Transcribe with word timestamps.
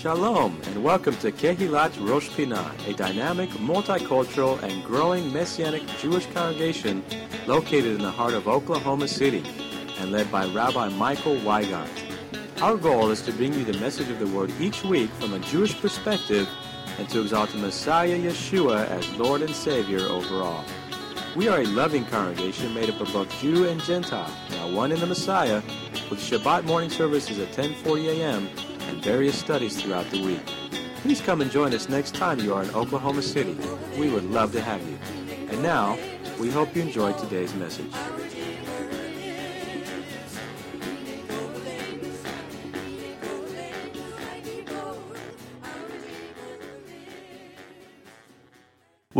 Shalom, 0.00 0.58
and 0.64 0.82
welcome 0.82 1.14
to 1.16 1.30
Kehilat 1.30 1.92
Rosh 2.08 2.30
Pinah, 2.30 2.72
a 2.88 2.94
dynamic, 2.94 3.50
multicultural, 3.50 4.58
and 4.62 4.82
growing 4.82 5.30
Messianic 5.30 5.86
Jewish 5.98 6.24
congregation 6.32 7.04
located 7.46 7.96
in 7.96 7.98
the 7.98 8.10
heart 8.10 8.32
of 8.32 8.48
Oklahoma 8.48 9.06
City 9.06 9.44
and 9.98 10.10
led 10.10 10.32
by 10.32 10.46
Rabbi 10.46 10.88
Michael 10.88 11.36
Weigand. 11.40 11.90
Our 12.62 12.78
goal 12.78 13.10
is 13.10 13.20
to 13.26 13.32
bring 13.32 13.52
you 13.52 13.62
the 13.62 13.78
message 13.78 14.08
of 14.08 14.18
the 14.18 14.26
Word 14.28 14.50
each 14.58 14.82
week 14.84 15.10
from 15.20 15.34
a 15.34 15.38
Jewish 15.38 15.78
perspective 15.78 16.48
and 16.96 17.06
to 17.10 17.20
exalt 17.20 17.50
the 17.50 17.58
Messiah 17.58 18.18
Yeshua 18.18 18.86
as 18.86 19.06
Lord 19.18 19.42
and 19.42 19.54
Savior 19.54 20.00
over 20.08 20.36
all. 20.36 20.64
We 21.36 21.46
are 21.46 21.60
a 21.60 21.64
loving 21.64 22.04
congregation 22.06 22.74
made 22.74 22.90
up 22.90 23.00
of 23.00 23.12
both 23.12 23.40
Jew 23.40 23.68
and 23.68 23.80
Gentile, 23.84 24.34
now 24.50 24.68
one 24.68 24.90
in 24.90 24.98
the 24.98 25.06
Messiah, 25.06 25.62
with 26.10 26.18
Shabbat 26.18 26.64
morning 26.64 26.90
services 26.90 27.38
at 27.38 27.52
10:40 27.52 28.18
a.m. 28.18 28.48
and 28.88 29.00
various 29.00 29.38
studies 29.38 29.80
throughout 29.80 30.10
the 30.10 30.20
week. 30.20 30.44
Please 31.02 31.20
come 31.20 31.40
and 31.40 31.48
join 31.48 31.72
us 31.72 31.88
next 31.88 32.16
time 32.16 32.40
you 32.40 32.52
are 32.52 32.64
in 32.64 32.70
Oklahoma 32.70 33.22
City. 33.22 33.56
We 33.96 34.10
would 34.10 34.24
love 34.24 34.50
to 34.52 34.60
have 34.60 34.82
you. 34.82 34.98
And 35.50 35.62
now, 35.62 35.96
we 36.40 36.50
hope 36.50 36.74
you 36.74 36.82
enjoyed 36.82 37.16
today's 37.16 37.54
message. 37.54 37.92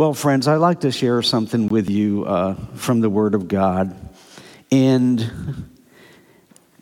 Well, 0.01 0.15
friends, 0.15 0.47
I'd 0.47 0.55
like 0.55 0.79
to 0.79 0.91
share 0.91 1.21
something 1.21 1.67
with 1.67 1.87
you 1.87 2.25
uh, 2.25 2.55
from 2.73 3.01
the 3.01 3.09
Word 3.11 3.35
of 3.35 3.47
God. 3.47 3.95
And 4.71 5.69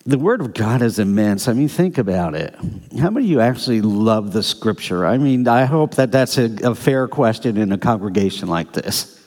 the 0.06 0.18
Word 0.18 0.40
of 0.40 0.54
God 0.54 0.82
is 0.82 1.00
immense. 1.00 1.50
I 1.50 1.52
mean, 1.52 1.68
think 1.68 1.98
about 1.98 2.34
it. 2.34 2.56
How 2.98 3.10
many 3.10 3.26
of 3.26 3.30
you 3.30 3.42
actually 3.42 3.82
love 3.82 4.32
the 4.32 4.42
Scripture? 4.42 5.06
I 5.06 5.18
mean, 5.18 5.46
I 5.50 5.66
hope 5.66 5.96
that 5.96 6.14
that's 6.14 6.38
a, 6.38 6.46
a 6.64 6.74
fair 6.74 7.10
question 7.10 7.58
in 7.58 7.74
a 7.74 7.78
congregation 7.78 8.48
like 8.48 8.72
this. 8.72 9.19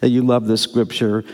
That 0.00 0.08
you 0.08 0.22
love 0.22 0.46
the 0.46 0.56
Scripture. 0.56 1.24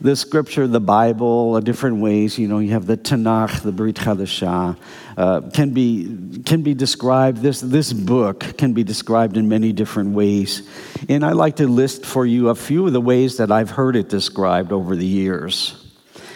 The 0.00 0.16
Scripture, 0.16 0.66
the 0.66 0.80
Bible, 0.80 1.54
uh, 1.54 1.60
different 1.60 1.98
ways. 1.98 2.38
You 2.38 2.48
know, 2.48 2.58
you 2.58 2.72
have 2.72 2.86
the 2.86 2.96
Tanakh, 2.96 3.62
the 3.62 3.72
Brit 3.72 3.96
Hadashah, 3.96 4.76
uh, 5.16 5.40
can 5.52 5.70
be 5.70 6.40
can 6.44 6.62
be 6.62 6.74
described. 6.74 7.38
This 7.38 7.60
this 7.60 7.92
book 7.92 8.56
can 8.56 8.72
be 8.72 8.84
described 8.84 9.36
in 9.36 9.48
many 9.48 9.72
different 9.72 10.14
ways, 10.14 10.68
and 11.08 11.24
I 11.24 11.32
like 11.32 11.56
to 11.56 11.66
list 11.66 12.06
for 12.06 12.24
you 12.24 12.48
a 12.48 12.54
few 12.54 12.86
of 12.86 12.92
the 12.92 13.00
ways 13.00 13.38
that 13.38 13.50
I've 13.50 13.70
heard 13.70 13.96
it 13.96 14.08
described 14.08 14.72
over 14.72 14.94
the 14.94 15.06
years. 15.06 15.84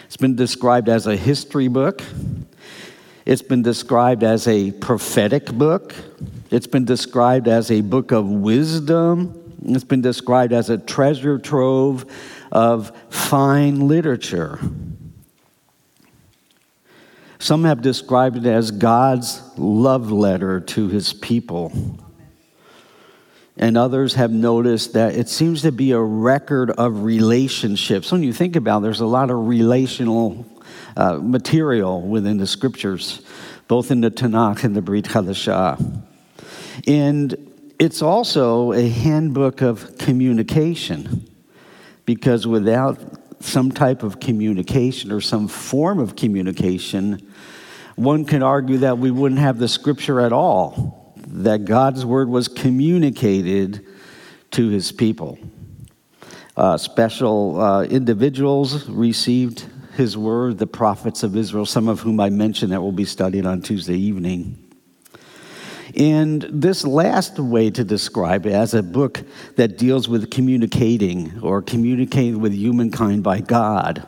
It's 0.05 0.17
been 0.17 0.35
described 0.35 0.89
as 0.89 1.07
a 1.07 1.15
history 1.15 1.67
book. 1.67 2.03
It's 3.25 3.41
been 3.41 3.63
described 3.63 4.23
as 4.23 4.47
a 4.47 4.71
prophetic 4.71 5.45
book. 5.45 5.95
It's 6.51 6.67
been 6.67 6.85
described 6.85 7.47
as 7.47 7.71
a 7.71 7.81
book 7.81 8.11
of 8.11 8.29
wisdom. 8.29 9.42
It's 9.65 9.83
been 9.83 10.01
described 10.01 10.53
as 10.53 10.69
a 10.69 10.77
treasure 10.77 11.37
trove 11.39 12.05
of 12.51 12.91
fine 13.09 13.87
literature. 13.87 14.59
Some 17.39 17.65
have 17.65 17.81
described 17.81 18.37
it 18.37 18.45
as 18.45 18.71
God's 18.71 19.41
love 19.57 20.11
letter 20.11 20.61
to 20.61 20.87
his 20.87 21.13
people. 21.13 21.73
And 23.57 23.77
others 23.77 24.15
have 24.15 24.31
noticed 24.31 24.93
that 24.93 25.15
it 25.15 25.29
seems 25.29 25.61
to 25.61 25.71
be 25.71 25.91
a 25.91 25.99
record 25.99 26.71
of 26.71 27.03
relationships. 27.03 28.11
When 28.11 28.23
you 28.23 28.33
think 28.33 28.55
about 28.55 28.79
it, 28.79 28.83
there's 28.83 29.01
a 29.01 29.05
lot 29.05 29.29
of 29.29 29.47
relational 29.47 30.45
uh, 30.95 31.19
material 31.21 32.01
within 32.01 32.37
the 32.37 32.47
scriptures, 32.47 33.21
both 33.67 33.91
in 33.91 34.01
the 34.01 34.09
Tanakh 34.09 34.63
and 34.63 34.75
the 34.75 34.81
Brit 34.81 35.05
Hadashah. 35.05 36.01
And 36.87 37.52
it's 37.79 38.01
also 38.01 38.71
a 38.71 38.87
handbook 38.87 39.61
of 39.61 39.97
communication, 39.97 41.29
because 42.05 42.45
without 42.45 42.99
some 43.41 43.71
type 43.71 44.03
of 44.03 44.19
communication 44.19 45.11
or 45.11 45.19
some 45.19 45.47
form 45.47 45.99
of 45.99 46.15
communication, 46.15 47.27
one 47.95 48.25
can 48.25 48.41
argue 48.41 48.77
that 48.79 48.97
we 48.97 49.11
wouldn't 49.11 49.41
have 49.41 49.59
the 49.59 49.67
scripture 49.67 50.21
at 50.21 50.31
all, 50.31 51.13
that 51.27 51.65
God's 51.65 52.05
word 52.05 52.29
was 52.29 52.47
communicated 52.47 53.85
to 54.51 54.69
his 54.69 54.91
people. 54.91 55.37
Uh, 56.55 56.77
special 56.77 57.59
uh, 57.59 57.83
individuals 57.83 58.87
received 58.87 59.65
his 59.95 60.17
word, 60.17 60.57
the 60.57 60.67
prophets 60.67 61.23
of 61.23 61.35
Israel, 61.35 61.65
some 61.65 61.87
of 61.87 61.99
whom 61.99 62.19
I 62.19 62.29
mentioned 62.29 62.71
that 62.71 62.81
we'll 62.81 62.91
be 62.91 63.05
studying 63.05 63.45
on 63.45 63.61
Tuesday 63.61 63.97
evening. 63.97 64.62
And 65.95 66.41
this 66.41 66.85
last 66.85 67.37
way 67.39 67.69
to 67.71 67.83
describe 67.83 68.45
it 68.45 68.53
as 68.53 68.73
a 68.73 68.81
book 68.81 69.21
that 69.55 69.77
deals 69.77 70.09
with 70.09 70.31
communicating 70.31 71.39
or 71.41 71.61
communicating 71.61 72.39
with 72.39 72.53
humankind 72.53 73.23
by 73.23 73.41
God, 73.41 74.07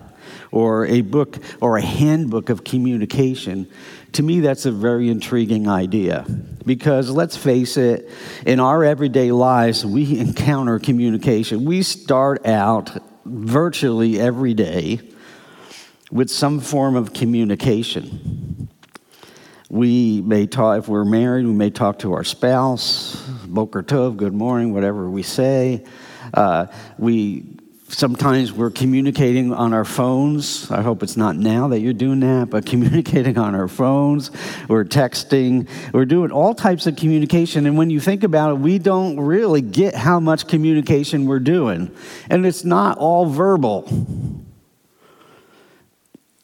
or 0.51 0.85
a 0.88 1.01
book 1.01 1.38
or 1.62 1.78
a 1.78 1.81
handbook 1.81 2.50
of 2.50 2.63
communication, 2.63 3.68
to 4.13 4.23
me, 4.23 4.40
that's 4.40 4.66
a 4.66 4.72
very 4.72 5.09
intriguing 5.09 5.68
idea. 5.68 6.25
Because 6.66 7.09
let's 7.09 7.35
face 7.35 7.75
it, 7.75 8.09
in 8.46 8.59
our 8.59 8.84
everyday 8.84 9.31
lives, 9.31 9.85
we 9.85 10.17
encounter 10.17 10.79
communication. 10.79 11.66
We 11.66 11.84
start 11.84 12.46
out 12.46 12.97
virtually 13.25 14.19
every 14.19 14.53
day 14.53 15.02
with 16.12 16.29
some 16.29 16.62
form 16.62 16.96
of 16.96 17.13
communication. 17.13 18.65
We 19.70 20.22
may 20.22 20.46
talk, 20.46 20.78
if 20.80 20.88
we're 20.88 21.06
married, 21.06 21.46
we 21.46 21.53
may 21.53 21.72
talk 21.72 22.00
to 22.00 22.14
our 22.14 22.24
spouse, 22.24 23.16
Boker 23.48 23.81
Tov, 23.81 24.16
good 24.16 24.34
morning, 24.34 24.74
whatever 24.74 25.09
we 25.09 25.24
say. 25.24 25.84
Uh, 26.34 26.68
we 27.00 27.46
sometimes 27.88 28.52
we're 28.52 28.70
communicating 28.70 29.53
on 29.53 29.74
our 29.74 29.86
phones. 29.86 30.70
I 30.70 30.84
hope 30.84 31.02
it's 31.02 31.18
not 31.18 31.36
now 31.36 31.70
that 31.70 31.80
you're 31.80 31.94
doing 31.94 32.20
that, 32.20 32.50
but 32.52 32.66
communicating 32.68 33.40
on 33.40 33.56
our 33.56 33.68
phones, 33.68 34.30
we're 34.68 34.86
texting, 34.86 35.68
we're 35.94 36.06
doing 36.06 36.32
all 36.32 36.53
types 36.53 36.86
of 36.86 36.96
communication. 36.96 37.66
And 37.66 37.76
when 37.76 37.90
you 37.90 38.00
think 38.00 38.24
about 38.24 38.52
it, 38.52 38.59
we 38.59 38.78
don't 38.78 39.20
really 39.20 39.62
get 39.62 39.96
how 39.96 40.20
much 40.20 40.47
communication 40.47 41.26
we're 41.26 41.40
doing. 41.40 41.96
And 42.30 42.46
it's 42.46 42.64
not 42.64 43.00
all 43.00 43.26
verbal, 43.26 43.90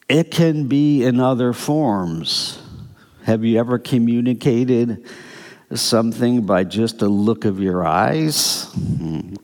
it 0.09 0.31
can 0.31 0.67
be 0.67 1.03
in 1.03 1.19
other 1.19 1.53
forms. 1.53 2.60
Have 3.23 3.43
you 3.43 3.59
ever 3.59 3.77
communicated 3.77 5.05
something 5.73 6.45
by 6.45 6.63
just 6.63 7.03
a 7.03 7.07
look 7.07 7.45
of 7.45 7.59
your 7.59 7.85
eyes? 7.85 8.67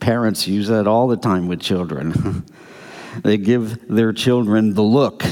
Parents 0.00 0.48
use 0.48 0.66
that 0.68 0.88
all 0.88 1.06
the 1.06 1.16
time 1.16 1.46
with 1.46 1.60
children. 1.60 2.44
they 3.22 3.36
give 3.36 3.86
their 3.88 4.12
children 4.12 4.74
the 4.74 4.82
look. 4.82 5.22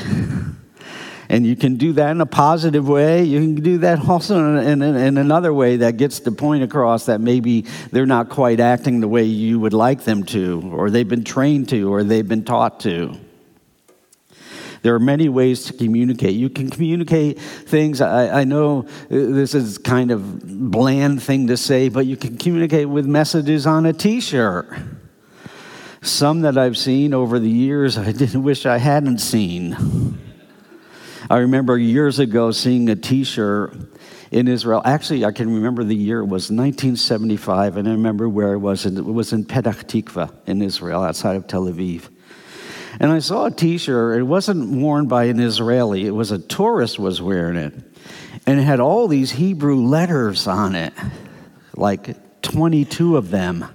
And 1.29 1.45
you 1.45 1.57
can 1.57 1.75
do 1.75 1.93
that 1.95 2.12
in 2.12 2.21
a 2.21 2.27
positive 2.27 2.89
way. 2.89 3.25
You 3.25 3.41
can 3.41 3.55
do 3.57 3.79
that 3.79 4.09
also 4.09 4.59
in, 4.59 4.81
in, 4.81 4.97
in, 4.97 5.19
another 5.19 5.53
way 5.53 5.78
that 5.78 5.97
gets 5.97 6.21
the 6.21 6.31
point 6.31 6.63
across 6.63 7.07
that 7.07 7.21
maybe 7.21 7.63
they're 7.91 8.07
not 8.07 8.28
quite 8.28 8.61
acting 8.61 9.01
the 9.01 9.09
way 9.09 9.25
you 9.25 9.59
would 9.59 9.73
like 9.73 10.05
them 10.05 10.23
to, 10.27 10.71
or 10.73 10.89
they've 10.89 11.09
been 11.09 11.25
trained 11.25 11.69
to, 11.71 11.93
or 11.93 12.05
they've 12.05 12.28
been 12.28 12.45
taught 12.45 12.78
to. 12.81 13.19
There 14.86 14.94
are 14.94 15.00
many 15.00 15.28
ways 15.28 15.64
to 15.64 15.72
communicate. 15.72 16.36
You 16.36 16.48
can 16.48 16.70
communicate 16.70 17.41
things. 17.41 18.00
I, 18.00 18.42
I, 18.42 18.44
know 18.44 18.86
uh, 18.86 18.86
this 19.08 19.52
is 19.52 19.78
kind 19.78 20.12
of 20.12 20.70
bland 20.70 21.20
thing 21.20 21.48
to 21.48 21.56
say, 21.56 21.88
but 21.88 22.06
you 22.06 22.16
can 22.16 22.38
communicate 22.38 22.88
with 22.88 23.04
messages 23.04 23.66
on 23.66 23.84
a 23.84 23.92
T-shirt. 23.92 24.72
Some 26.02 26.42
that 26.42 26.56
I've 26.56 26.78
seen 26.78 27.14
over 27.14 27.41
the 27.41 27.50
years, 27.50 27.98
I 27.98 28.12
didn't 28.12 28.41
wish 28.44 28.64
I 28.64 28.78
hadn't 28.78 29.19
seen. 29.19 30.20
I 31.28 31.38
remember 31.38 31.76
years 31.76 32.20
ago 32.20 32.53
seeing 32.53 32.88
a 32.88 32.94
T-shirt 32.94 33.74
in 34.30 34.47
Israel. 34.47 34.82
Actually, 34.84 35.24
I 35.24 35.32
can 35.32 35.53
remember 35.53 35.82
the 35.82 35.97
year 35.97 36.21
it 36.21 36.27
was 36.27 36.53
1975, 36.53 37.77
and 37.77 37.89
I 37.89 37.91
remember 37.91 38.28
where 38.28 38.53
it 38.53 38.59
was. 38.59 38.86
It 38.86 39.04
was 39.04 39.32
in 39.32 39.47
Petah 39.47 39.74
Tikva 39.84 40.32
in 40.47 40.62
Israel, 40.62 41.03
outside 41.03 41.34
of 41.34 41.48
Tel 41.48 41.65
Aviv. 41.65 42.09
And 42.98 43.13
I 43.13 43.19
saw 43.19 43.47
a 43.47 43.51
T-shirt. 43.51 44.19
It 44.19 44.22
wasn't 44.22 44.71
worn 44.71 45.07
by 45.07 45.25
an 45.25 45.41
Israeli. 45.41 46.07
It 46.07 46.13
was 46.13 46.31
a 46.31 46.39
tourist 46.39 46.98
was 46.98 47.21
wearing 47.21 47.57
it, 47.57 47.75
and 48.47 48.59
it 48.59 48.63
had 48.63 48.81
all 48.81 49.09
these 49.09 49.33
Hebrew 49.33 49.77
letters 49.77 50.47
on 50.47 50.75
it, 50.75 50.93
like 51.75 52.43
22 52.43 53.16
of 53.16 53.31
them. 53.31 53.66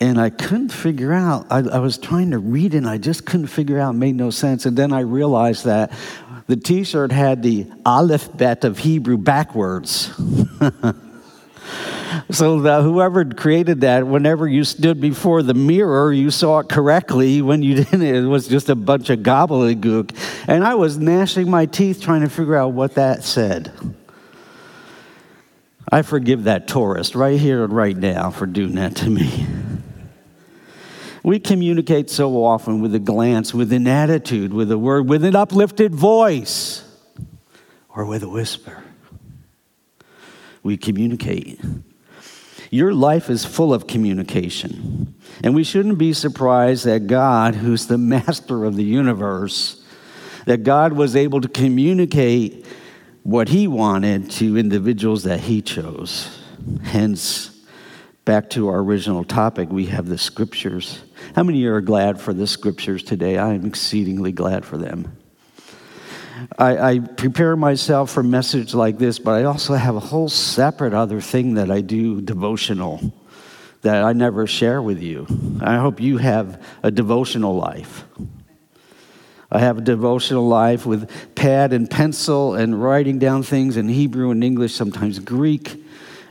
And 0.00 0.20
I 0.20 0.30
couldn't 0.30 0.68
figure 0.68 1.12
out. 1.12 1.46
I, 1.50 1.58
I 1.58 1.78
was 1.78 1.98
trying 1.98 2.30
to 2.30 2.38
read 2.38 2.74
it, 2.74 2.78
and 2.78 2.88
I 2.88 2.98
just 2.98 3.26
couldn't 3.26 3.48
figure 3.48 3.80
out. 3.80 3.94
Made 3.96 4.14
no 4.14 4.30
sense. 4.30 4.64
And 4.64 4.76
then 4.76 4.92
I 4.92 5.00
realized 5.00 5.64
that 5.64 5.92
the 6.46 6.56
T-shirt 6.56 7.10
had 7.10 7.42
the 7.42 7.66
alphabet 7.84 8.64
of 8.64 8.78
Hebrew 8.78 9.18
backwards. 9.18 10.12
so 12.30 12.60
that 12.62 12.82
whoever 12.82 13.24
created 13.24 13.82
that, 13.82 14.06
whenever 14.06 14.46
you 14.46 14.64
stood 14.64 15.00
before 15.00 15.42
the 15.42 15.54
mirror, 15.54 16.12
you 16.12 16.30
saw 16.30 16.60
it 16.60 16.68
correctly. 16.68 17.42
When 17.42 17.62
you 17.62 17.74
didn't, 17.84 18.02
it 18.02 18.22
was 18.22 18.48
just 18.48 18.68
a 18.68 18.74
bunch 18.74 19.10
of 19.10 19.20
gobbledygook. 19.20 20.14
And 20.46 20.64
I 20.64 20.74
was 20.74 20.98
gnashing 20.98 21.50
my 21.50 21.66
teeth 21.66 22.00
trying 22.00 22.22
to 22.22 22.28
figure 22.28 22.56
out 22.56 22.72
what 22.72 22.94
that 22.94 23.24
said. 23.24 23.72
I 25.90 26.02
forgive 26.02 26.44
that 26.44 26.68
tourist 26.68 27.14
right 27.14 27.40
here 27.40 27.64
and 27.64 27.72
right 27.72 27.96
now 27.96 28.30
for 28.30 28.46
doing 28.46 28.74
that 28.74 28.96
to 28.96 29.10
me. 29.10 29.46
We 31.22 31.38
communicate 31.38 32.10
so 32.10 32.44
often 32.44 32.80
with 32.80 32.94
a 32.94 32.98
glance, 32.98 33.52
with 33.52 33.72
an 33.72 33.86
attitude, 33.86 34.52
with 34.52 34.70
a 34.70 34.78
word, 34.78 35.08
with 35.08 35.24
an 35.24 35.34
uplifted 35.34 35.94
voice, 35.94 36.84
or 37.88 38.04
with 38.04 38.22
a 38.22 38.28
whisper. 38.28 38.84
We 40.62 40.76
communicate. 40.76 41.60
Your 42.70 42.92
life 42.92 43.30
is 43.30 43.44
full 43.44 43.72
of 43.72 43.86
communication. 43.86 45.14
And 45.42 45.54
we 45.54 45.64
shouldn't 45.64 45.98
be 45.98 46.12
surprised 46.12 46.84
that 46.84 47.06
God, 47.06 47.54
who's 47.54 47.86
the 47.86 47.98
master 47.98 48.64
of 48.64 48.76
the 48.76 48.84
universe, 48.84 49.84
that 50.46 50.64
God 50.64 50.92
was 50.92 51.16
able 51.16 51.40
to 51.40 51.48
communicate 51.48 52.66
what 53.22 53.48
he 53.50 53.68
wanted 53.68 54.30
to 54.30 54.56
individuals 54.56 55.24
that 55.24 55.40
he 55.40 55.60
chose. 55.60 56.38
Hence, 56.82 57.54
back 58.24 58.48
to 58.50 58.68
our 58.68 58.78
original 58.78 59.24
topic, 59.24 59.70
we 59.70 59.86
have 59.86 60.06
the 60.06 60.18
scriptures. 60.18 61.02
How 61.34 61.42
many 61.42 61.64
are 61.64 61.80
glad 61.80 62.20
for 62.20 62.32
the 62.32 62.46
scriptures 62.46 63.02
today? 63.02 63.36
I 63.36 63.52
am 63.52 63.66
exceedingly 63.66 64.32
glad 64.32 64.64
for 64.64 64.78
them. 64.78 65.17
I, 66.58 66.78
I, 66.78 66.98
prepare 66.98 67.56
myself 67.56 68.10
for 68.10 68.20
a 68.20 68.24
message 68.24 68.74
like 68.74 68.98
this, 68.98 69.18
but 69.18 69.32
I 69.32 69.44
also 69.44 69.74
have 69.74 69.96
a 69.96 70.00
whole 70.00 70.28
separate 70.28 70.94
other 70.94 71.20
thing 71.20 71.54
that 71.54 71.70
I 71.70 71.80
do 71.80 72.20
devotional 72.20 73.12
that 73.82 74.02
I 74.02 74.12
never 74.12 74.46
share 74.46 74.82
with 74.82 75.02
you. 75.02 75.26
I 75.60 75.76
hope 75.76 76.00
you 76.00 76.18
have 76.18 76.62
a 76.82 76.90
devotional 76.90 77.56
life. 77.56 78.04
I 79.50 79.60
have 79.60 79.78
a 79.78 79.80
devotional 79.80 80.46
life 80.46 80.84
with 80.84 81.10
pad 81.34 81.72
and 81.72 81.90
pencil 81.90 82.54
and 82.54 82.82
writing 82.82 83.18
down 83.18 83.42
things 83.42 83.76
in 83.76 83.88
Hebrew 83.88 84.30
and 84.30 84.44
English, 84.44 84.74
sometimes 84.74 85.18
Greek. 85.18 85.84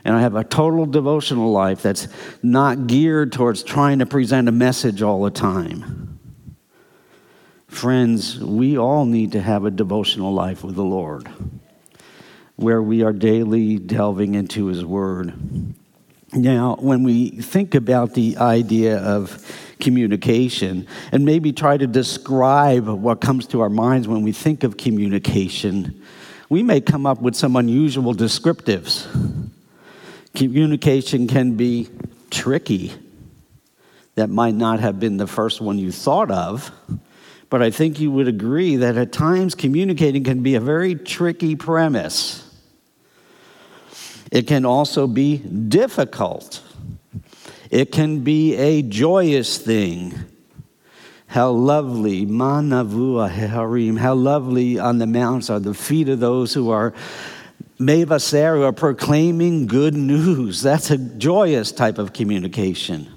And 0.04 0.14
I 0.14 0.20
have 0.20 0.36
a 0.36 0.44
total 0.44 0.86
devotional 0.86 1.50
life 1.50 1.82
that's 1.82 2.06
not 2.42 2.86
geared 2.86 3.32
towards 3.32 3.62
trying 3.62 3.98
to 3.98 4.06
present 4.06 4.48
a 4.48 4.52
message 4.52 5.02
all 5.02 5.22
the 5.22 5.30
time. 5.30 6.07
Friends, 7.78 8.40
we 8.40 8.76
all 8.76 9.04
need 9.04 9.30
to 9.30 9.40
have 9.40 9.64
a 9.64 9.70
devotional 9.70 10.34
life 10.34 10.64
with 10.64 10.74
the 10.74 10.82
Lord 10.82 11.28
where 12.56 12.82
we 12.82 13.04
are 13.04 13.12
daily 13.12 13.78
delving 13.78 14.34
into 14.34 14.66
His 14.66 14.84
Word. 14.84 15.32
Now, 16.32 16.74
when 16.80 17.04
we 17.04 17.30
think 17.30 17.76
about 17.76 18.14
the 18.14 18.36
idea 18.38 18.98
of 18.98 19.46
communication 19.78 20.88
and 21.12 21.24
maybe 21.24 21.52
try 21.52 21.76
to 21.76 21.86
describe 21.86 22.88
what 22.88 23.20
comes 23.20 23.46
to 23.46 23.60
our 23.60 23.70
minds 23.70 24.08
when 24.08 24.24
we 24.24 24.32
think 24.32 24.64
of 24.64 24.76
communication, 24.76 26.02
we 26.48 26.64
may 26.64 26.80
come 26.80 27.06
up 27.06 27.22
with 27.22 27.36
some 27.36 27.54
unusual 27.54 28.12
descriptives. 28.12 29.06
Communication 30.34 31.28
can 31.28 31.54
be 31.54 31.88
tricky. 32.28 32.92
That 34.16 34.30
might 34.30 34.56
not 34.56 34.80
have 34.80 34.98
been 34.98 35.16
the 35.16 35.28
first 35.28 35.60
one 35.60 35.78
you 35.78 35.92
thought 35.92 36.32
of, 36.32 36.72
but 37.50 37.62
I 37.62 37.70
think 37.70 37.98
you 37.98 38.10
would 38.10 38.28
agree 38.28 38.76
that 38.76 38.96
at 38.96 39.12
times 39.12 39.54
communicating 39.54 40.24
can 40.24 40.42
be 40.42 40.54
a 40.54 40.60
very 40.60 40.94
tricky 40.94 41.56
premise. 41.56 42.44
It 44.30 44.46
can 44.46 44.66
also 44.66 45.06
be 45.06 45.38
difficult. 45.38 46.62
It 47.70 47.92
can 47.92 48.20
be 48.20 48.54
a 48.56 48.82
joyous 48.82 49.58
thing. 49.58 50.14
How 51.26 51.50
lovely, 51.50 52.26
manavua 52.26 53.30
harim, 53.30 53.96
how 53.96 54.14
lovely 54.14 54.78
on 54.78 54.98
the 54.98 55.06
mountains 55.06 55.50
are 55.50 55.60
the 55.60 55.74
feet 55.74 56.08
of 56.08 56.20
those 56.20 56.54
who 56.54 56.70
are 56.70 56.94
mevaser, 57.78 58.56
who 58.56 58.62
are 58.62 58.72
proclaiming 58.72 59.66
good 59.66 59.94
news. 59.94 60.62
That's 60.62 60.90
a 60.90 60.98
joyous 60.98 61.72
type 61.72 61.98
of 61.98 62.12
communication. 62.12 63.08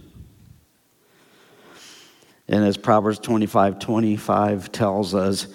And 2.51 2.65
as 2.65 2.77
Proverbs 2.77 3.17
25 3.19 3.79
25 3.79 4.71
tells 4.71 5.15
us, 5.15 5.47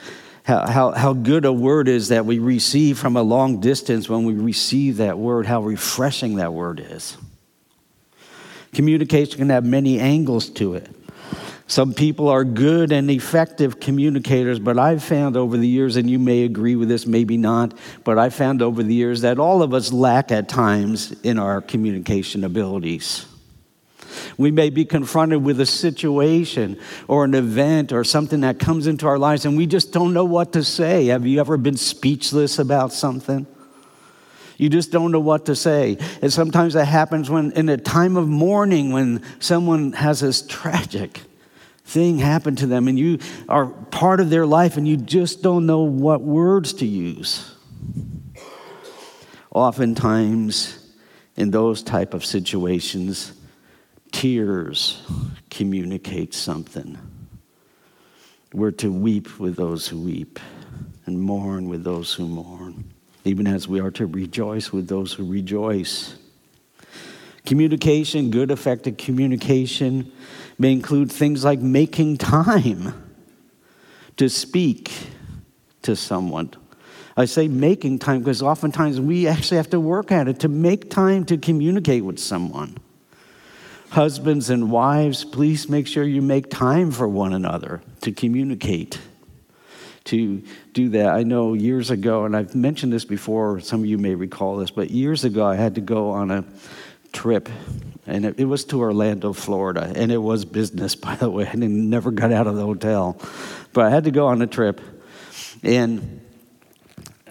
how, 0.44 0.66
how, 0.66 0.90
how 0.92 1.12
good 1.12 1.44
a 1.44 1.52
word 1.52 1.88
is 1.88 2.08
that 2.08 2.24
we 2.24 2.38
receive 2.38 2.98
from 2.98 3.16
a 3.16 3.22
long 3.22 3.60
distance 3.60 4.08
when 4.08 4.24
we 4.24 4.32
receive 4.32 4.96
that 4.98 5.18
word, 5.18 5.44
how 5.44 5.60
refreshing 5.60 6.36
that 6.36 6.52
word 6.52 6.80
is. 6.80 7.18
Communication 8.72 9.38
can 9.38 9.50
have 9.50 9.64
many 9.64 9.98
angles 9.98 10.48
to 10.50 10.74
it. 10.74 10.88
Some 11.66 11.94
people 11.94 12.28
are 12.28 12.44
good 12.44 12.92
and 12.92 13.10
effective 13.10 13.80
communicators, 13.80 14.60
but 14.60 14.78
I've 14.78 15.02
found 15.02 15.36
over 15.36 15.56
the 15.56 15.66
years, 15.66 15.96
and 15.96 16.08
you 16.08 16.18
may 16.20 16.44
agree 16.44 16.76
with 16.76 16.88
this, 16.88 17.06
maybe 17.06 17.36
not, 17.36 17.76
but 18.04 18.18
I've 18.18 18.34
found 18.34 18.62
over 18.62 18.84
the 18.84 18.94
years 18.94 19.22
that 19.22 19.40
all 19.40 19.62
of 19.62 19.74
us 19.74 19.92
lack 19.92 20.30
at 20.30 20.48
times 20.48 21.10
in 21.22 21.40
our 21.40 21.60
communication 21.60 22.44
abilities. 22.44 23.26
We 24.36 24.50
may 24.50 24.70
be 24.70 24.84
confronted 24.84 25.44
with 25.44 25.60
a 25.60 25.66
situation 25.66 26.78
or 27.08 27.24
an 27.24 27.34
event 27.34 27.92
or 27.92 28.04
something 28.04 28.40
that 28.40 28.58
comes 28.58 28.86
into 28.86 29.06
our 29.06 29.18
lives 29.18 29.44
and 29.44 29.56
we 29.56 29.66
just 29.66 29.92
don't 29.92 30.12
know 30.12 30.24
what 30.24 30.52
to 30.54 30.64
say. 30.64 31.06
Have 31.06 31.26
you 31.26 31.40
ever 31.40 31.56
been 31.56 31.76
speechless 31.76 32.58
about 32.58 32.92
something? 32.92 33.46
You 34.58 34.68
just 34.70 34.90
don't 34.90 35.12
know 35.12 35.20
what 35.20 35.46
to 35.46 35.54
say. 35.54 35.98
And 36.22 36.32
sometimes 36.32 36.74
that 36.74 36.86
happens 36.86 37.28
when, 37.28 37.52
in 37.52 37.68
a 37.68 37.76
time 37.76 38.16
of 38.16 38.26
mourning, 38.26 38.90
when 38.92 39.22
someone 39.38 39.92
has 39.92 40.20
this 40.20 40.46
tragic 40.46 41.20
thing 41.84 42.18
happen 42.18 42.56
to 42.56 42.66
them 42.66 42.88
and 42.88 42.98
you 42.98 43.18
are 43.48 43.66
part 43.66 44.20
of 44.20 44.30
their 44.30 44.46
life 44.46 44.76
and 44.76 44.88
you 44.88 44.96
just 44.96 45.42
don't 45.42 45.66
know 45.66 45.82
what 45.82 46.20
words 46.20 46.72
to 46.74 46.86
use. 46.86 47.54
Oftentimes, 49.52 50.82
in 51.36 51.50
those 51.50 51.82
type 51.82 52.12
of 52.12 52.24
situations, 52.24 53.32
tears 54.16 55.02
communicate 55.50 56.32
something. 56.32 56.96
We're 58.54 58.70
to 58.70 58.90
weep 58.90 59.38
with 59.38 59.56
those 59.56 59.86
who 59.88 60.00
weep 60.00 60.40
and 61.04 61.20
mourn 61.20 61.68
with 61.68 61.84
those 61.84 62.14
who 62.14 62.26
mourn, 62.26 62.94
even 63.26 63.46
as 63.46 63.68
we 63.68 63.78
are 63.78 63.90
to 63.90 64.06
rejoice 64.06 64.72
with 64.72 64.88
those 64.88 65.12
who 65.12 65.30
rejoice. 65.30 66.16
Communication, 67.44 68.30
good, 68.30 68.50
effective 68.50 68.96
communication, 68.96 70.10
may 70.58 70.72
include 70.72 71.12
things 71.12 71.44
like 71.44 71.60
making 71.60 72.16
time 72.16 72.94
to 74.16 74.30
speak 74.30 74.92
to 75.82 75.94
someone. 75.94 76.54
I 77.18 77.26
say 77.26 77.48
making 77.48 77.98
time 77.98 78.20
because 78.20 78.40
oftentimes 78.40 78.98
we 78.98 79.26
actually 79.26 79.58
have 79.58 79.70
to 79.70 79.78
work 79.78 80.10
at 80.10 80.26
it 80.26 80.40
to 80.40 80.48
make 80.48 80.88
time 80.88 81.26
to 81.26 81.36
communicate 81.36 82.02
with 82.02 82.18
someone. 82.18 82.78
Husbands 83.90 84.50
and 84.50 84.70
wives, 84.70 85.24
please 85.24 85.68
make 85.68 85.86
sure 85.86 86.04
you 86.04 86.20
make 86.20 86.50
time 86.50 86.90
for 86.90 87.06
one 87.06 87.32
another 87.32 87.80
to 88.00 88.12
communicate, 88.12 88.98
to 90.04 90.42
do 90.72 90.88
that. 90.90 91.14
I 91.14 91.22
know 91.22 91.54
years 91.54 91.90
ago, 91.90 92.24
and 92.24 92.36
I've 92.36 92.54
mentioned 92.54 92.92
this 92.92 93.04
before, 93.04 93.60
some 93.60 93.80
of 93.80 93.86
you 93.86 93.96
may 93.96 94.14
recall 94.14 94.56
this, 94.56 94.70
but 94.70 94.90
years 94.90 95.24
ago 95.24 95.46
I 95.46 95.54
had 95.54 95.76
to 95.76 95.80
go 95.80 96.10
on 96.10 96.30
a 96.30 96.44
trip, 97.12 97.48
and 98.06 98.26
it, 98.26 98.40
it 98.40 98.44
was 98.44 98.64
to 98.66 98.80
Orlando, 98.80 99.32
Florida, 99.32 99.92
and 99.94 100.10
it 100.10 100.18
was 100.18 100.44
business, 100.44 100.94
by 100.96 101.14
the 101.14 101.30
way. 101.30 101.46
I 101.46 101.54
never 101.54 102.10
got 102.10 102.32
out 102.32 102.46
of 102.46 102.56
the 102.56 102.64
hotel, 102.64 103.18
but 103.72 103.86
I 103.86 103.90
had 103.90 104.04
to 104.04 104.10
go 104.10 104.26
on 104.26 104.42
a 104.42 104.46
trip, 104.46 104.80
and 105.62 106.20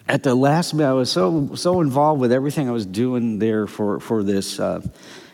at 0.07 0.23
the 0.23 0.35
last 0.35 0.73
minute, 0.73 0.89
I 0.89 0.93
was 0.93 1.11
so 1.11 1.55
so 1.55 1.81
involved 1.81 2.21
with 2.21 2.31
everything 2.31 2.69
I 2.69 2.71
was 2.71 2.85
doing 2.85 3.39
there 3.39 3.67
for 3.67 3.99
for 3.99 4.23
this. 4.23 4.59
Uh, 4.59 4.81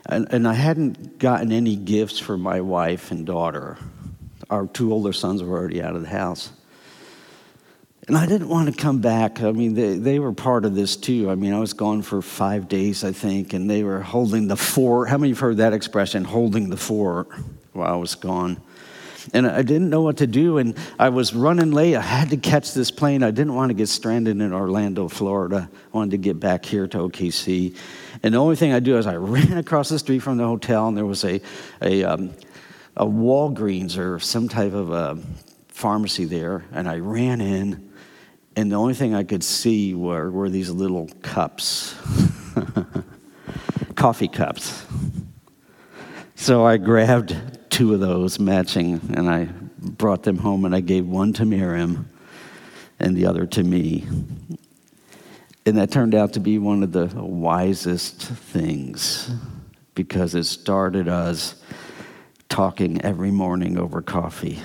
and, 0.06 0.28
and 0.32 0.48
I 0.48 0.54
hadn't 0.54 1.20
gotten 1.20 1.52
any 1.52 1.76
gifts 1.76 2.20
for 2.20 2.38
my 2.38 2.62
wife 2.62 3.12
and 3.12 3.26
daughter. 3.26 3.78
Our 4.50 4.68
two 4.68 4.92
older 4.92 5.14
sons 5.14 5.44
were 5.44 5.58
already 5.58 5.82
out 5.82 5.96
of 5.96 6.02
the 6.02 6.10
house. 6.10 6.52
And 8.08 8.18
I 8.18 8.26
didn't 8.26 8.50
want 8.50 8.74
to 8.74 8.82
come 8.82 9.00
back. 9.00 9.42
I 9.42 9.52
mean, 9.52 9.76
they, 9.76 9.94
they 9.94 10.20
were 10.20 10.34
part 10.34 10.66
of 10.66 10.74
this 10.74 10.96
too. 10.96 11.30
I 11.30 11.36
mean, 11.36 11.54
I 11.54 11.60
was 11.60 11.74
gone 11.74 12.02
for 12.02 12.22
five 12.22 12.68
days, 12.68 13.04
I 13.04 13.12
think, 13.12 13.54
and 13.54 13.70
they 13.70 13.84
were 13.84 14.02
holding 14.02 14.48
the 14.48 14.58
fort. 14.58 15.08
How 15.08 15.18
many 15.18 15.30
have 15.30 15.40
heard 15.40 15.58
that 15.58 15.72
expression, 15.72 16.24
holding 16.24 16.70
the 16.70 16.78
fort, 16.78 17.30
while 17.74 17.94
I 17.94 17.96
was 17.96 18.16
gone? 18.16 18.60
And 19.34 19.46
I 19.46 19.62
didn't 19.62 19.92
know 19.92 20.02
what 20.02 20.18
to 20.18 20.28
do, 20.28 20.58
and 20.58 20.76
I 20.98 21.10
was 21.10 21.36
running 21.36 21.72
late. 21.72 21.96
I 21.96 22.02
had 22.02 22.32
to 22.32 22.38
catch 22.38 22.74
this 22.74 22.90
plane. 22.90 23.22
I 23.22 23.30
didn't 23.30 23.54
want 23.54 23.70
to 23.70 23.76
get 23.76 23.88
stranded 23.88 24.42
in 24.42 24.52
Orlando, 24.52 25.08
Florida. 25.08 25.70
I 25.72 25.98
wanted 25.98 26.12
to 26.12 26.18
get 26.18 26.40
back 26.40 26.66
here 26.66 26.88
to 26.88 26.98
OKC. 26.98 27.78
And 28.24 28.34
the 28.34 28.38
only 28.38 28.56
thing 28.56 28.74
I 28.74 28.80
do 28.80 28.98
is 28.98 29.08
I 29.08 29.16
ran 29.18 29.58
across 29.58 29.90
the 29.90 30.00
street 30.00 30.20
from 30.20 30.38
the 30.38 30.46
hotel, 30.46 30.88
and 30.88 30.98
there 30.98 31.06
was 31.06 31.24
a, 31.24 31.42
a, 31.82 32.04
um, 32.04 32.32
a 32.96 33.06
Walgreens 33.06 33.98
or 33.98 34.20
some 34.20 34.48
type 34.48 34.74
of 34.74 34.92
a 34.92 35.18
pharmacy 35.70 36.26
there. 36.26 36.64
And 36.72 36.88
I 36.88 36.98
ran 36.98 37.42
in, 37.42 37.92
and 38.56 38.72
the 38.72 38.76
only 38.76 38.94
thing 38.94 39.16
I 39.16 39.24
could 39.24 39.44
see 39.44 39.94
were, 39.94 40.30
were 40.30 40.50
these 40.50 40.70
little 40.70 41.10
cups, 41.22 41.96
coffee 43.96 44.28
cups. 44.28 44.86
So 46.36 46.66
I 46.66 46.78
grabbed 46.78 47.36
two 47.70 47.94
of 47.94 48.00
those 48.00 48.40
matching, 48.40 49.00
and 49.14 49.30
I 49.30 49.46
brought 49.80 50.24
them 50.24 50.38
home, 50.38 50.66
and 50.66 50.76
I 50.76 50.82
gave 50.82 51.08
one 51.08 51.34
to 51.34 51.46
Miriam 51.46 52.10
and 53.00 53.16
the 53.16 53.26
other 53.26 53.46
to 53.48 53.64
me. 53.64 54.08
And 55.66 55.78
that 55.78 55.92
turned 55.92 56.16
out 56.16 56.34
to 56.34 56.40
be 56.40 56.58
one 56.58 56.82
of 56.82 56.92
the 56.92 57.08
wisest 57.16 58.20
things 58.20 59.30
because 59.94 60.34
it 60.34 60.46
started 60.46 61.08
us 61.08 61.56
talking 62.50 63.02
every 63.02 63.32
morning 63.32 63.78
over 63.78 64.02
coffee 64.02 64.60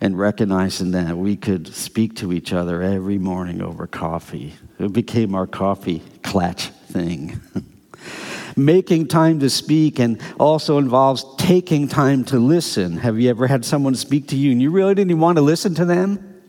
and 0.00 0.18
recognizing 0.18 0.90
that 0.92 1.16
we 1.16 1.36
could 1.36 1.66
speak 1.68 2.16
to 2.16 2.32
each 2.32 2.52
other 2.52 2.82
every 2.82 3.18
morning 3.18 3.62
over 3.62 3.86
coffee. 3.86 4.54
It 4.78 4.92
became 4.92 5.34
our 5.34 5.46
coffee 5.46 6.02
clatch 6.22 6.68
thing. 6.68 7.40
Making 8.56 9.08
time 9.08 9.40
to 9.40 9.48
speak 9.48 9.98
and 9.98 10.20
also 10.38 10.78
involves 10.78 11.24
taking 11.38 11.88
time 11.88 12.24
to 12.26 12.38
listen. 12.38 12.98
Have 12.98 13.18
you 13.18 13.30
ever 13.30 13.46
had 13.46 13.64
someone 13.64 13.94
speak 13.94 14.28
to 14.28 14.36
you 14.36 14.52
and 14.52 14.60
you 14.60 14.70
really 14.70 14.94
didn't 14.94 15.18
want 15.18 15.36
to 15.36 15.42
listen 15.42 15.74
to 15.76 15.84
them? 15.84 16.42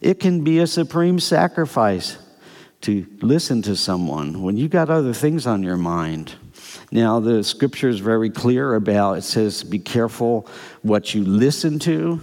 It 0.00 0.20
can 0.20 0.44
be 0.44 0.58
a 0.58 0.66
supreme 0.66 1.20
sacrifice 1.20 2.18
to 2.82 3.06
listen 3.20 3.62
to 3.62 3.76
someone 3.76 4.42
when 4.42 4.56
you 4.56 4.68
got 4.68 4.90
other 4.90 5.12
things 5.12 5.46
on 5.46 5.62
your 5.62 5.76
mind. 5.76 6.34
Now, 6.90 7.20
the 7.20 7.42
scripture 7.42 7.88
is 7.88 8.00
very 8.00 8.30
clear 8.30 8.74
about 8.74 9.18
it 9.18 9.22
says, 9.22 9.64
be 9.64 9.78
careful 9.78 10.46
what 10.82 11.14
you 11.14 11.24
listen 11.24 11.78
to. 11.80 12.20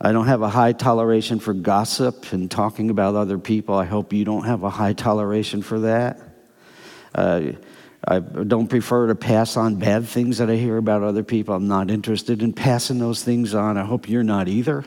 I 0.00 0.12
don't 0.12 0.26
have 0.26 0.42
a 0.42 0.48
high 0.48 0.72
toleration 0.72 1.40
for 1.40 1.52
gossip 1.52 2.32
and 2.32 2.50
talking 2.50 2.88
about 2.88 3.16
other 3.16 3.38
people. 3.38 3.74
I 3.74 3.84
hope 3.84 4.12
you 4.12 4.24
don't 4.24 4.44
have 4.44 4.62
a 4.62 4.70
high 4.70 4.92
toleration 4.92 5.62
for 5.62 5.80
that. 5.80 6.20
Uh, 7.14 7.52
I 8.06 8.20
don't 8.20 8.68
prefer 8.68 9.08
to 9.08 9.16
pass 9.16 9.56
on 9.56 9.76
bad 9.76 10.06
things 10.06 10.38
that 10.38 10.48
I 10.48 10.54
hear 10.54 10.76
about 10.76 11.02
other 11.02 11.24
people. 11.24 11.54
I'm 11.54 11.66
not 11.66 11.90
interested 11.90 12.42
in 12.42 12.52
passing 12.52 12.98
those 12.98 13.24
things 13.24 13.54
on. 13.54 13.76
I 13.76 13.84
hope 13.84 14.08
you're 14.08 14.22
not 14.22 14.46
either. 14.46 14.84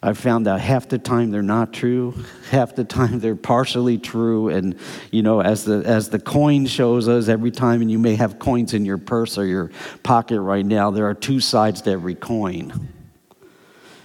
I've 0.00 0.18
found 0.18 0.46
out 0.46 0.60
half 0.60 0.88
the 0.88 0.98
time 0.98 1.30
they're 1.30 1.42
not 1.42 1.72
true, 1.72 2.14
half 2.50 2.76
the 2.76 2.84
time 2.84 3.18
they're 3.18 3.34
partially 3.34 3.98
true. 3.98 4.48
And, 4.48 4.76
you 5.10 5.22
know, 5.22 5.40
as 5.40 5.64
the, 5.64 5.82
as 5.84 6.08
the 6.08 6.20
coin 6.20 6.66
shows 6.66 7.08
us 7.08 7.28
every 7.28 7.50
time, 7.50 7.82
and 7.82 7.90
you 7.90 7.98
may 7.98 8.14
have 8.14 8.38
coins 8.38 8.74
in 8.74 8.84
your 8.84 8.98
purse 8.98 9.36
or 9.38 9.44
your 9.44 9.72
pocket 10.04 10.40
right 10.40 10.64
now, 10.64 10.92
there 10.92 11.06
are 11.06 11.14
two 11.14 11.40
sides 11.40 11.82
to 11.82 11.90
every 11.90 12.14
coin. 12.14 12.90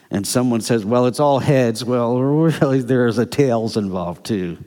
And 0.09 0.25
someone 0.25 0.61
says, 0.61 0.83
well, 0.83 1.05
it's 1.05 1.19
all 1.19 1.39
heads. 1.39 1.85
Well, 1.85 2.19
really, 2.21 2.81
there's 2.81 3.19
a 3.19 3.25
tails 3.25 3.77
involved 3.77 4.25
too. 4.25 4.57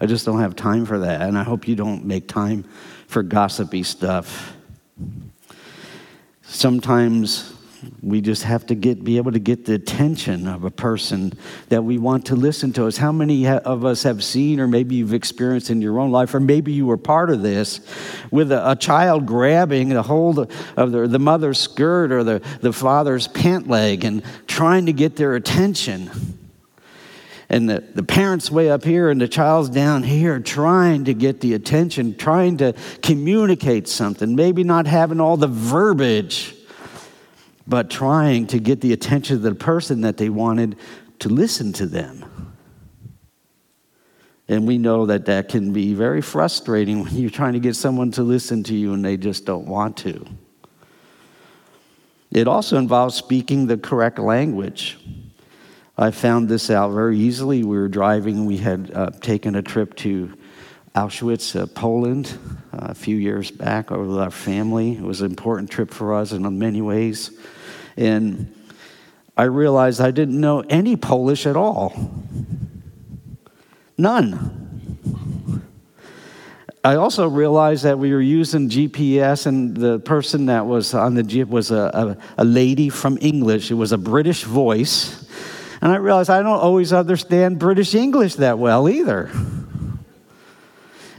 I 0.00 0.06
just 0.06 0.24
don't 0.24 0.40
have 0.40 0.54
time 0.54 0.86
for 0.86 1.00
that. 1.00 1.22
And 1.22 1.36
I 1.36 1.42
hope 1.42 1.66
you 1.66 1.74
don't 1.74 2.04
make 2.04 2.28
time 2.28 2.64
for 3.08 3.22
gossipy 3.24 3.82
stuff. 3.82 4.56
Sometimes 6.42 7.55
we 8.02 8.20
just 8.20 8.42
have 8.42 8.66
to 8.66 8.74
get, 8.74 9.04
be 9.04 9.16
able 9.16 9.32
to 9.32 9.38
get 9.38 9.64
the 9.64 9.74
attention 9.74 10.48
of 10.48 10.64
a 10.64 10.70
person 10.70 11.32
that 11.68 11.82
we 11.82 11.98
want 11.98 12.26
to 12.26 12.36
listen 12.36 12.72
to 12.74 12.86
us. 12.86 12.96
How 12.96 13.12
many 13.12 13.46
of 13.46 13.84
us 13.84 14.02
have 14.04 14.22
seen, 14.24 14.60
or 14.60 14.66
maybe 14.66 14.96
you've 14.96 15.14
experienced 15.14 15.70
in 15.70 15.82
your 15.82 15.98
own 15.98 16.10
life, 16.10 16.34
or 16.34 16.40
maybe 16.40 16.72
you 16.72 16.86
were 16.86 16.96
part 16.96 17.30
of 17.30 17.42
this, 17.42 17.80
with 18.30 18.52
a, 18.52 18.72
a 18.72 18.76
child 18.76 19.26
grabbing 19.26 19.90
the 19.90 20.02
hold 20.02 20.50
of 20.76 20.92
the, 20.92 21.06
the 21.06 21.18
mother's 21.18 21.58
skirt 21.58 22.12
or 22.12 22.24
the, 22.24 22.42
the 22.60 22.72
father's 22.72 23.28
pant 23.28 23.68
leg 23.68 24.04
and 24.04 24.22
trying 24.46 24.86
to 24.86 24.92
get 24.92 25.16
their 25.16 25.34
attention? 25.34 26.10
and 27.48 27.70
the, 27.70 27.80
the 27.94 28.02
parents 28.02 28.50
way 28.50 28.68
up 28.68 28.82
here 28.82 29.08
and 29.08 29.20
the 29.20 29.28
child's 29.28 29.68
down 29.68 30.02
here 30.02 30.40
trying 30.40 31.04
to 31.04 31.14
get 31.14 31.40
the 31.40 31.54
attention, 31.54 32.16
trying 32.16 32.56
to 32.56 32.74
communicate 33.02 33.86
something, 33.86 34.34
maybe 34.34 34.64
not 34.64 34.88
having 34.88 35.20
all 35.20 35.36
the 35.36 35.46
verbiage 35.46 36.55
but 37.66 37.90
trying 37.90 38.46
to 38.48 38.58
get 38.58 38.80
the 38.80 38.92
attention 38.92 39.36
of 39.36 39.42
the 39.42 39.54
person 39.54 40.02
that 40.02 40.16
they 40.16 40.28
wanted 40.28 40.76
to 41.18 41.28
listen 41.28 41.72
to 41.74 41.86
them. 41.86 42.24
And 44.48 44.66
we 44.66 44.78
know 44.78 45.06
that 45.06 45.26
that 45.26 45.48
can 45.48 45.72
be 45.72 45.94
very 45.94 46.22
frustrating 46.22 47.02
when 47.02 47.14
you're 47.16 47.30
trying 47.30 47.54
to 47.54 47.60
get 47.60 47.74
someone 47.74 48.12
to 48.12 48.22
listen 48.22 48.62
to 48.64 48.74
you 48.74 48.92
and 48.94 49.04
they 49.04 49.16
just 49.16 49.44
don't 49.44 49.66
want 49.66 49.96
to. 49.98 50.24
It 52.30 52.46
also 52.46 52.76
involves 52.76 53.16
speaking 53.16 53.66
the 53.66 53.78
correct 53.78 54.18
language. 54.18 54.98
I 55.98 56.10
found 56.10 56.48
this 56.48 56.70
out 56.70 56.90
very 56.92 57.18
easily. 57.18 57.64
We 57.64 57.76
were 57.76 57.88
driving, 57.88 58.44
we 58.44 58.58
had 58.58 58.92
uh, 58.94 59.10
taken 59.10 59.56
a 59.56 59.62
trip 59.62 59.96
to 59.96 60.36
Auschwitz, 60.94 61.58
uh, 61.60 61.66
Poland, 61.66 62.38
uh, 62.72 62.88
a 62.90 62.94
few 62.94 63.16
years 63.16 63.50
back 63.50 63.90
with 63.90 64.18
our 64.18 64.30
family. 64.30 64.92
It 64.92 65.02
was 65.02 65.22
an 65.22 65.30
important 65.30 65.70
trip 65.70 65.90
for 65.90 66.14
us 66.14 66.32
in 66.32 66.58
many 66.58 66.82
ways. 66.82 67.30
And 67.96 68.54
I 69.36 69.44
realized 69.44 70.00
I 70.00 70.10
didn't 70.10 70.40
know 70.40 70.60
any 70.68 70.96
Polish 70.96 71.46
at 71.46 71.56
all. 71.56 71.94
None. 73.98 74.56
I 76.86 76.94
also 76.94 77.28
realized 77.28 77.82
that 77.82 77.98
we 77.98 78.12
were 78.12 78.20
using 78.20 78.68
GPS, 78.68 79.46
and 79.46 79.76
the 79.76 79.98
person 79.98 80.46
that 80.46 80.66
was 80.66 80.94
on 80.94 81.14
the 81.14 81.24
Jeep 81.24 81.48
was 81.48 81.72
a, 81.72 82.16
a, 82.38 82.42
a 82.42 82.44
lady 82.44 82.90
from 82.90 83.18
English. 83.20 83.72
It 83.72 83.74
was 83.74 83.90
a 83.90 83.98
British 83.98 84.44
voice. 84.44 85.26
And 85.82 85.90
I 85.90 85.96
realized 85.96 86.30
I 86.30 86.42
don't 86.42 86.60
always 86.60 86.92
understand 86.92 87.58
British 87.58 87.94
English 87.94 88.36
that 88.36 88.58
well 88.58 88.88
either. 88.88 89.30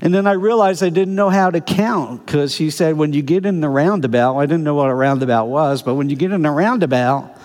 And 0.01 0.13
then 0.13 0.27
I 0.27 0.33
realized 0.33 0.83
I 0.83 0.89
didn't 0.89 1.15
know 1.15 1.29
how 1.29 1.49
to 1.49 1.59
count 1.59 2.25
because 2.25 2.53
she 2.53 2.69
said, 2.69 2.97
when 2.97 3.13
you 3.13 3.21
get 3.21 3.45
in 3.45 3.61
the 3.61 3.69
roundabout, 3.69 4.37
I 4.37 4.45
didn't 4.45 4.63
know 4.63 4.75
what 4.75 4.89
a 4.89 4.93
roundabout 4.93 5.45
was, 5.45 5.81
but 5.81 5.95
when 5.95 6.09
you 6.09 6.15
get 6.15 6.31
in 6.31 6.43
the 6.43 6.51
roundabout, 6.51 7.35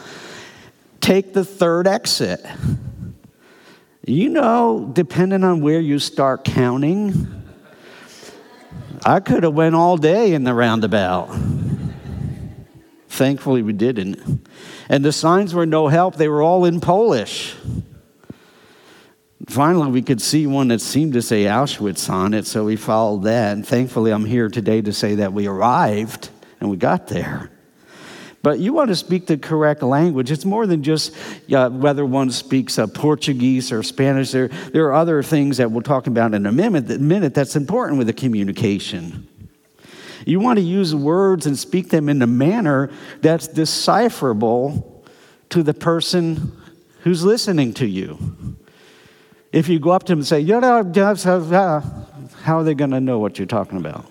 take 1.01 1.33
the 1.33 1.45
third 1.45 1.87
exit. 1.87 2.45
You 4.05 4.29
know, 4.29 4.91
depending 4.93 5.45
on 5.45 5.61
where 5.63 5.81
you 5.81 5.99
start 5.99 6.45
counting, 6.45 7.43
I 9.05 9.21
could 9.21 9.45
have 9.45 9.55
went 9.55 9.75
all 9.75 9.97
day 9.97 10.35
in 10.35 10.45
the 10.45 10.53
roundabout. 10.53 11.35
Thankfully, 13.09 13.63
we 13.63 13.73
didn't. 13.73 14.47
And 14.89 15.05
the 15.05 15.13
signs 15.13 15.55
were 15.55 15.67
no 15.67 15.89
help, 15.89 16.17
they 16.17 16.29
were 16.29 16.43
all 16.43 16.65
in 16.65 16.81
Polish. 16.81 17.55
Finally, 19.53 19.91
we 19.91 20.01
could 20.01 20.23
see 20.23 20.47
one 20.47 20.69
that 20.69 20.81
seemed 20.81 21.13
to 21.13 21.21
say 21.21 21.45
Auschwitz 21.45 22.09
on 22.09 22.33
it, 22.33 22.47
so 22.47 22.65
we 22.65 22.75
followed 22.75 23.25
that. 23.25 23.53
And 23.53 23.69
thankfully, 23.69 24.11
I'm 24.11 24.25
here 24.25 24.49
today 24.49 24.81
to 24.81 24.95
say 24.95 25.17
that 25.17 25.35
we 25.35 25.47
arrived 25.47 26.31
and 26.59 26.71
we 26.71 26.79
got 26.79 27.09
there. 27.09 27.51
But 28.43 28.61
you 28.61 28.73
want 28.73 28.89
to 28.89 28.97
speak 28.97 29.27
the 29.27 29.37
correct 29.37 29.83
language. 29.83 30.31
It's 30.31 30.47
more 30.47 30.67
than 30.67 30.83
just 30.83 31.15
uh, 31.53 31.69
whether 31.69 32.07
one 32.07 32.31
speaks 32.31 32.79
uh, 32.79 32.87
Portuguese 32.87 33.71
or 33.73 33.83
Spanish. 33.83 34.31
There, 34.31 34.49
there 34.49 34.87
are 34.87 34.95
other 34.95 35.23
things 35.23 35.59
that 35.59 35.71
we'll 35.71 35.83
talk 35.83 36.07
about 36.07 36.33
in 36.33 36.47
a 36.47 36.53
minute, 36.53 36.89
that, 36.89 37.03
minute 37.03 37.35
that's 37.35 37.55
important 37.55 37.99
with 37.99 38.07
the 38.07 38.15
communication. 38.15 39.29
You 40.25 40.41
want 40.41 40.61
to 40.61 40.65
use 40.65 40.95
words 40.95 41.45
and 41.45 41.59
speak 41.59 41.91
them 41.91 42.09
in 42.09 42.23
a 42.23 42.27
manner 42.27 42.91
that's 43.21 43.49
decipherable 43.49 45.05
to 45.51 45.63
the 45.63 45.75
person 45.75 46.59
who's 47.01 47.23
listening 47.23 47.75
to 47.75 47.87
you. 47.87 48.57
If 49.53 49.69
you 49.69 49.79
go 49.79 49.91
up 49.91 50.05
to 50.05 50.13
them 50.13 50.21
and 50.21 50.27
say, 50.27 50.51
uh, 50.51 51.81
how 52.43 52.59
are 52.59 52.65
they 52.65 52.75
going 52.75 52.91
to 52.91 53.01
know 53.01 53.19
what 53.19 53.39
you're 53.39 53.47
talking 53.47 53.79
about? 53.79 54.07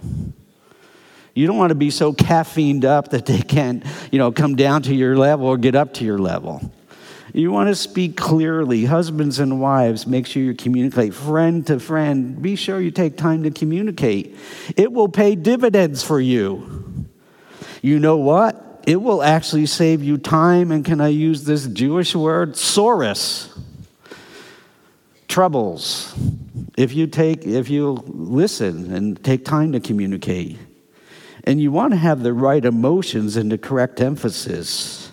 You 1.33 1.47
don't 1.47 1.57
want 1.57 1.69
to 1.69 1.75
be 1.75 1.89
so 1.89 2.13
caffeined 2.13 2.85
up 2.85 3.09
that 3.09 3.25
they 3.25 3.41
can't, 3.41 3.83
you 4.11 4.19
know, 4.19 4.31
come 4.31 4.55
down 4.55 4.83
to 4.83 4.93
your 4.93 5.17
level 5.17 5.47
or 5.47 5.57
get 5.57 5.75
up 5.75 5.93
to 5.95 6.05
your 6.05 6.19
level. 6.19 6.71
You 7.33 7.51
want 7.51 7.69
to 7.69 7.75
speak 7.75 8.17
clearly. 8.17 8.85
Husbands 8.85 9.39
and 9.39 9.61
wives, 9.61 10.05
make 10.05 10.27
sure 10.27 10.43
you 10.43 10.53
communicate. 10.53 11.13
Friend 11.13 11.65
to 11.67 11.79
friend, 11.79 12.41
be 12.41 12.55
sure 12.55 12.79
you 12.79 12.91
take 12.91 13.17
time 13.17 13.43
to 13.43 13.51
communicate. 13.51 14.35
It 14.75 14.91
will 14.91 15.07
pay 15.07 15.35
dividends 15.35 16.03
for 16.03 16.19
you. 16.19 17.07
You 17.81 17.99
know 17.99 18.17
what? 18.17 18.83
It 18.85 19.01
will 19.01 19.23
actually 19.23 19.67
save 19.67 20.03
you 20.03 20.17
time, 20.17 20.71
and 20.71 20.83
can 20.83 20.99
I 20.99 21.07
use 21.07 21.45
this 21.45 21.65
Jewish 21.67 22.13
word? 22.13 22.53
Tsuris 22.53 23.47
troubles. 25.31 26.13
If 26.77 26.93
you 26.93 27.07
take 27.07 27.45
if 27.47 27.69
you 27.69 28.03
listen 28.05 28.93
and 28.93 29.23
take 29.23 29.45
time 29.45 29.71
to 29.71 29.79
communicate 29.79 30.59
and 31.45 31.59
you 31.59 31.71
want 31.71 31.93
to 31.93 31.97
have 31.97 32.21
the 32.21 32.33
right 32.33 32.63
emotions 32.63 33.37
and 33.37 33.49
the 33.49 33.57
correct 33.57 34.01
emphasis 34.01 35.09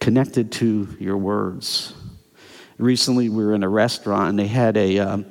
connected 0.00 0.52
to 0.52 0.94
your 1.00 1.16
words. 1.16 1.94
Recently 2.76 3.30
we 3.30 3.42
were 3.42 3.54
in 3.54 3.62
a 3.62 3.70
restaurant 3.70 4.28
and 4.28 4.38
they 4.38 4.46
had 4.46 4.76
a 4.76 4.98
um, 4.98 5.26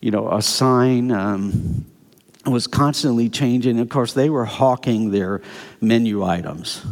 you 0.00 0.10
know 0.10 0.30
a 0.30 0.42
sign 0.42 1.10
um, 1.10 1.86
was 2.44 2.66
constantly 2.66 3.30
changing. 3.30 3.80
Of 3.80 3.88
course 3.88 4.12
they 4.12 4.28
were 4.28 4.44
hawking 4.44 5.10
their 5.10 5.40
menu 5.80 6.22
items 6.22 6.84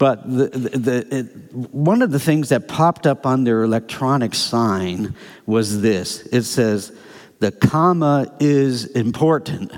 but 0.00 0.26
the, 0.26 0.46
the, 0.46 0.78
the, 0.78 1.14
it, 1.14 1.24
one 1.52 2.00
of 2.00 2.10
the 2.10 2.18
things 2.18 2.48
that 2.48 2.66
popped 2.66 3.06
up 3.06 3.26
on 3.26 3.44
their 3.44 3.62
electronic 3.62 4.34
sign 4.34 5.14
was 5.44 5.82
this 5.82 6.22
it 6.28 6.44
says, 6.44 6.90
the 7.38 7.52
comma 7.52 8.34
is 8.40 8.86
important. 8.86 9.70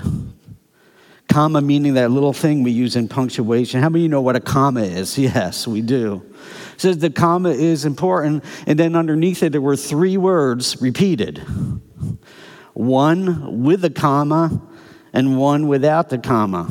Comma 1.27 1.59
meaning 1.59 1.95
that 1.95 2.09
little 2.09 2.31
thing 2.31 2.63
we 2.63 2.71
use 2.71 2.95
in 2.95 3.09
punctuation. 3.09 3.81
How 3.81 3.89
many 3.89 4.03
you 4.03 4.09
know 4.09 4.21
what 4.21 4.37
a 4.37 4.39
comma 4.39 4.83
is? 4.83 5.17
Yes, 5.19 5.67
we 5.67 5.81
do. 5.81 6.23
It 6.75 6.79
says 6.79 6.99
the 6.99 7.09
comma 7.09 7.49
is 7.49 7.83
important, 7.83 8.45
and 8.65 8.79
then 8.79 8.95
underneath 8.95 9.43
it 9.43 9.51
there 9.51 9.59
were 9.59 9.75
three 9.75 10.15
words 10.15 10.81
repeated. 10.81 11.39
One 12.71 13.61
with 13.61 13.83
a 13.83 13.89
comma 13.89 14.61
and 15.11 15.37
one 15.37 15.67
without 15.67 16.09
the 16.09 16.17
comma. 16.17 16.69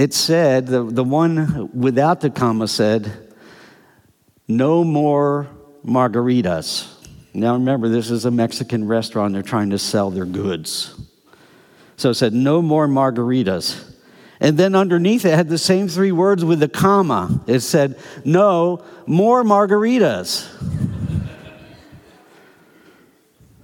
It 0.00 0.14
said, 0.14 0.66
the, 0.66 0.82
the 0.82 1.04
one 1.04 1.70
without 1.78 2.22
the 2.22 2.30
comma 2.30 2.68
said, 2.68 3.12
no 4.48 4.82
more 4.82 5.46
margaritas. 5.84 6.90
Now 7.34 7.52
remember, 7.52 7.90
this 7.90 8.10
is 8.10 8.24
a 8.24 8.30
Mexican 8.30 8.88
restaurant. 8.88 9.34
They're 9.34 9.42
trying 9.42 9.68
to 9.70 9.78
sell 9.78 10.10
their 10.10 10.24
goods. 10.24 10.98
So 11.98 12.08
it 12.08 12.14
said, 12.14 12.32
no 12.32 12.62
more 12.62 12.88
margaritas. 12.88 13.94
And 14.40 14.56
then 14.56 14.74
underneath 14.74 15.26
it 15.26 15.34
had 15.34 15.50
the 15.50 15.58
same 15.58 15.86
three 15.86 16.12
words 16.12 16.46
with 16.46 16.62
a 16.62 16.68
comma. 16.68 17.44
It 17.46 17.60
said, 17.60 17.98
no 18.24 18.82
more 19.04 19.44
margaritas. 19.44 20.48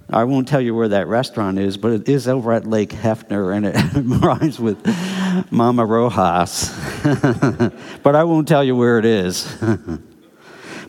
I 0.07 0.23
won't 0.23 0.47
tell 0.47 0.61
you 0.61 0.75
where 0.75 0.89
that 0.89 1.07
restaurant 1.07 1.57
is, 1.57 1.77
but 1.77 1.91
it 1.91 2.07
is 2.07 2.27
over 2.27 2.53
at 2.53 2.67
Lake 2.67 2.91
Hefner 2.91 3.55
and 3.55 3.65
it 3.65 3.75
rhymes 4.23 4.59
with 4.59 4.85
Mama 5.51 5.85
Rojas. 5.85 6.69
but 8.03 8.15
I 8.15 8.23
won't 8.23 8.47
tell 8.47 8.63
you 8.63 8.75
where 8.75 8.99
it 8.99 9.05
is. 9.05 9.57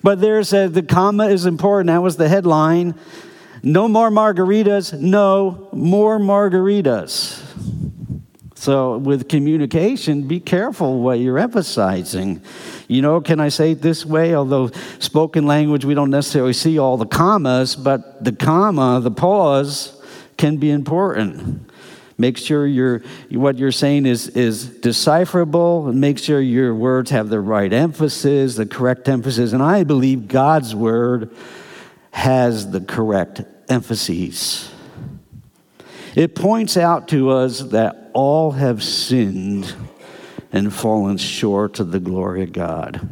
But 0.02 0.20
there 0.20 0.42
said 0.42 0.74
the 0.74 0.82
comma 0.82 1.26
is 1.26 1.46
important. 1.46 1.88
That 1.88 2.02
was 2.02 2.16
the 2.16 2.28
headline. 2.28 2.94
No 3.62 3.88
more 3.88 4.10
margaritas, 4.10 4.98
no 4.98 5.68
more 5.72 6.18
margaritas. 6.18 7.44
So, 8.54 8.98
with 8.98 9.28
communication, 9.28 10.26
be 10.26 10.40
careful 10.40 11.00
what 11.00 11.20
you're 11.20 11.38
emphasizing. 11.38 12.42
You 12.88 13.02
know, 13.02 13.20
can 13.20 13.38
I 13.38 13.50
say 13.50 13.72
it 13.72 13.82
this 13.82 14.04
way? 14.04 14.34
Although 14.34 14.70
spoken 14.98 15.46
language, 15.46 15.84
we 15.84 15.94
don't 15.94 16.10
necessarily 16.10 16.52
see 16.52 16.78
all 16.78 16.96
the 16.96 17.06
commas, 17.06 17.76
but 17.76 18.22
the 18.24 18.32
comma, 18.32 19.00
the 19.00 19.12
pause, 19.12 20.00
can 20.36 20.56
be 20.56 20.70
important. 20.70 21.67
Make 22.20 22.36
sure 22.36 22.66
you 22.66 23.00
what 23.30 23.58
you're 23.58 23.70
saying 23.70 24.04
is, 24.04 24.26
is 24.28 24.66
decipherable 24.66 25.86
and 25.86 26.00
make 26.00 26.18
sure 26.18 26.40
your 26.40 26.74
words 26.74 27.12
have 27.12 27.28
the 27.28 27.40
right 27.40 27.72
emphasis, 27.72 28.56
the 28.56 28.66
correct 28.66 29.08
emphasis. 29.08 29.52
And 29.52 29.62
I 29.62 29.84
believe 29.84 30.26
God's 30.26 30.74
word 30.74 31.34
has 32.10 32.72
the 32.72 32.80
correct 32.80 33.42
emphases. 33.68 34.68
It 36.16 36.34
points 36.34 36.76
out 36.76 37.06
to 37.08 37.30
us 37.30 37.60
that 37.60 38.10
all 38.14 38.50
have 38.50 38.82
sinned 38.82 39.72
and 40.50 40.72
fallen 40.74 41.18
short 41.18 41.78
of 41.78 41.92
the 41.92 42.00
glory 42.00 42.42
of 42.42 42.52
God. 42.52 43.08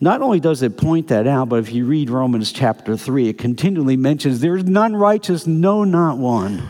Not 0.00 0.22
only 0.22 0.38
does 0.38 0.62
it 0.62 0.76
point 0.76 1.08
that 1.08 1.26
out, 1.26 1.48
but 1.48 1.56
if 1.56 1.72
you 1.72 1.84
read 1.84 2.08
Romans 2.08 2.52
chapter 2.52 2.96
3, 2.96 3.30
it 3.30 3.38
continually 3.38 3.96
mentions 3.96 4.38
there's 4.38 4.64
none 4.64 4.94
righteous, 4.94 5.48
no, 5.48 5.82
not 5.82 6.16
one. 6.16 6.62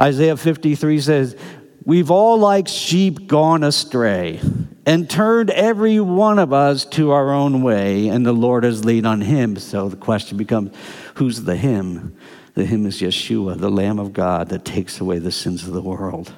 Isaiah 0.00 0.36
53 0.36 1.00
says, 1.00 1.36
We've 1.84 2.10
all 2.10 2.38
like 2.38 2.68
sheep 2.68 3.28
gone 3.28 3.62
astray 3.62 4.40
and 4.84 5.08
turned 5.08 5.50
every 5.50 6.00
one 6.00 6.38
of 6.38 6.52
us 6.52 6.84
to 6.84 7.12
our 7.12 7.32
own 7.32 7.62
way, 7.62 8.08
and 8.08 8.26
the 8.26 8.32
Lord 8.32 8.64
has 8.64 8.84
laid 8.84 9.06
on 9.06 9.20
him. 9.20 9.56
So 9.56 9.88
the 9.88 9.96
question 9.96 10.36
becomes 10.36 10.76
who's 11.14 11.42
the 11.42 11.56
him? 11.56 12.16
The 12.54 12.64
him 12.64 12.86
is 12.86 13.00
Yeshua, 13.00 13.58
the 13.58 13.70
Lamb 13.70 13.98
of 13.98 14.12
God 14.12 14.48
that 14.48 14.64
takes 14.64 15.00
away 15.00 15.18
the 15.18 15.30
sins 15.30 15.66
of 15.66 15.72
the 15.72 15.82
world. 15.82 16.32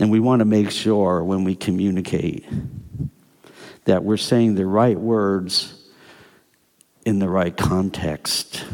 And 0.00 0.10
we 0.10 0.18
want 0.18 0.40
to 0.40 0.44
make 0.44 0.70
sure 0.70 1.22
when 1.22 1.44
we 1.44 1.54
communicate 1.54 2.44
that 3.84 4.02
we're 4.02 4.16
saying 4.16 4.54
the 4.56 4.66
right 4.66 4.98
words 4.98 5.84
in 7.04 7.20
the 7.20 7.28
right 7.28 7.56
context. 7.56 8.64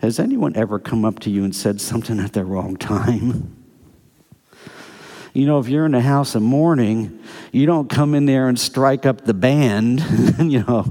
Has 0.00 0.18
anyone 0.18 0.54
ever 0.56 0.78
come 0.78 1.04
up 1.04 1.20
to 1.20 1.30
you 1.30 1.44
and 1.44 1.54
said 1.54 1.80
something 1.80 2.20
at 2.20 2.32
the 2.32 2.44
wrong 2.44 2.76
time? 2.76 3.56
You 5.32 5.44
know, 5.44 5.58
if 5.58 5.68
you're 5.68 5.84
in 5.84 5.94
a 5.94 6.00
house 6.00 6.34
of 6.34 6.40
mourning, 6.42 7.22
you 7.52 7.66
don't 7.66 7.90
come 7.90 8.14
in 8.14 8.24
there 8.24 8.48
and 8.48 8.58
strike 8.58 9.04
up 9.04 9.26
the 9.26 9.34
band, 9.34 10.00
you 10.38 10.64
know, 10.64 10.90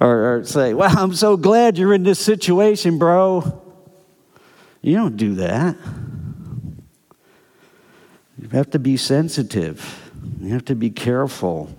or, 0.00 0.36
or 0.36 0.44
say, 0.44 0.72
Well, 0.72 0.96
I'm 0.96 1.12
so 1.12 1.36
glad 1.36 1.76
you're 1.76 1.92
in 1.92 2.02
this 2.02 2.18
situation, 2.18 2.98
bro. 2.98 3.60
You 4.80 4.96
don't 4.96 5.16
do 5.18 5.34
that. 5.34 5.76
You 8.38 8.48
have 8.52 8.70
to 8.70 8.78
be 8.78 8.96
sensitive, 8.96 10.10
you 10.40 10.52
have 10.54 10.64
to 10.66 10.74
be 10.74 10.90
careful. 10.90 11.70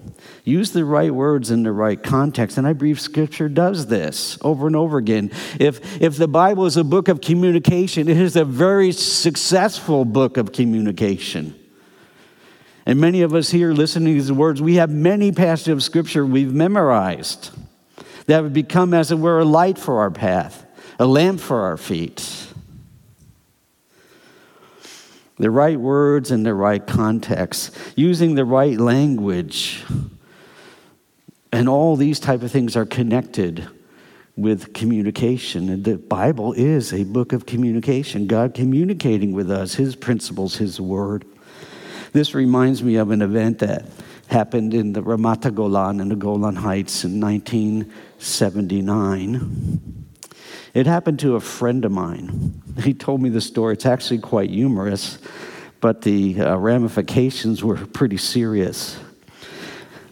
Use 0.45 0.71
the 0.71 0.83
right 0.83 1.13
words 1.13 1.51
in 1.51 1.63
the 1.63 1.71
right 1.71 2.01
context. 2.01 2.57
And 2.57 2.67
I 2.67 2.73
believe 2.73 2.99
Scripture 2.99 3.47
does 3.47 3.87
this 3.87 4.37
over 4.41 4.67
and 4.67 4.75
over 4.75 4.97
again. 4.97 5.31
If, 5.57 6.01
if 6.01 6.17
the 6.17 6.27
Bible 6.27 6.65
is 6.65 6.75
a 6.75 6.83
book 6.83 7.07
of 7.07 7.21
communication, 7.21 8.09
it 8.09 8.17
is 8.17 8.35
a 8.35 8.43
very 8.43 8.91
successful 8.91 10.03
book 10.03 10.35
of 10.35 10.51
communication. 10.51 11.57
And 12.85 12.99
many 12.99 13.21
of 13.21 13.33
us 13.33 13.49
here 13.51 13.71
listening 13.71 14.13
to 14.15 14.21
these 14.21 14.31
words, 14.33 14.61
we 14.61 14.75
have 14.75 14.89
many 14.89 15.31
passages 15.31 15.71
of 15.71 15.83
Scripture 15.83 16.25
we've 16.25 16.53
memorized 16.53 17.51
that 18.25 18.43
have 18.43 18.53
become, 18.53 18.93
as 18.93 19.11
it 19.11 19.19
were, 19.19 19.39
a 19.39 19.45
light 19.45 19.77
for 19.77 19.99
our 19.99 20.11
path, 20.11 20.65
a 20.99 21.05
lamp 21.05 21.39
for 21.39 21.61
our 21.61 21.77
feet. 21.77 22.47
The 25.37 25.49
right 25.49 25.79
words 25.79 26.31
in 26.31 26.43
the 26.43 26.53
right 26.53 26.85
context, 26.85 27.75
using 27.95 28.35
the 28.35 28.45
right 28.45 28.77
language 28.77 29.83
and 31.53 31.69
all 31.69 31.95
these 31.95 32.19
type 32.19 32.41
of 32.41 32.51
things 32.51 32.75
are 32.75 32.85
connected 32.85 33.65
with 34.35 34.73
communication. 34.73 35.69
And 35.69 35.83
the 35.83 35.99
Bible 35.99 36.53
is 36.53 36.91
a 36.91 37.03
book 37.03 37.31
of 37.31 37.45
communication, 37.45 38.25
God 38.25 38.55
communicating 38.55 39.33
with 39.33 39.51
us, 39.51 39.75
His 39.75 39.95
principles, 39.95 40.55
His 40.55 40.81
word. 40.81 41.25
This 42.11 42.33
reminds 42.33 42.81
me 42.81 42.95
of 42.95 43.11
an 43.11 43.21
event 43.21 43.59
that 43.59 43.85
happened 44.27 44.73
in 44.73 44.93
the 44.93 45.03
Ramat 45.03 45.53
Golan 45.53 45.99
in 45.99 46.09
the 46.09 46.15
Golan 46.15 46.55
Heights 46.55 47.03
in 47.03 47.21
1979. 47.21 50.07
It 50.73 50.87
happened 50.87 51.19
to 51.19 51.35
a 51.35 51.39
friend 51.39 51.85
of 51.85 51.91
mine. 51.91 52.63
He 52.79 52.95
told 52.95 53.21
me 53.21 53.29
the 53.29 53.41
story. 53.41 53.73
It's 53.73 53.85
actually 53.85 54.17
quite 54.17 54.49
humorous, 54.49 55.19
but 55.81 56.01
the 56.01 56.41
uh, 56.41 56.57
ramifications 56.57 57.63
were 57.63 57.77
pretty 57.77 58.17
serious. 58.17 58.99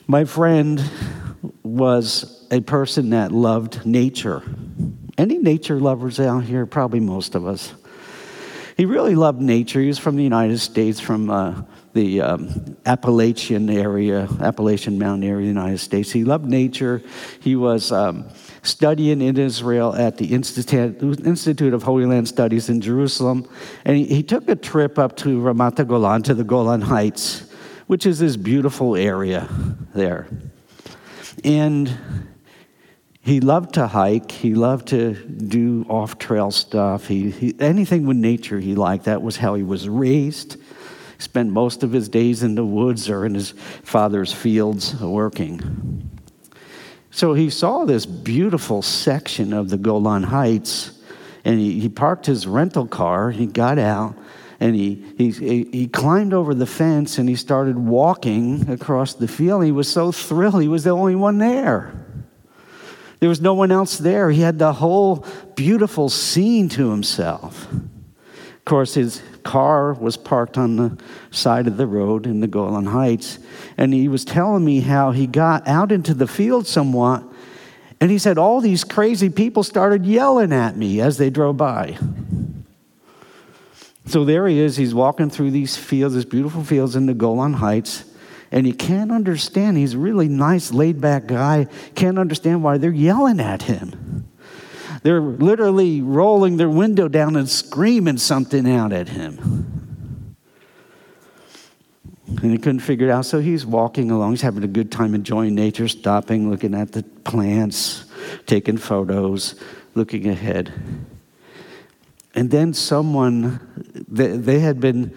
My 0.05 0.25
friend 0.25 0.87
was 1.77 2.47
a 2.51 2.61
person 2.61 3.11
that 3.11 3.31
loved 3.31 3.85
nature. 3.85 4.43
Any 5.17 5.37
nature 5.37 5.79
lovers 5.79 6.19
out 6.19 6.43
here? 6.43 6.65
Probably 6.65 6.99
most 6.99 7.35
of 7.35 7.45
us. 7.45 7.73
He 8.77 8.85
really 8.85 9.15
loved 9.15 9.41
nature. 9.41 9.79
He 9.79 9.87
was 9.87 9.99
from 9.99 10.15
the 10.15 10.23
United 10.23 10.59
States, 10.59 10.99
from 10.99 11.29
uh, 11.29 11.61
the 11.93 12.21
um, 12.21 12.77
Appalachian 12.85 13.69
area, 13.69 14.27
Appalachian 14.41 14.97
Mountain 14.97 15.29
area 15.29 15.49
of 15.49 15.55
the 15.55 15.61
United 15.61 15.77
States. 15.79 16.11
He 16.11 16.23
loved 16.23 16.45
nature. 16.45 17.01
He 17.41 17.55
was 17.55 17.91
um, 17.91 18.29
studying 18.63 19.21
in 19.21 19.37
Israel 19.37 19.93
at 19.95 20.17
the 20.17 20.33
Institute, 20.33 21.73
of 21.73 21.83
Holy 21.83 22.05
Land 22.05 22.27
Studies 22.27 22.69
in 22.69 22.81
Jerusalem. 22.81 23.47
And 23.85 23.97
he, 23.97 24.05
he 24.05 24.23
took 24.23 24.47
a 24.49 24.55
trip 24.55 24.97
up 24.97 25.15
to 25.17 25.41
Ramat 25.41 25.87
Golan, 25.87 26.23
to 26.23 26.33
the 26.33 26.43
Golan 26.43 26.81
Heights, 26.81 27.43
which 27.87 28.05
is 28.05 28.19
this 28.19 28.37
beautiful 28.37 28.95
area 28.95 29.47
there. 29.93 30.27
And 31.43 31.97
he 33.21 33.39
loved 33.39 33.75
to 33.75 33.87
hike. 33.87 34.31
He 34.31 34.55
loved 34.55 34.87
to 34.89 35.13
do 35.13 35.85
off 35.87 36.17
trail 36.17 36.51
stuff. 36.51 37.07
He, 37.07 37.29
he, 37.29 37.55
anything 37.59 38.05
with 38.05 38.17
nature 38.17 38.59
he 38.59 38.75
liked. 38.75 39.05
That 39.05 39.21
was 39.21 39.37
how 39.37 39.55
he 39.55 39.63
was 39.63 39.87
raised. 39.87 40.57
Spent 41.19 41.51
most 41.51 41.83
of 41.83 41.91
his 41.91 42.09
days 42.09 42.41
in 42.41 42.55
the 42.55 42.65
woods 42.65 43.09
or 43.09 43.25
in 43.25 43.35
his 43.35 43.51
father's 43.83 44.33
fields 44.33 44.99
working. 44.99 46.09
So 47.11 47.33
he 47.33 47.49
saw 47.49 47.85
this 47.85 48.05
beautiful 48.05 48.81
section 48.81 49.53
of 49.53 49.69
the 49.69 49.77
Golan 49.77 50.23
Heights, 50.23 50.99
and 51.45 51.59
he, 51.59 51.79
he 51.79 51.89
parked 51.89 52.25
his 52.25 52.47
rental 52.47 52.87
car. 52.87 53.29
He 53.31 53.45
got 53.45 53.77
out, 53.77 54.15
and 54.61 54.75
he, 54.75 55.03
he, 55.17 55.31
he 55.71 55.87
climbed 55.87 56.35
over 56.35 56.53
the 56.53 56.67
fence 56.67 57.17
and 57.17 57.27
he 57.27 57.35
started 57.35 57.79
walking 57.79 58.69
across 58.69 59.15
the 59.15 59.27
field. 59.27 59.63
He 59.63 59.71
was 59.71 59.91
so 59.91 60.11
thrilled, 60.11 60.61
he 60.61 60.67
was 60.67 60.83
the 60.83 60.91
only 60.91 61.15
one 61.15 61.39
there. 61.39 61.91
There 63.19 63.27
was 63.27 63.41
no 63.41 63.55
one 63.55 63.71
else 63.71 63.97
there. 63.97 64.29
He 64.29 64.41
had 64.41 64.59
the 64.59 64.73
whole 64.73 65.25
beautiful 65.55 66.09
scene 66.09 66.69
to 66.69 66.91
himself. 66.91 67.71
Of 67.71 68.65
course, 68.65 68.93
his 68.93 69.23
car 69.43 69.93
was 69.93 70.15
parked 70.15 70.59
on 70.59 70.75
the 70.75 70.97
side 71.31 71.65
of 71.65 71.77
the 71.77 71.87
road 71.87 72.27
in 72.27 72.39
the 72.39 72.47
Golan 72.47 72.85
Heights, 72.85 73.39
and 73.77 73.91
he 73.91 74.07
was 74.07 74.23
telling 74.23 74.63
me 74.63 74.81
how 74.81 75.09
he 75.09 75.25
got 75.25 75.67
out 75.67 75.91
into 75.91 76.13
the 76.13 76.27
field 76.27 76.67
somewhat, 76.67 77.23
and 77.99 78.11
he 78.11 78.19
said, 78.19 78.37
All 78.37 78.61
these 78.61 78.83
crazy 78.83 79.29
people 79.29 79.63
started 79.63 80.05
yelling 80.05 80.53
at 80.53 80.77
me 80.77 81.01
as 81.01 81.17
they 81.17 81.31
drove 81.31 81.57
by. 81.57 81.97
So 84.05 84.25
there 84.25 84.47
he 84.47 84.59
is. 84.59 84.75
He's 84.77 84.93
walking 84.93 85.29
through 85.29 85.51
these 85.51 85.77
fields, 85.77 86.15
these 86.15 86.25
beautiful 86.25 86.63
fields 86.63 86.95
in 86.95 87.05
the 87.05 87.13
Golan 87.13 87.53
Heights, 87.53 88.03
and 88.51 88.65
he 88.65 88.73
can't 88.73 89.11
understand. 89.11 89.77
He's 89.77 89.93
a 89.93 89.97
really 89.97 90.27
nice, 90.27 90.71
laid 90.71 90.99
back 90.99 91.27
guy. 91.27 91.67
Can't 91.95 92.19
understand 92.19 92.63
why 92.63 92.77
they're 92.77 92.91
yelling 92.91 93.39
at 93.39 93.63
him. 93.63 94.27
They're 95.03 95.21
literally 95.21 96.01
rolling 96.01 96.57
their 96.57 96.69
window 96.69 97.07
down 97.07 97.35
and 97.35 97.49
screaming 97.49 98.17
something 98.17 98.69
out 98.69 98.91
at 98.93 99.09
him. 99.09 99.85
And 102.27 102.51
he 102.51 102.57
couldn't 102.57 102.79
figure 102.79 103.07
it 103.07 103.11
out, 103.11 103.25
so 103.25 103.39
he's 103.39 103.65
walking 103.65 104.09
along. 104.09 104.31
He's 104.31 104.41
having 104.41 104.63
a 104.63 104.67
good 104.67 104.91
time 104.91 105.15
enjoying 105.15 105.55
nature, 105.55 105.87
stopping, 105.87 106.49
looking 106.49 106.73
at 106.73 106.91
the 106.91 107.03
plants, 107.03 108.05
taking 108.45 108.77
photos, 108.77 109.55
looking 109.95 110.27
ahead. 110.27 110.71
And 112.33 112.49
then 112.49 112.73
someone, 112.73 113.59
they, 114.07 114.59
had 114.59 114.79
been 114.79 115.15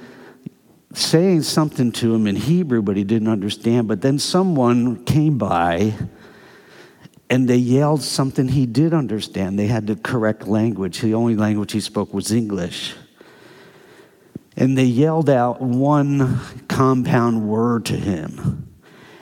saying 0.92 1.42
something 1.42 1.92
to 1.92 2.14
him 2.14 2.26
in 2.26 2.36
Hebrew, 2.36 2.82
but 2.82 2.96
he 2.96 3.04
didn't 3.04 3.28
understand. 3.28 3.88
But 3.88 4.00
then 4.02 4.18
someone 4.18 5.04
came 5.04 5.38
by 5.38 5.94
and 7.30 7.48
they 7.48 7.56
yelled 7.56 8.02
something 8.02 8.48
he 8.48 8.66
did 8.66 8.92
understand. 8.92 9.58
They 9.58 9.66
had 9.66 9.86
the 9.86 9.96
correct 9.96 10.46
language. 10.46 11.00
The 11.00 11.14
only 11.14 11.36
language 11.36 11.72
he 11.72 11.80
spoke 11.80 12.12
was 12.12 12.30
English. 12.30 12.94
And 14.56 14.78
they 14.78 14.84
yelled 14.84 15.30
out 15.30 15.60
one 15.60 16.38
compound 16.68 17.48
word 17.48 17.86
to 17.86 17.96
him. 17.96 18.68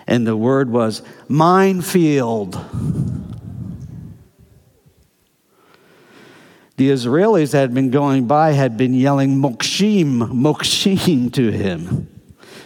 And 0.07 0.26
the 0.26 0.37
word 0.37 0.68
was 0.70 1.00
minefield. 1.28 2.59
The 6.82 6.90
Israelis 6.90 7.52
that 7.52 7.60
had 7.60 7.74
been 7.74 7.92
going 7.92 8.26
by 8.26 8.50
had 8.50 8.76
been 8.76 8.92
yelling 8.92 9.40
mokshim, 9.40 10.18
mokshim 10.32 11.32
to 11.32 11.52
him. 11.52 12.08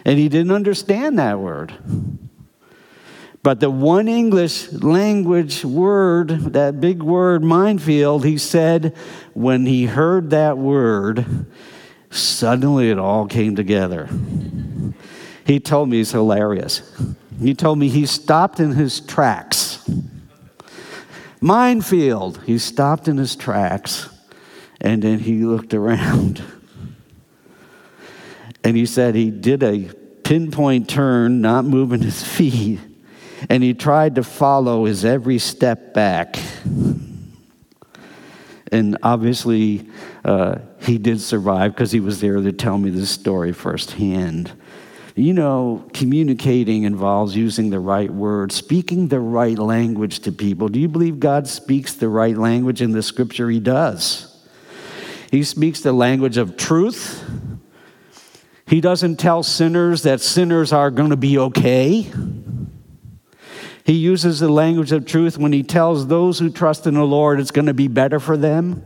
And 0.06 0.18
he 0.18 0.30
didn't 0.30 0.52
understand 0.52 1.18
that 1.18 1.38
word. 1.38 1.74
But 3.42 3.60
the 3.60 3.68
one 3.68 4.08
English 4.08 4.72
language 4.72 5.66
word, 5.66 6.30
that 6.54 6.80
big 6.80 7.02
word, 7.02 7.44
minefield, 7.44 8.24
he 8.24 8.38
said, 8.38 8.96
when 9.34 9.66
he 9.66 9.84
heard 9.84 10.30
that 10.30 10.56
word, 10.56 11.44
suddenly 12.08 12.88
it 12.90 12.98
all 12.98 13.26
came 13.26 13.54
together. 13.54 14.08
He 15.44 15.60
told 15.60 15.90
me 15.90 15.98
he's 15.98 16.12
hilarious. 16.12 16.90
He 17.38 17.52
told 17.52 17.78
me 17.78 17.90
he 17.90 18.06
stopped 18.06 18.60
in 18.60 18.72
his 18.72 18.98
tracks 18.98 19.86
minefield. 21.46 22.42
He 22.44 22.58
stopped 22.58 23.06
in 23.06 23.16
his 23.16 23.36
tracks 23.36 24.08
and 24.80 25.02
then 25.02 25.20
he 25.20 25.44
looked 25.44 25.72
around. 25.72 26.42
And 28.64 28.76
he 28.76 28.84
said 28.84 29.14
he 29.14 29.30
did 29.30 29.62
a 29.62 29.88
pinpoint 30.24 30.88
turn, 30.88 31.40
not 31.40 31.64
moving 31.64 32.00
his 32.00 32.20
feet, 32.36 32.80
and 33.48 33.62
he 33.62 33.74
tried 33.74 34.16
to 34.16 34.24
follow 34.24 34.86
his 34.86 35.04
every 35.04 35.38
step 35.38 35.94
back. 35.94 36.36
And 38.72 38.98
obviously, 39.04 39.88
uh, 40.24 40.56
he 40.80 40.98
did 40.98 41.20
survive 41.20 41.74
because 41.76 41.92
he 41.92 42.00
was 42.00 42.20
there 42.20 42.40
to 42.40 42.50
tell 42.50 42.76
me 42.76 42.90
this 42.90 43.10
story 43.10 43.52
firsthand. 43.52 44.50
You 45.18 45.32
know, 45.32 45.88
communicating 45.94 46.82
involves 46.82 47.34
using 47.34 47.70
the 47.70 47.80
right 47.80 48.10
words, 48.10 48.54
speaking 48.54 49.08
the 49.08 49.18
right 49.18 49.58
language 49.58 50.20
to 50.20 50.32
people. 50.32 50.68
Do 50.68 50.78
you 50.78 50.88
believe 50.88 51.18
God 51.18 51.48
speaks 51.48 51.94
the 51.94 52.10
right 52.10 52.36
language 52.36 52.82
in 52.82 52.92
the 52.92 53.02
scripture? 53.02 53.48
He 53.48 53.58
does. 53.58 54.46
He 55.30 55.42
speaks 55.42 55.80
the 55.80 55.94
language 55.94 56.36
of 56.36 56.58
truth. 56.58 57.24
He 58.66 58.82
doesn't 58.82 59.16
tell 59.16 59.42
sinners 59.42 60.02
that 60.02 60.20
sinners 60.20 60.70
are 60.70 60.90
going 60.90 61.10
to 61.10 61.16
be 61.16 61.38
okay. 61.38 62.12
He 63.84 63.94
uses 63.94 64.40
the 64.40 64.50
language 64.50 64.92
of 64.92 65.06
truth 65.06 65.38
when 65.38 65.52
he 65.52 65.62
tells 65.62 66.08
those 66.08 66.38
who 66.38 66.50
trust 66.50 66.86
in 66.86 66.92
the 66.92 67.04
Lord 67.04 67.40
it's 67.40 67.52
going 67.52 67.66
to 67.66 67.74
be 67.74 67.88
better 67.88 68.20
for 68.20 68.36
them. 68.36 68.84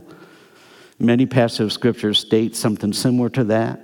Many 0.97 1.25
passages 1.25 1.59
of 1.59 1.73
scripture 1.73 2.13
state 2.13 2.55
something 2.55 2.93
similar 2.93 3.29
to 3.31 3.43
that. 3.45 3.81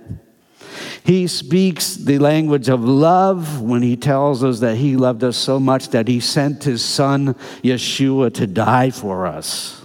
He 1.04 1.28
speaks 1.28 1.96
the 1.96 2.20
language 2.20 2.70
of 2.70 2.84
love 2.84 3.62
when 3.62 3.82
he 3.82 3.96
tells 3.96 4.44
us 4.44 4.60
that 4.60 4.78
he 4.78 4.98
loved 4.98 5.24
us 5.24 5.38
so 5.38 5.60
much 5.60 5.90
that 5.90 6.08
he 6.08 6.20
sent 6.20 6.63
his 6.63 6.84
son 6.84 7.34
Yeshua 7.63 8.34
to 8.36 8.48
die 8.48 8.90
for 8.90 9.26
us. 9.26 9.82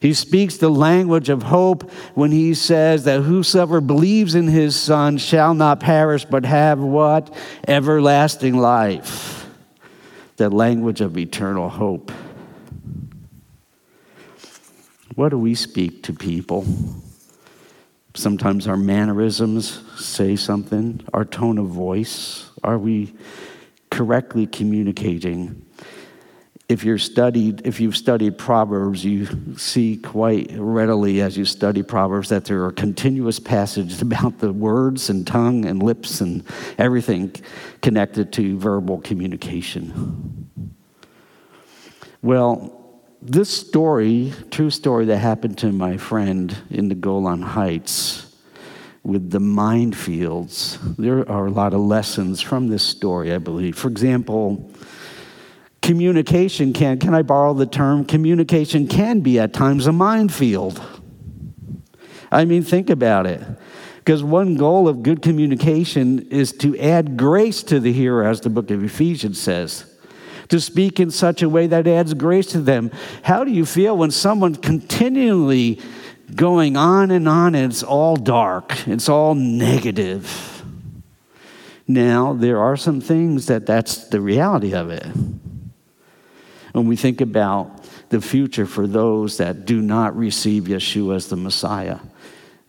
He 0.00 0.14
speaks 0.14 0.56
the 0.56 0.68
language 0.68 1.28
of 1.28 1.42
hope 1.42 1.90
when 2.14 2.30
he 2.30 2.54
says 2.54 3.04
that 3.04 3.22
whosoever 3.22 3.80
believes 3.80 4.34
in 4.34 4.46
his 4.46 4.76
son 4.76 5.18
shall 5.18 5.54
not 5.54 5.80
perish 5.80 6.24
but 6.24 6.44
have 6.44 6.78
what? 6.78 7.34
Everlasting 7.66 8.56
life. 8.56 9.46
The 10.36 10.50
language 10.50 11.00
of 11.00 11.18
eternal 11.18 11.68
hope. 11.68 12.12
What 15.16 15.30
do 15.30 15.38
we 15.38 15.56
speak 15.56 16.04
to 16.04 16.12
people? 16.12 16.64
Sometimes 18.18 18.66
our 18.66 18.76
mannerisms 18.76 19.80
say 19.96 20.34
something, 20.34 21.02
our 21.14 21.24
tone 21.24 21.56
of 21.56 21.68
voice. 21.68 22.50
Are 22.64 22.76
we 22.76 23.14
correctly 23.92 24.44
communicating? 24.44 25.64
If 26.68 26.82
you're 26.82 26.98
studied, 26.98 27.64
if 27.64 27.78
you've 27.78 27.96
studied 27.96 28.36
Proverbs, 28.36 29.04
you 29.04 29.56
see 29.56 29.98
quite 29.98 30.50
readily 30.52 31.20
as 31.20 31.38
you 31.38 31.44
study 31.44 31.84
Proverbs 31.84 32.30
that 32.30 32.44
there 32.44 32.64
are 32.64 32.72
continuous 32.72 33.38
passages 33.38 34.02
about 34.02 34.40
the 34.40 34.52
words 34.52 35.10
and 35.10 35.24
tongue 35.24 35.64
and 35.64 35.80
lips 35.80 36.20
and 36.20 36.42
everything 36.76 37.32
connected 37.82 38.32
to 38.32 38.58
verbal 38.58 39.00
communication. 39.00 40.50
Well, 42.20 42.77
this 43.20 43.50
story, 43.50 44.32
true 44.50 44.70
story 44.70 45.06
that 45.06 45.18
happened 45.18 45.58
to 45.58 45.72
my 45.72 45.96
friend 45.96 46.56
in 46.70 46.88
the 46.88 46.94
Golan 46.94 47.42
Heights 47.42 48.24
with 49.02 49.30
the 49.30 49.38
minefields, 49.38 50.96
there 50.96 51.28
are 51.30 51.46
a 51.46 51.50
lot 51.50 51.74
of 51.74 51.80
lessons 51.80 52.40
from 52.40 52.68
this 52.68 52.82
story, 52.82 53.32
I 53.32 53.38
believe. 53.38 53.76
For 53.76 53.88
example, 53.88 54.70
communication 55.82 56.72
can, 56.72 56.98
can 56.98 57.14
I 57.14 57.22
borrow 57.22 57.54
the 57.54 57.66
term? 57.66 58.04
Communication 58.04 58.86
can 58.86 59.20
be 59.20 59.38
at 59.38 59.52
times 59.52 59.86
a 59.86 59.92
minefield. 59.92 60.80
I 62.30 62.44
mean, 62.44 62.62
think 62.62 62.90
about 62.90 63.26
it. 63.26 63.42
Because 63.96 64.22
one 64.22 64.56
goal 64.56 64.88
of 64.88 65.02
good 65.02 65.22
communication 65.22 66.28
is 66.28 66.52
to 66.52 66.78
add 66.78 67.16
grace 67.16 67.62
to 67.64 67.80
the 67.80 67.92
hearer, 67.92 68.24
as 68.24 68.40
the 68.40 68.50
book 68.50 68.70
of 68.70 68.84
Ephesians 68.84 69.40
says 69.40 69.87
to 70.48 70.60
speak 70.60 70.98
in 70.98 71.10
such 71.10 71.42
a 71.42 71.48
way 71.48 71.66
that 71.66 71.86
adds 71.86 72.14
grace 72.14 72.46
to 72.48 72.60
them. 72.60 72.90
How 73.22 73.44
do 73.44 73.50
you 73.50 73.66
feel 73.66 73.96
when 73.96 74.10
someone's 74.10 74.58
continually 74.58 75.80
going 76.34 76.76
on 76.76 77.10
and 77.10 77.28
on 77.28 77.54
and 77.54 77.72
it's 77.72 77.82
all 77.82 78.16
dark, 78.16 78.86
it's 78.86 79.08
all 79.08 79.34
negative? 79.34 80.62
Now, 81.86 82.34
there 82.34 82.58
are 82.58 82.76
some 82.76 83.00
things 83.00 83.46
that 83.46 83.64
that's 83.64 84.08
the 84.08 84.20
reality 84.20 84.74
of 84.74 84.90
it. 84.90 85.06
When 86.72 86.86
we 86.86 86.96
think 86.96 87.20
about 87.20 87.82
the 88.10 88.20
future 88.20 88.66
for 88.66 88.86
those 88.86 89.38
that 89.38 89.64
do 89.64 89.80
not 89.80 90.16
receive 90.16 90.64
Yeshua 90.64 91.16
as 91.16 91.28
the 91.28 91.36
Messiah, 91.36 91.98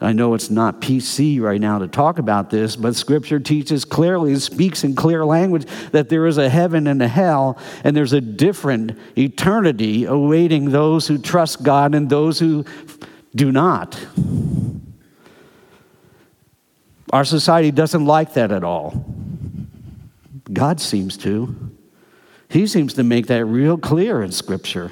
I 0.01 0.13
know 0.13 0.33
it's 0.33 0.49
not 0.49 0.79
PC 0.79 1.41
right 1.41 1.59
now 1.59 1.79
to 1.79 1.87
talk 1.87 2.19
about 2.19 2.49
this, 2.49 2.77
but 2.77 2.95
Scripture 2.95 3.39
teaches 3.39 3.83
clearly, 3.83 4.35
speaks 4.37 4.85
in 4.85 4.95
clear 4.95 5.25
language, 5.25 5.65
that 5.91 6.07
there 6.07 6.25
is 6.25 6.37
a 6.37 6.47
heaven 6.47 6.87
and 6.87 7.01
a 7.01 7.07
hell, 7.07 7.57
and 7.83 7.97
there's 7.97 8.13
a 8.13 8.21
different 8.21 8.97
eternity 9.17 10.05
awaiting 10.05 10.71
those 10.71 11.07
who 11.07 11.17
trust 11.17 11.63
God 11.63 11.93
and 11.93 12.09
those 12.09 12.39
who 12.39 12.63
do 13.35 13.51
not. 13.51 13.99
Our 17.11 17.25
society 17.25 17.71
doesn't 17.71 18.05
like 18.05 18.33
that 18.33 18.51
at 18.53 18.63
all. 18.63 19.05
God 20.53 20.79
seems 20.79 21.17
to. 21.17 21.55
He 22.47 22.67
seems 22.67 22.93
to 22.93 23.03
make 23.03 23.27
that 23.27 23.43
real 23.45 23.77
clear 23.77 24.23
in 24.23 24.31
Scripture. 24.31 24.91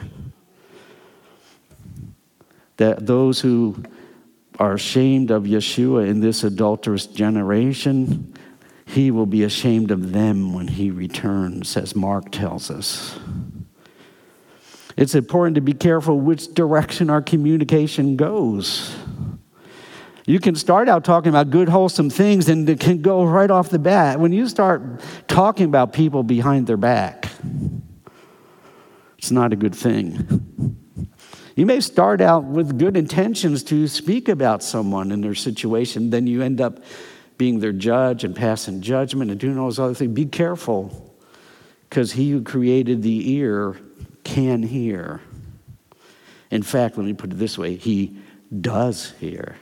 That 2.75 3.07
those 3.07 3.39
who 3.39 3.83
are 4.57 4.73
ashamed 4.73 5.31
of 5.31 5.43
Yeshua 5.43 6.07
in 6.07 6.19
this 6.19 6.43
adulterous 6.43 7.05
generation, 7.05 8.33
he 8.85 9.11
will 9.11 9.25
be 9.25 9.43
ashamed 9.43 9.91
of 9.91 10.13
them 10.13 10.53
when 10.53 10.67
he 10.67 10.89
returns, 10.91 11.75
as 11.77 11.95
Mark 11.95 12.31
tells 12.31 12.71
us. 12.71 13.19
It's 14.95 15.13
important 15.13 15.55
to 15.55 15.61
be 15.61 15.73
careful 15.73 16.19
which 16.19 16.53
direction 16.53 17.09
our 17.09 17.21
communication 17.21 18.15
goes. 18.15 18.95
You 20.25 20.39
can 20.39 20.55
start 20.55 20.89
out 20.89 21.05
talking 21.05 21.29
about 21.29 21.51
good, 21.51 21.69
wholesome 21.69 22.09
things, 22.09 22.49
and 22.49 22.67
it 22.69 22.79
can 22.79 23.01
go 23.01 23.23
right 23.23 23.49
off 23.49 23.69
the 23.69 23.79
bat. 23.79 24.19
When 24.19 24.33
you 24.33 24.47
start 24.47 25.01
talking 25.27 25.65
about 25.65 25.93
people 25.93 26.23
behind 26.23 26.67
their 26.67 26.77
back, 26.77 27.29
it's 29.17 29.31
not 29.31 29.53
a 29.53 29.55
good 29.55 29.75
thing. 29.75 30.77
You 31.57 31.65
may 31.65 31.79
start 31.79 32.21
out 32.21 32.43
with 32.43 32.77
good 32.77 32.95
intentions 32.95 33.63
to 33.63 33.87
speak 33.87 34.29
about 34.29 34.61
someone 34.61 35.11
in 35.11 35.21
their 35.21 35.33
situation, 35.33 36.11
then 36.11 36.27
you 36.27 36.43
end 36.43 36.61
up 36.61 36.83
being 37.39 37.59
their 37.59 37.71
judge 37.71 38.23
and 38.23 38.35
passing 38.35 38.79
judgment 38.79 39.31
and 39.31 39.39
doing 39.39 39.57
all 39.57 39.65
those 39.65 39.79
other 39.79 39.95
things. 39.95 40.13
Be 40.13 40.27
careful, 40.27 41.15
because 41.89 42.11
he 42.11 42.29
who 42.29 42.43
created 42.43 43.01
the 43.01 43.31
ear 43.33 43.75
can 44.23 44.61
hear. 44.61 45.19
In 46.51 46.61
fact, 46.61 46.95
let 46.95 47.07
me 47.07 47.13
put 47.13 47.31
it 47.31 47.39
this 47.39 47.57
way 47.57 47.75
he 47.75 48.19
does 48.61 49.13
hear. 49.19 49.55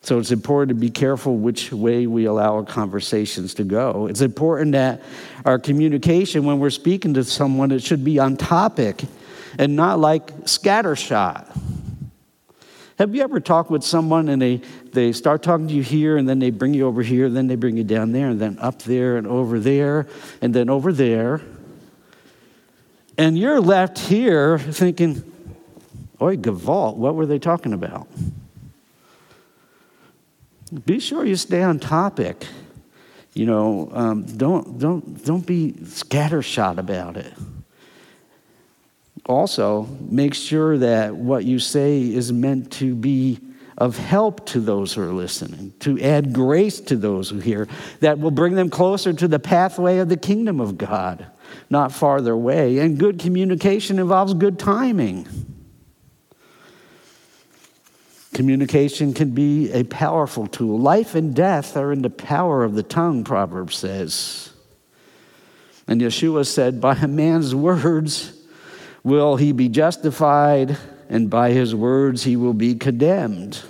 So 0.00 0.18
it's 0.18 0.32
important 0.32 0.70
to 0.70 0.74
be 0.74 0.90
careful 0.90 1.36
which 1.36 1.70
way 1.70 2.08
we 2.08 2.24
allow 2.24 2.56
our 2.56 2.64
conversations 2.64 3.54
to 3.54 3.64
go. 3.64 4.08
It's 4.08 4.22
important 4.22 4.72
that 4.72 5.04
our 5.44 5.60
communication, 5.60 6.44
when 6.44 6.58
we're 6.58 6.70
speaking 6.70 7.14
to 7.14 7.22
someone, 7.22 7.70
it 7.70 7.84
should 7.84 8.02
be 8.02 8.18
on 8.18 8.36
topic 8.36 9.04
and 9.58 9.76
not 9.76 9.98
like 9.98 10.26
scattershot. 10.44 11.56
Have 12.98 13.14
you 13.14 13.22
ever 13.22 13.40
talked 13.40 13.70
with 13.70 13.84
someone 13.84 14.28
and 14.28 14.40
they, 14.40 14.62
they 14.92 15.12
start 15.12 15.42
talking 15.42 15.68
to 15.68 15.74
you 15.74 15.82
here 15.82 16.16
and 16.16 16.26
then 16.26 16.38
they 16.38 16.50
bring 16.50 16.72
you 16.72 16.86
over 16.86 17.02
here, 17.02 17.28
then 17.28 17.46
they 17.46 17.56
bring 17.56 17.76
you 17.76 17.84
down 17.84 18.12
there 18.12 18.28
and 18.30 18.40
then 18.40 18.58
up 18.58 18.82
there 18.82 19.18
and 19.18 19.26
over 19.26 19.60
there 19.60 20.06
and 20.40 20.54
then 20.54 20.70
over 20.70 20.92
there? 20.92 21.42
And 23.18 23.38
you're 23.38 23.60
left 23.60 23.98
here 23.98 24.58
thinking, 24.58 25.32
Oi, 26.22 26.36
Gevalt, 26.36 26.96
what 26.96 27.14
were 27.14 27.26
they 27.26 27.38
talking 27.38 27.74
about? 27.74 28.08
Be 30.86 30.98
sure 30.98 31.24
you 31.24 31.36
stay 31.36 31.62
on 31.62 31.78
topic. 31.78 32.46
You 33.34 33.44
know, 33.44 33.90
um, 33.92 34.24
don't, 34.24 34.78
don't, 34.78 35.22
don't 35.22 35.46
be 35.46 35.72
scattershot 35.72 36.78
about 36.78 37.18
it 37.18 37.34
also 39.26 39.82
make 40.00 40.34
sure 40.34 40.78
that 40.78 41.14
what 41.14 41.44
you 41.44 41.58
say 41.58 42.00
is 42.00 42.32
meant 42.32 42.72
to 42.72 42.94
be 42.94 43.40
of 43.78 43.98
help 43.98 44.46
to 44.46 44.60
those 44.60 44.94
who 44.94 45.02
are 45.02 45.12
listening, 45.12 45.72
to 45.80 46.00
add 46.00 46.32
grace 46.32 46.80
to 46.80 46.96
those 46.96 47.28
who 47.28 47.38
hear, 47.38 47.68
that 48.00 48.18
will 48.18 48.30
bring 48.30 48.54
them 48.54 48.70
closer 48.70 49.12
to 49.12 49.28
the 49.28 49.38
pathway 49.38 49.98
of 49.98 50.08
the 50.08 50.16
kingdom 50.16 50.60
of 50.60 50.78
God, 50.78 51.26
not 51.68 51.92
farther 51.92 52.32
away. 52.32 52.78
And 52.78 52.98
good 52.98 53.18
communication 53.18 53.98
involves 53.98 54.32
good 54.32 54.58
timing. 54.58 55.26
Communication 58.32 59.12
can 59.12 59.30
be 59.30 59.70
a 59.72 59.82
powerful 59.84 60.46
tool. 60.46 60.78
Life 60.78 61.14
and 61.14 61.34
death 61.34 61.76
are 61.76 61.92
in 61.92 62.02
the 62.02 62.10
power 62.10 62.64
of 62.64 62.74
the 62.74 62.82
tongue, 62.82 63.24
Proverbs 63.24 63.76
says. 63.76 64.50
And 65.86 66.00
Yeshua 66.00 66.46
said, 66.46 66.80
By 66.80 66.96
a 66.96 67.08
man's 67.08 67.54
words, 67.54 68.35
will 69.06 69.36
he 69.36 69.52
be 69.52 69.68
justified, 69.68 70.76
and 71.08 71.30
by 71.30 71.52
his 71.52 71.72
words 71.72 72.24
he 72.24 72.34
will 72.34 72.52
be 72.52 72.74
condemned. 72.74 73.62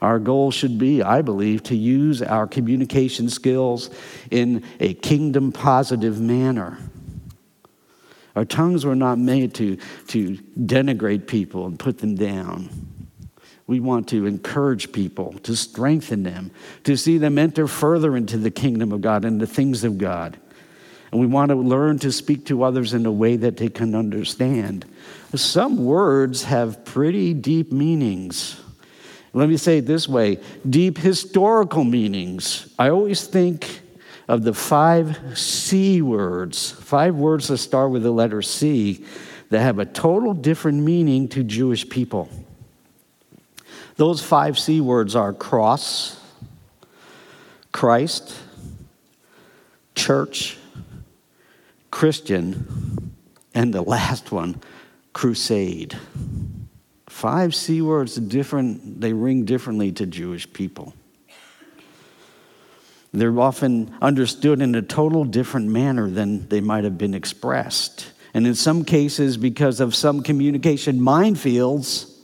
Our 0.00 0.18
goal 0.18 0.50
should 0.50 0.78
be, 0.78 1.02
I 1.02 1.20
believe, 1.20 1.62
to 1.64 1.76
use 1.76 2.22
our 2.22 2.46
communication 2.46 3.28
skills 3.28 3.90
in 4.30 4.64
a 4.80 4.94
kingdom 4.94 5.52
positive 5.52 6.18
manner. 6.18 6.78
Our 8.34 8.46
tongues 8.46 8.86
were 8.86 8.96
not 8.96 9.18
made 9.18 9.52
to, 9.56 9.76
to 10.08 10.38
denigrate 10.58 11.26
people 11.26 11.66
and 11.66 11.78
put 11.78 11.98
them 11.98 12.14
down. 12.14 12.70
We 13.66 13.78
want 13.78 14.08
to 14.08 14.24
encourage 14.24 14.90
people, 14.90 15.34
to 15.42 15.54
strengthen 15.54 16.22
them, 16.22 16.50
to 16.84 16.96
see 16.96 17.18
them 17.18 17.36
enter 17.36 17.66
further 17.66 18.16
into 18.16 18.38
the 18.38 18.50
kingdom 18.50 18.90
of 18.90 19.02
God 19.02 19.26
and 19.26 19.38
the 19.38 19.46
things 19.46 19.84
of 19.84 19.98
God. 19.98 20.38
And 21.10 21.20
we 21.20 21.26
want 21.26 21.48
to 21.50 21.56
learn 21.56 21.98
to 22.00 22.12
speak 22.12 22.46
to 22.46 22.62
others 22.62 22.94
in 22.94 23.04
a 23.04 23.12
way 23.12 23.36
that 23.36 23.56
they 23.56 23.68
can 23.68 23.94
understand. 23.94 24.84
Some 25.34 25.84
words 25.84 26.44
have 26.44 26.84
pretty 26.84 27.34
deep 27.34 27.72
meanings. 27.72 28.60
Let 29.32 29.48
me 29.48 29.56
say 29.56 29.78
it 29.78 29.86
this 29.86 30.08
way 30.08 30.38
deep 30.68 30.98
historical 30.98 31.84
meanings. 31.84 32.72
I 32.78 32.90
always 32.90 33.26
think 33.26 33.80
of 34.28 34.44
the 34.44 34.54
five 34.54 35.18
C 35.38 36.02
words, 36.02 36.70
five 36.70 37.16
words 37.16 37.48
that 37.48 37.58
start 37.58 37.90
with 37.90 38.04
the 38.04 38.12
letter 38.12 38.42
C, 38.42 39.04
that 39.50 39.60
have 39.60 39.80
a 39.80 39.84
total 39.84 40.34
different 40.34 40.82
meaning 40.82 41.28
to 41.30 41.42
Jewish 41.42 41.88
people. 41.88 42.28
Those 43.96 44.22
five 44.22 44.58
C 44.58 44.80
words 44.80 45.16
are 45.16 45.32
cross, 45.32 46.20
Christ, 47.72 48.34
church, 49.94 50.56
Christian, 51.90 53.12
and 53.54 53.74
the 53.74 53.82
last 53.82 54.32
one, 54.32 54.60
crusade. 55.12 55.98
Five 57.08 57.54
C 57.54 57.82
words 57.82 58.16
different, 58.16 59.00
they 59.00 59.12
ring 59.12 59.44
differently 59.44 59.92
to 59.92 60.06
Jewish 60.06 60.50
people. 60.52 60.94
They're 63.12 63.40
often 63.40 63.94
understood 64.00 64.62
in 64.62 64.74
a 64.74 64.82
total 64.82 65.24
different 65.24 65.68
manner 65.68 66.08
than 66.08 66.48
they 66.48 66.60
might 66.60 66.84
have 66.84 66.96
been 66.96 67.14
expressed. 67.14 68.12
And 68.32 68.46
in 68.46 68.54
some 68.54 68.84
cases, 68.84 69.36
because 69.36 69.80
of 69.80 69.96
some 69.96 70.22
communication 70.22 71.00
minefields, 71.00 72.16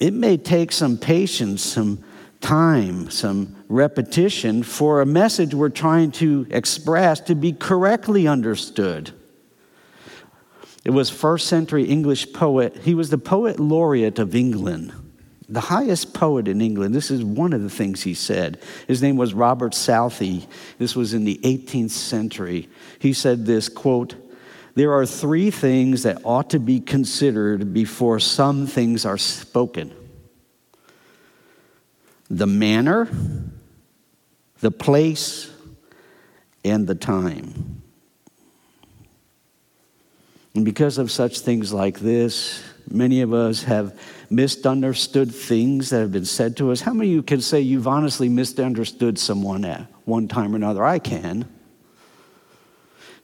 it 0.00 0.12
may 0.12 0.36
take 0.36 0.72
some 0.72 0.98
patience, 0.98 1.62
some 1.62 2.02
time, 2.40 3.08
some 3.10 3.63
repetition 3.68 4.62
for 4.62 5.00
a 5.00 5.06
message 5.06 5.54
we're 5.54 5.68
trying 5.68 6.10
to 6.12 6.46
express 6.50 7.20
to 7.20 7.34
be 7.34 7.52
correctly 7.52 8.26
understood. 8.26 9.12
It 10.84 10.90
was 10.90 11.08
first 11.08 11.46
century 11.46 11.84
English 11.84 12.32
poet. 12.32 12.76
He 12.76 12.94
was 12.94 13.10
the 13.10 13.18
poet 13.18 13.58
laureate 13.58 14.18
of 14.18 14.34
England, 14.34 14.92
the 15.48 15.60
highest 15.60 16.12
poet 16.12 16.46
in 16.46 16.60
England. 16.60 16.94
This 16.94 17.10
is 17.10 17.24
one 17.24 17.54
of 17.54 17.62
the 17.62 17.70
things 17.70 18.02
he 18.02 18.14
said. 18.14 18.60
His 18.86 19.00
name 19.00 19.16
was 19.16 19.32
Robert 19.32 19.74
Southey. 19.74 20.46
This 20.78 20.94
was 20.94 21.14
in 21.14 21.24
the 21.24 21.40
18th 21.42 21.90
century. 21.90 22.68
He 22.98 23.14
said 23.14 23.46
this 23.46 23.68
quote, 23.68 24.16
there 24.74 24.92
are 24.92 25.06
three 25.06 25.52
things 25.52 26.02
that 26.02 26.20
ought 26.24 26.50
to 26.50 26.58
be 26.58 26.80
considered 26.80 27.72
before 27.72 28.18
some 28.18 28.66
things 28.66 29.06
are 29.06 29.18
spoken 29.18 29.94
the 32.30 32.46
manner, 32.46 33.08
the 34.64 34.70
place, 34.70 35.50
and 36.64 36.86
the 36.86 36.94
time. 36.94 37.82
And 40.54 40.64
because 40.64 40.96
of 40.96 41.10
such 41.10 41.40
things 41.40 41.70
like 41.70 42.00
this, 42.00 42.64
many 42.90 43.20
of 43.20 43.34
us 43.34 43.64
have 43.64 44.00
misunderstood 44.30 45.34
things 45.34 45.90
that 45.90 46.00
have 46.00 46.12
been 46.12 46.24
said 46.24 46.56
to 46.56 46.72
us. 46.72 46.80
How 46.80 46.94
many 46.94 47.10
of 47.10 47.14
you 47.14 47.22
can 47.22 47.42
say 47.42 47.60
you've 47.60 47.86
honestly 47.86 48.30
misunderstood 48.30 49.18
someone 49.18 49.66
at 49.66 49.86
one 50.06 50.28
time 50.28 50.54
or 50.54 50.56
another? 50.56 50.82
I 50.82 50.98
can. 50.98 51.46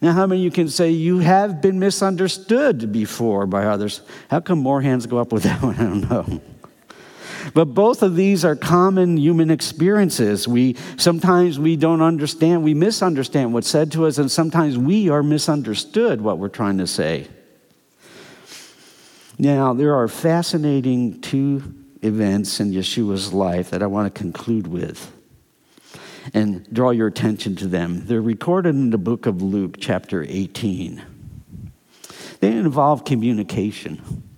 Now, 0.03 0.13
how 0.13 0.27
many 0.27 0.43
of 0.43 0.45
you 0.45 0.51
can 0.51 0.69
say 0.69 0.91
you 0.91 1.21
have 1.21 1.63
been 1.63 1.79
misunderstood 1.79 2.93
before 2.93 3.47
by 3.47 3.65
others? 3.65 4.03
How 4.29 4.41
come 4.41 4.59
more 4.59 4.83
hands 4.83 5.07
go 5.07 5.17
up 5.17 5.33
with 5.33 5.45
that 5.45 5.63
one? 5.63 5.77
I 5.77 5.85
don't 5.85 6.11
know. 6.11 6.43
But 7.55 7.67
both 7.67 8.03
of 8.03 8.17
these 8.17 8.45
are 8.45 8.57
common 8.57 9.17
human 9.17 9.51
experiences. 9.51 10.47
We 10.47 10.77
sometimes 10.97 11.59
we 11.59 11.77
don't 11.77 12.03
understand, 12.03 12.63
we 12.63 12.75
misunderstand 12.75 13.53
what's 13.53 13.69
said 13.69 13.93
to 13.93 14.07
us, 14.07 14.19
and 14.19 14.31
sometimes 14.31 14.77
we 14.79 15.09
are 15.09 15.23
misunderstood 15.23 16.21
what 16.21 16.39
we're 16.39 16.49
trying 16.49 16.79
to 16.79 16.87
say. 16.87 17.29
Now, 19.39 19.73
there 19.73 19.95
are 19.95 20.09
fascinating 20.09 21.21
two 21.21 21.75
events 22.03 22.61
in 22.61 22.73
Yeshua's 22.73 23.33
life 23.33 23.71
that 23.71 23.83
I 23.83 23.87
want 23.87 24.13
to 24.13 24.19
conclude 24.19 24.67
with 24.67 25.13
and 26.35 26.71
draw 26.73 26.91
your 26.91 27.07
attention 27.07 27.57
to 27.57 27.67
them. 27.67 28.07
They're 28.07 28.21
recorded 28.21 28.75
in 28.75 28.91
the 28.91 28.99
book 28.99 29.27
of 29.27 29.41
Luke, 29.41 29.77
chapter 29.81 30.25
18. 30.29 31.03
They 32.41 32.53
involve 32.53 33.05
communication 33.05 34.30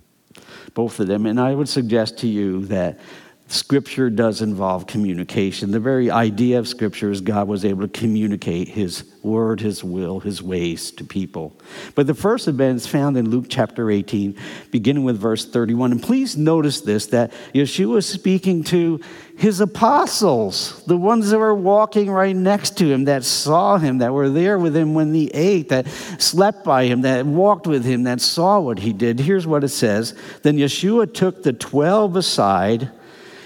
both 0.73 0.99
of 0.99 1.07
them. 1.07 1.25
And 1.25 1.39
I 1.39 1.53
would 1.55 1.69
suggest 1.69 2.17
to 2.19 2.27
you 2.27 2.65
that 2.65 2.99
Scripture 3.47 4.09
does 4.09 4.41
involve 4.41 4.87
communication. 4.87 5.71
The 5.71 5.79
very 5.79 6.09
idea 6.09 6.59
of 6.59 6.67
Scripture 6.67 7.11
is 7.11 7.21
God 7.21 7.47
was 7.47 7.65
able 7.65 7.81
to 7.81 7.87
communicate 7.87 8.69
His 8.69 9.03
word, 9.21 9.59
His 9.59 9.83
will, 9.83 10.21
His 10.21 10.41
ways 10.41 10.91
to 10.91 11.03
people. 11.03 11.53
But 11.93 12.07
the 12.07 12.13
first 12.13 12.47
event 12.47 12.77
is 12.77 12.87
found 12.87 13.17
in 13.17 13.29
Luke 13.29 13.45
chapter 13.49 13.91
18, 13.91 14.37
beginning 14.71 15.03
with 15.03 15.19
verse 15.19 15.45
31. 15.45 15.91
And 15.91 16.01
please 16.01 16.37
notice 16.37 16.81
this 16.81 17.07
that 17.07 17.31
Yeshua 17.53 17.97
is 17.97 18.07
speaking 18.07 18.63
to 18.65 19.01
His 19.37 19.59
apostles, 19.59 20.81
the 20.85 20.97
ones 20.97 21.29
that 21.29 21.37
were 21.37 21.53
walking 21.53 22.09
right 22.09 22.35
next 22.35 22.77
to 22.77 22.89
Him, 22.89 23.05
that 23.05 23.25
saw 23.25 23.77
Him, 23.77 23.97
that 23.99 24.13
were 24.13 24.29
there 24.29 24.57
with 24.57 24.75
Him 24.75 24.93
when 24.93 25.13
He 25.13 25.27
ate, 25.27 25.69
that 25.69 25.87
slept 26.17 26.63
by 26.63 26.85
Him, 26.85 27.01
that 27.01 27.25
walked 27.25 27.67
with 27.67 27.83
Him, 27.83 28.03
that 28.03 28.21
saw 28.21 28.59
what 28.59 28.79
He 28.79 28.93
did. 28.93 29.19
Here's 29.19 29.45
what 29.45 29.65
it 29.65 29.69
says 29.69 30.15
Then 30.41 30.57
Yeshua 30.57 31.13
took 31.13 31.43
the 31.43 31.53
12 31.53 32.15
aside 32.15 32.89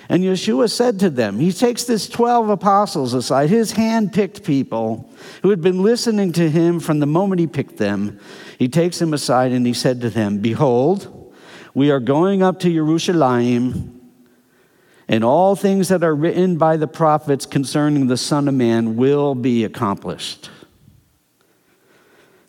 And 0.09 0.23
Yeshua 0.23 0.71
said 0.71 0.99
to 1.01 1.09
them, 1.09 1.39
He 1.39 1.51
takes 1.51 1.83
this 1.83 2.07
12 2.07 2.49
apostles 2.49 3.13
aside, 3.13 3.49
his 3.49 3.73
hand 3.73 4.13
picked 4.13 4.43
people 4.43 5.09
who 5.41 5.49
had 5.49 5.61
been 5.61 5.83
listening 5.83 6.31
to 6.33 6.49
him 6.49 6.79
from 6.79 6.99
the 6.99 7.05
moment 7.05 7.39
he 7.39 7.47
picked 7.47 7.77
them. 7.77 8.19
He 8.57 8.69
takes 8.69 8.99
them 8.99 9.13
aside 9.13 9.51
and 9.51 9.65
he 9.65 9.73
said 9.73 9.99
to 10.01 10.09
them, 10.09 10.37
Behold, 10.39 11.33
we 11.73 11.91
are 11.91 11.99
going 11.99 12.41
up 12.41 12.59
to 12.61 12.71
Jerusalem, 12.71 14.01
and 15.09 15.23
all 15.23 15.55
things 15.55 15.89
that 15.89 16.03
are 16.03 16.15
written 16.15 16.57
by 16.57 16.77
the 16.77 16.87
prophets 16.87 17.45
concerning 17.45 18.07
the 18.07 18.17
Son 18.17 18.47
of 18.47 18.53
Man 18.53 18.95
will 18.95 19.35
be 19.35 19.63
accomplished. 19.63 20.49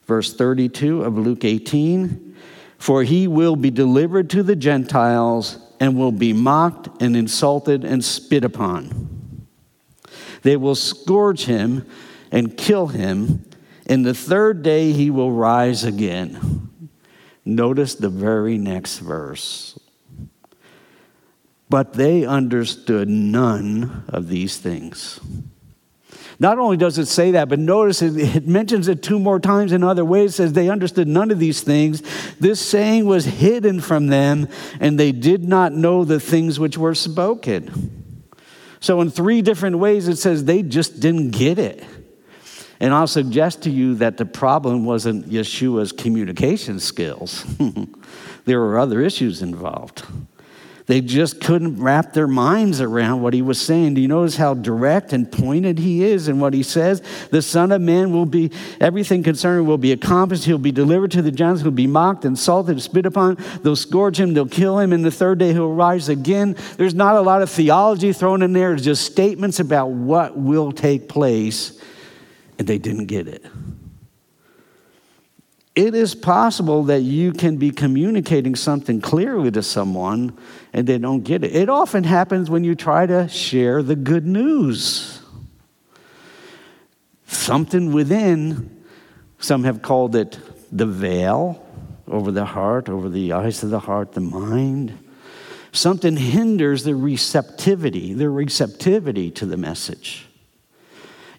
Verse 0.07 0.33
32 0.33 1.03
of 1.03 1.19
Luke 1.19 1.45
18 1.45 2.37
For 2.79 3.03
he 3.03 3.29
will 3.29 3.57
be 3.57 3.71
delivered 3.71 4.31
to 4.31 4.43
the 4.43 4.57
Gentiles 4.57 5.59
and 5.81 5.97
will 5.97 6.13
be 6.13 6.33
mocked 6.33 7.03
and 7.03 7.17
insulted 7.17 7.85
and 7.85 8.05
spit 8.05 8.45
upon. 8.45 9.47
They 10.43 10.57
will 10.57 10.75
scourge 10.75 11.45
him 11.45 11.87
and 12.31 12.57
kill 12.57 12.89
him, 12.89 13.45
and 13.87 14.05
the 14.05 14.15
third 14.15 14.63
day 14.63 14.93
he 14.93 15.11
will 15.11 15.33
rise 15.33 15.85
again. 15.85 16.71
Notice 17.45 17.95
the 17.95 18.11
very 18.11 18.59
next 18.59 18.99
verse. 18.99 19.79
But 21.71 21.95
they 21.95 22.25
understood 22.25 23.09
none 23.09 24.05
of 24.09 24.29
these 24.29 24.59
things. 24.59 25.21
Not 26.41 26.59
only 26.59 26.77
does 26.77 26.99
it 26.99 27.07
say 27.07 27.33
that, 27.33 27.49
but 27.49 27.59
notice 27.59 28.01
it, 28.01 28.17
it, 28.17 28.47
mentions 28.47 28.87
it 28.87 29.03
two 29.03 29.19
more 29.19 29.41
times 29.41 29.73
in 29.73 29.83
other 29.83 30.05
ways. 30.05 30.33
It 30.33 30.37
says 30.37 30.53
they 30.53 30.71
understood 30.71 31.09
none 31.09 31.33
of 31.33 31.41
these 31.41 31.63
things. 31.63 32.03
This 32.39 32.61
saying 32.61 33.07
was 33.07 33.25
hidden 33.25 33.81
from 33.81 34.07
them, 34.07 34.49
and 34.79 34.99
they 34.99 35.11
did 35.11 35.43
not 35.43 35.73
know 35.73 36.05
the 36.05 36.21
things 36.21 36.61
which 36.61 36.79
were 36.79 36.95
spoken. 36.95 38.15
So, 38.81 39.01
in 39.01 39.11
three 39.11 39.43
different 39.43 39.79
ways, 39.79 40.07
it 40.07 40.17
says 40.17 40.45
they 40.45 40.63
just 40.63 41.01
didn't 41.01 41.33
get 41.33 41.59
it. 41.59 41.85
And 42.79 42.95
I'll 42.95 43.09
suggest 43.09 43.63
to 43.63 43.71
you 43.71 43.97
that 43.97 44.19
the 44.19 44.25
problem 44.25 44.85
wasn't 44.85 45.29
Yeshua's 45.29 45.91
communication 45.91 46.79
skills, 46.79 47.45
there 48.45 48.61
were 48.61 48.79
other 48.79 49.01
issues 49.01 49.43
involved. 49.43 50.05
They 50.89 51.03
just 51.03 51.43
couldn't 51.43 51.83
wrap 51.83 52.15
their 52.15 52.27
minds 52.27 52.81
around 52.81 53.21
what 53.21 53.35
he 53.35 53.43
was 53.43 53.61
saying. 53.61 53.93
Do 53.93 54.01
you 54.01 54.09
notice 54.09 54.37
how 54.37 54.55
direct 54.55 55.13
and 55.13 55.31
pointed 55.31 55.79
he 55.79 56.03
is 56.03 56.29
in 56.29 56.41
what 56.41 56.55
he 56.55 56.63
says? 56.63 57.03
The 57.31 57.43
Son 57.43 57.73
of 57.73 57.83
Man 57.83 58.11
will 58.11 58.25
be, 58.25 58.51
everything 58.81 59.23
concerning 59.23 59.67
will 59.67 59.77
be 59.77 59.93
accomplished. 59.93 60.45
He'll 60.45 60.57
be 60.57 60.73
delivered 60.73 61.11
to 61.11 61.21
the 61.21 61.31
Gentiles. 61.31 61.61
He'll 61.61 61.73
be 61.73 61.87
mocked, 61.87 62.25
insulted, 62.25 62.81
spit 62.81 63.05
upon. 63.05 63.37
They'll 63.63 63.77
scourge 63.77 64.19
him. 64.19 64.33
They'll 64.33 64.47
kill 64.47 64.79
him. 64.79 64.95
And 64.95 65.05
the 65.05 65.11
third 65.11 65.39
day 65.39 65.53
he'll 65.53 65.75
rise 65.75 66.09
again. 66.09 66.57
There's 66.79 66.95
not 66.95 67.17
a 67.17 67.21
lot 67.21 67.43
of 67.43 67.51
theology 67.51 68.15
thrown 68.15 68.41
in 68.41 68.55
there. 68.55 68.73
It's 68.73 68.83
just 68.83 69.05
statements 69.05 69.61
about 69.61 69.91
what 69.91 70.39
will 70.39 70.73
take 70.73 71.07
place. 71.07 71.79
And 72.59 72.67
they 72.67 72.79
didn't 72.79 73.07
get 73.07 73.29
it 73.29 73.45
it 75.79 75.95
is 75.95 76.13
possible 76.13 76.83
that 76.85 77.03
you 77.03 77.33
can 77.33 77.57
be 77.57 77.71
communicating 77.71 78.57
something 78.57 79.01
clearly 79.01 79.49
to 79.53 79.63
someone 79.63 80.37
and 80.73 80.89
they 80.89 80.99
don't 80.99 81.23
get 81.23 81.45
it. 81.45 81.55
It 81.55 81.69
often 81.69 82.03
happens 82.03 82.51
when 82.51 82.65
you 82.65 82.75
try 82.75 83.07
to 83.07 83.29
share 83.29 83.81
the 83.85 83.95
good 83.95 84.27
news. 84.27 85.23
Something 87.29 87.93
within, 87.93 88.85
some 89.39 89.63
have 89.63 89.81
called 89.81 90.17
it 90.17 90.41
the 90.73 90.85
veil 90.85 91.65
over 92.09 92.33
the 92.33 92.45
heart, 92.45 92.89
over 92.89 93.09
the 93.09 93.33
eyes 93.33 93.63
of 93.63 93.71
the 93.71 93.79
heart, 93.79 94.15
the 94.15 94.21
mind. 94.21 94.99
Something 95.71 96.17
hinders 96.17 96.83
the 96.83 96.97
receptivity, 96.97 98.15
the 98.15 98.31
receptivity 98.31 99.31
to 99.31 99.47
the 99.47 99.57
message. 99.57 100.28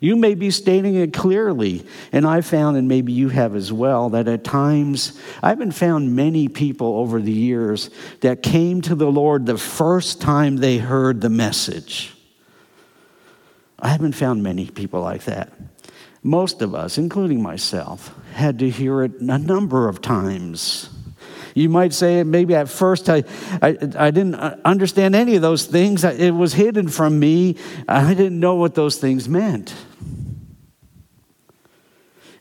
You 0.02 0.16
may 0.16 0.34
be 0.34 0.50
stating 0.50 0.96
it 0.96 1.12
clearly, 1.12 1.86
and 2.14 2.26
I 2.26 2.40
found, 2.40 2.78
and 2.78 2.88
maybe 2.88 3.12
you 3.12 3.30
have 3.30 3.54
as 3.54 3.74
well, 3.74 4.10
that 4.12 4.30
at 4.30 4.46
times 4.46 5.20
I 5.44 5.50
haven't 5.50 5.74
found 5.74 6.16
many 6.16 6.48
people 6.48 6.98
over 6.98 7.22
the 7.22 7.34
years 7.34 7.90
that 8.22 8.42
came 8.42 8.82
to 8.84 8.96
the 8.96 9.12
Lord 9.12 9.46
the 9.46 9.58
first 9.58 10.22
time 10.22 10.58
they 10.58 10.78
heard 10.78 11.20
the 11.20 11.30
message. 11.30 12.14
I 13.78 13.90
haven't 13.90 14.14
found 14.14 14.42
many 14.42 14.70
people 14.70 15.02
like 15.02 15.26
that. 15.26 15.52
Most 16.24 16.62
of 16.62 16.76
us, 16.76 16.98
including 16.98 17.42
myself, 17.42 18.14
had 18.34 18.60
to 18.60 18.70
hear 18.70 19.04
it 19.04 19.20
a 19.20 19.38
number 19.38 19.90
of 19.90 20.02
times. 20.02 20.90
You 21.56 21.68
might 21.68 21.94
say, 21.94 22.24
maybe 22.24 22.56
at 22.56 22.70
first 22.70 23.10
I, 23.10 23.24
I, 23.62 23.78
I 23.98 24.12
didn't 24.12 24.36
understand 24.36 25.16
any 25.16 25.36
of 25.36 25.42
those 25.42 25.66
things. 25.66 26.04
It 26.06 26.34
was 26.34 26.54
hidden 26.54 26.88
from 26.88 27.20
me. 27.20 27.58
I 27.88 28.14
didn't 28.14 28.40
know 28.40 28.56
what 28.56 28.76
those 28.76 28.98
things 28.98 29.28
meant. 29.28 29.74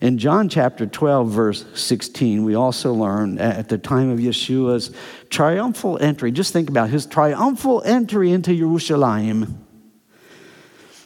In 0.00 0.18
John 0.18 0.48
chapter 0.48 0.86
12, 0.86 1.28
verse 1.28 1.64
16, 1.74 2.44
we 2.44 2.54
also 2.54 2.92
learn 2.92 3.38
at 3.38 3.68
the 3.68 3.78
time 3.78 4.10
of 4.10 4.20
Yeshua's 4.20 4.92
triumphal 5.28 5.98
entry, 6.00 6.30
just 6.30 6.52
think 6.52 6.70
about 6.70 6.90
his 6.90 7.04
triumphal 7.04 7.82
entry 7.84 8.30
into 8.30 8.56
Jerusalem, 8.56 9.66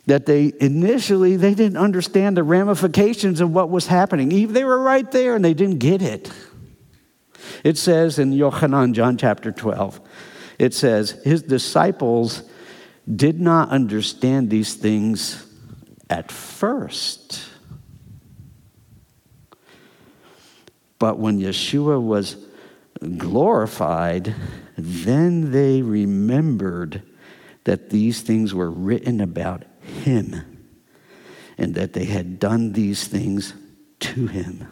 that 0.07 0.27
they 0.27 0.53
initially 0.61 1.37
they 1.37 1.55
didn't 1.55 1.79
understand 1.79 2.37
the 2.37 2.43
ramifications 2.43 3.41
of 3.41 3.55
what 3.55 3.71
was 3.71 3.87
happening. 3.87 4.53
They 4.53 4.65
were 4.65 4.83
right 4.83 5.11
there 5.11 5.37
and 5.37 5.45
they 5.45 5.55
didn't 5.55 5.79
get 5.79 6.03
it. 6.03 6.31
It 7.65 7.79
says 7.79 8.19
in 8.19 8.33
Yochanan, 8.33 8.93
John 8.93 9.17
chapter 9.17 9.53
12, 9.53 10.01
it 10.59 10.75
says, 10.75 11.13
his 11.25 11.43
disciples 11.43 12.43
did 13.17 13.41
not 13.41 13.71
understand 13.71 14.51
these 14.51 14.75
things 14.75 15.47
at 16.11 16.31
first. 16.31 17.49
But 21.03 21.19
when 21.19 21.41
Yeshua 21.41 22.01
was 22.01 22.37
glorified, 23.19 24.37
then 24.79 25.51
they 25.51 25.83
remembered 25.83 27.03
that 27.65 27.91
these 27.91 28.21
things 28.21 28.55
were 28.55 28.71
written 28.71 29.21
about 29.21 29.65
him 29.81 30.69
and 31.59 31.75
that 31.75 31.93
they 31.95 32.05
had 32.05 32.39
done 32.39 32.75
these 32.75 33.09
things 33.09 33.53
to 33.99 34.29
him. 34.29 34.69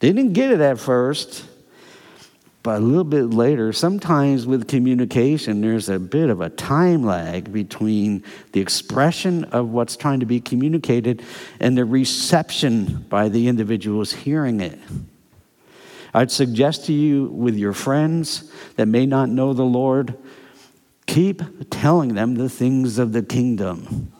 They 0.00 0.12
didn't 0.12 0.32
get 0.32 0.50
it 0.50 0.60
at 0.60 0.80
first, 0.80 1.44
but 2.62 2.76
a 2.76 2.84
little 2.84 3.04
bit 3.04 3.30
later, 3.30 3.72
sometimes 3.72 4.46
with 4.46 4.68
communication, 4.68 5.62
there's 5.62 5.88
a 5.88 5.98
bit 5.98 6.28
of 6.28 6.42
a 6.42 6.50
time 6.50 7.04
lag 7.04 7.50
between 7.50 8.22
the 8.52 8.60
expression 8.60 9.44
of 9.44 9.70
what's 9.70 9.96
trying 9.96 10.20
to 10.20 10.26
be 10.26 10.40
communicated 10.40 11.22
and 11.58 11.76
the 11.76 11.86
reception 11.86 13.06
by 13.08 13.30
the 13.30 13.48
individuals 13.48 14.12
hearing 14.12 14.60
it. 14.60 14.78
I'd 16.12 16.30
suggest 16.30 16.84
to 16.86 16.92
you, 16.92 17.26
with 17.26 17.56
your 17.56 17.72
friends 17.72 18.52
that 18.76 18.86
may 18.86 19.06
not 19.06 19.30
know 19.30 19.54
the 19.54 19.64
Lord, 19.64 20.18
keep 21.06 21.42
telling 21.70 22.14
them 22.14 22.34
the 22.34 22.50
things 22.50 22.98
of 22.98 23.12
the 23.12 23.22
kingdom. 23.22 24.12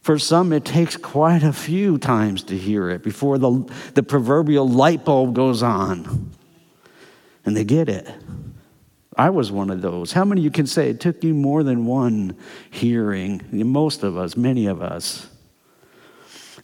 For 0.00 0.18
some, 0.18 0.52
it 0.52 0.64
takes 0.64 0.96
quite 0.96 1.42
a 1.42 1.52
few 1.52 1.98
times 1.98 2.42
to 2.44 2.56
hear 2.56 2.90
it 2.90 3.02
before 3.02 3.38
the, 3.38 3.64
the 3.94 4.02
proverbial 4.02 4.68
light 4.68 5.04
bulb 5.04 5.34
goes 5.34 5.62
on 5.62 6.33
and 7.44 7.56
they 7.56 7.64
get 7.64 7.88
it. 7.88 8.08
I 9.16 9.30
was 9.30 9.52
one 9.52 9.70
of 9.70 9.80
those. 9.80 10.12
How 10.12 10.24
many 10.24 10.40
of 10.40 10.44
you 10.44 10.50
can 10.50 10.66
say 10.66 10.90
it 10.90 11.00
took 11.00 11.22
you 11.22 11.34
more 11.34 11.62
than 11.62 11.86
one 11.86 12.36
hearing? 12.70 13.42
Most 13.52 14.02
of 14.02 14.16
us, 14.16 14.36
many 14.36 14.66
of 14.66 14.82
us. 14.82 15.28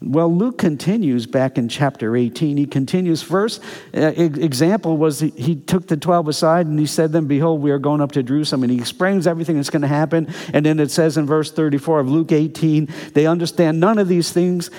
Well, 0.03 0.35
Luke 0.35 0.57
continues 0.57 1.27
back 1.27 1.59
in 1.59 1.69
chapter 1.69 2.17
18. 2.17 2.57
He 2.57 2.67
continues. 2.67 3.23
First 3.23 3.63
uh, 3.95 4.13
example 4.17 4.97
was 4.97 5.21
he, 5.21 5.55
took 5.55 5.89
the 5.89 5.97
12 5.97 6.29
aside 6.29 6.67
and 6.67 6.79
he 6.79 6.87
said 6.87 7.13
them, 7.13 7.27
Behold, 7.27 7.61
we 7.61 7.71
are 7.71 7.79
going 7.79 8.01
up 8.01 8.13
to 8.13 8.23
Jerusalem. 8.23 8.63
And 8.63 8.73
he 8.73 8.79
explains 8.79 9.27
everything 9.27 9.57
that's 9.57 9.69
going 9.69 9.83
to 9.83 9.89
happen. 9.89 10.33
And 10.55 10.65
then 10.65 10.81
it 10.81 10.91
says 10.91 11.19
in 11.19 11.27
verse 11.27 11.53
34 11.53 12.01
of 12.01 12.09
Luke 12.09 12.33
18, 12.33 12.89
they 13.13 13.27
understand 13.27 13.79
none 13.79 13.99
of 13.99 14.09
these 14.09 14.33
things. 14.33 14.71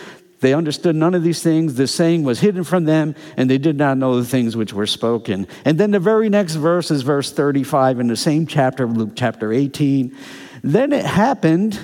They 0.42 0.56
understood 0.56 0.96
none 0.96 1.14
of 1.14 1.24
these 1.24 1.42
things. 1.42 1.76
The 1.76 1.88
saying 1.88 2.24
was 2.24 2.40
hidden 2.40 2.64
from 2.64 2.86
them, 2.86 3.16
and 3.38 3.50
they 3.50 3.60
did 3.60 3.78
not 3.78 3.98
know 3.98 4.18
the 4.18 4.28
things 4.28 4.58
which 4.58 4.74
were 4.74 4.88
spoken. 4.88 5.48
And 5.66 5.80
then 5.80 5.92
the 5.92 6.00
very 6.00 6.30
next 6.30 6.56
verse 6.56 6.90
is 6.90 7.04
verse 7.04 7.32
35 7.32 8.00
in 8.00 8.08
the 8.08 8.16
same 8.16 8.48
chapter 8.48 8.84
of 8.84 8.98
Luke, 8.98 9.12
chapter 9.16 9.54
18. 9.54 10.18
Then 10.64 10.94
it 10.94 11.06
happened, 11.06 11.80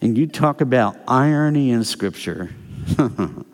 and 0.00 0.18
you 0.18 0.26
talk 0.26 0.60
about 0.60 0.96
irony 1.06 1.70
in 1.70 1.84
Scripture. 1.84 2.50
then 2.96 3.44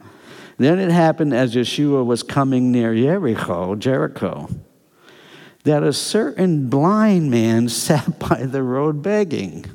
it 0.58 0.90
happened 0.90 1.34
as 1.34 1.54
Yeshua 1.54 2.04
was 2.04 2.22
coming 2.22 2.72
near 2.72 2.94
Jericho, 2.94 3.74
Jericho, 3.74 4.48
that 5.64 5.82
a 5.82 5.92
certain 5.92 6.70
blind 6.70 7.30
man 7.30 7.68
sat 7.68 8.18
by 8.18 8.44
the 8.46 8.62
road 8.62 9.02
begging. 9.02 9.66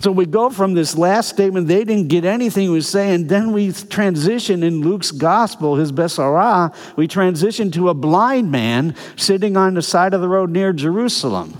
So 0.00 0.10
we 0.10 0.24
go 0.24 0.48
from 0.48 0.72
this 0.72 0.96
last 0.96 1.28
statement, 1.28 1.68
they 1.68 1.84
didn't 1.84 2.08
get 2.08 2.24
anything 2.24 2.62
he 2.62 2.68
was 2.70 2.88
saying, 2.88 3.26
then 3.26 3.52
we 3.52 3.70
transition 3.70 4.62
in 4.62 4.80
Luke's 4.80 5.10
gospel, 5.10 5.76
his 5.76 5.92
Besorah, 5.92 6.74
we 6.96 7.06
transition 7.06 7.70
to 7.72 7.90
a 7.90 7.94
blind 7.94 8.50
man 8.50 8.96
sitting 9.16 9.58
on 9.58 9.74
the 9.74 9.82
side 9.82 10.14
of 10.14 10.22
the 10.22 10.28
road 10.28 10.48
near 10.48 10.72
Jerusalem. 10.72 11.54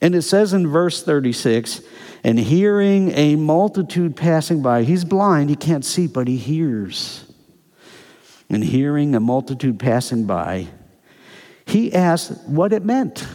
And 0.00 0.14
it 0.14 0.22
says 0.22 0.52
in 0.52 0.68
verse 0.68 1.02
36, 1.02 1.80
and 2.22 2.38
hearing 2.38 3.10
a 3.10 3.34
multitude 3.34 4.14
passing 4.14 4.62
by, 4.62 4.84
he's 4.84 5.04
blind, 5.04 5.50
he 5.50 5.56
can't 5.56 5.84
see, 5.84 6.06
but 6.06 6.28
he 6.28 6.36
hears. 6.36 7.24
And 8.48 8.62
hearing 8.62 9.16
a 9.16 9.20
multitude 9.20 9.80
passing 9.80 10.26
by, 10.26 10.68
he 11.64 11.92
asked 11.92 12.46
what 12.46 12.72
it 12.72 12.84
meant. 12.84 13.26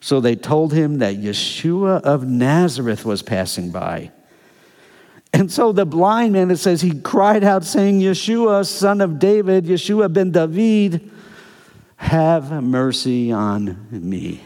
So 0.00 0.20
they 0.20 0.36
told 0.36 0.72
him 0.72 0.98
that 0.98 1.16
Yeshua 1.16 2.00
of 2.02 2.26
Nazareth 2.26 3.04
was 3.04 3.22
passing 3.22 3.70
by. 3.70 4.12
And 5.32 5.50
so 5.52 5.72
the 5.72 5.84
blind 5.84 6.32
man, 6.32 6.50
it 6.50 6.56
says, 6.56 6.80
he 6.80 7.00
cried 7.00 7.44
out, 7.44 7.64
saying, 7.64 8.00
Yeshua, 8.00 8.66
son 8.66 9.00
of 9.00 9.18
David, 9.18 9.66
Yeshua 9.66 10.12
ben 10.12 10.30
David, 10.30 11.10
have 11.96 12.50
mercy 12.62 13.32
on 13.32 13.86
me. 13.90 14.40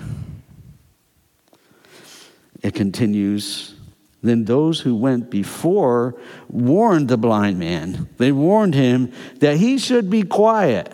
It 2.63 2.75
continues. 2.75 3.75
Then 4.23 4.45
those 4.45 4.81
who 4.81 4.95
went 4.95 5.31
before 5.31 6.15
warned 6.49 7.09
the 7.09 7.17
blind 7.17 7.59
man. 7.59 8.09
They 8.19 8.33
warned 8.33 8.75
him 8.75 9.13
that 9.41 9.57
he 9.57 9.79
should 9.79 10.09
be 10.09 10.23
quiet. 10.23 10.93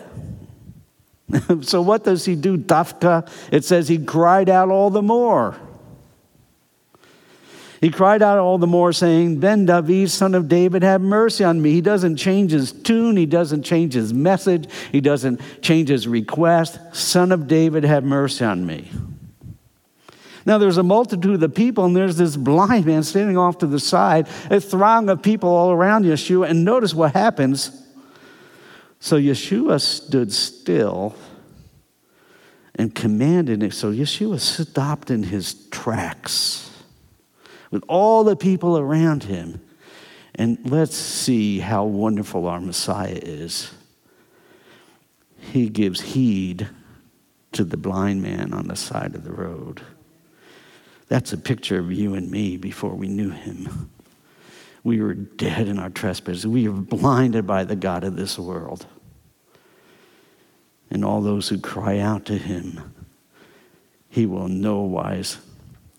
so 1.61 1.81
what 1.81 2.03
does 2.03 2.25
he 2.25 2.35
do, 2.35 2.57
Dafka? 2.57 3.29
It 3.51 3.63
says 3.65 3.87
he 3.87 3.97
cried 3.97 4.49
out 4.49 4.69
all 4.69 4.89
the 4.89 5.01
more. 5.01 5.55
He 7.81 7.89
cried 7.89 8.21
out 8.21 8.37
all 8.39 8.57
the 8.57 8.67
more, 8.67 8.91
saying, 8.91 9.39
Ben 9.39 9.65
David, 9.65 10.11
son 10.11 10.35
of 10.35 10.49
David, 10.49 10.83
have 10.83 10.99
mercy 10.99 11.45
on 11.45 11.61
me. 11.61 11.71
He 11.71 11.79
doesn't 11.79 12.17
change 12.17 12.51
his 12.51 12.73
tune. 12.73 13.15
He 13.15 13.25
doesn't 13.25 13.63
change 13.63 13.93
his 13.93 14.13
message. 14.13 14.69
He 14.91 14.99
doesn't 14.99 15.39
change 15.61 15.87
his 15.87 16.05
request. 16.05 16.77
Son 16.93 17.31
of 17.31 17.47
David, 17.47 17.85
have 17.85 18.03
mercy 18.03 18.43
on 18.43 18.65
me. 18.65 18.91
Now, 20.45 20.57
there's 20.57 20.77
a 20.77 20.83
multitude 20.83 21.35
of 21.35 21.39
the 21.39 21.47
people, 21.47 21.85
and 21.85 21.95
there's 21.95 22.17
this 22.17 22.35
blind 22.35 22.85
man 22.85 23.03
standing 23.03 23.37
off 23.37 23.59
to 23.59 23.67
the 23.67 23.79
side, 23.79 24.27
a 24.49 24.59
throng 24.59 25.09
of 25.09 25.21
people 25.21 25.49
all 25.49 25.71
around 25.71 26.03
Yeshua. 26.03 26.49
And 26.49 26.65
notice 26.65 26.93
what 26.93 27.13
happens 27.13 27.85
so 28.99 29.17
Yeshua 29.17 29.81
stood 29.81 30.31
still 30.31 31.15
and 32.75 32.93
commanded 32.93 33.63
it. 33.63 33.73
So 33.73 33.91
Yeshua 33.91 34.39
stopped 34.39 35.09
in 35.09 35.23
his 35.23 35.53
tracks 35.69 36.69
with 37.71 37.83
all 37.87 38.23
the 38.23 38.35
people 38.35 38.77
around 38.77 39.23
him. 39.23 39.61
And 40.35 40.57
let's 40.69 40.95
see 40.95 41.59
how 41.59 41.83
wonderful 41.85 42.47
our 42.47 42.61
Messiah 42.61 43.19
is. 43.21 43.71
He 45.37 45.69
gives 45.69 46.01
heed 46.01 46.67
to 47.53 47.63
the 47.63 47.77
blind 47.77 48.21
man 48.21 48.53
on 48.53 48.67
the 48.67 48.75
side 48.75 49.15
of 49.15 49.23
the 49.23 49.31
road. 49.31 49.81
That's 51.07 51.33
a 51.33 51.37
picture 51.37 51.79
of 51.79 51.91
you 51.91 52.13
and 52.13 52.29
me 52.29 52.57
before 52.57 52.93
we 52.93 53.07
knew 53.07 53.31
him. 53.31 53.89
We 54.83 55.01
were 55.01 55.13
dead 55.13 55.67
in 55.67 55.79
our 55.79 55.89
trespasses. 55.89 56.47
We 56.47 56.67
were 56.67 56.81
blinded 56.81 57.45
by 57.45 57.63
the 57.63 57.75
God 57.75 58.03
of 58.03 58.15
this 58.15 58.39
world. 58.39 58.85
And 60.89 61.05
all 61.05 61.21
those 61.21 61.49
who 61.49 61.59
cry 61.59 61.99
out 61.99 62.25
to 62.25 62.37
him, 62.37 62.93
he 64.09 64.25
will 64.25 64.47
no 64.47 64.81
wise 64.81 65.37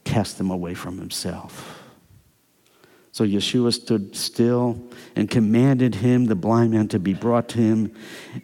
cast 0.04 0.38
them 0.38 0.50
away 0.50 0.74
from 0.74 0.98
himself. 0.98 1.80
So 3.12 3.24
Yeshua 3.24 3.72
stood 3.72 4.16
still 4.16 4.80
and 5.16 5.28
commanded 5.28 5.96
him, 5.96 6.26
the 6.26 6.34
blind 6.34 6.72
man, 6.72 6.88
to 6.88 6.98
be 6.98 7.12
brought 7.12 7.48
to 7.50 7.58
him. 7.58 7.94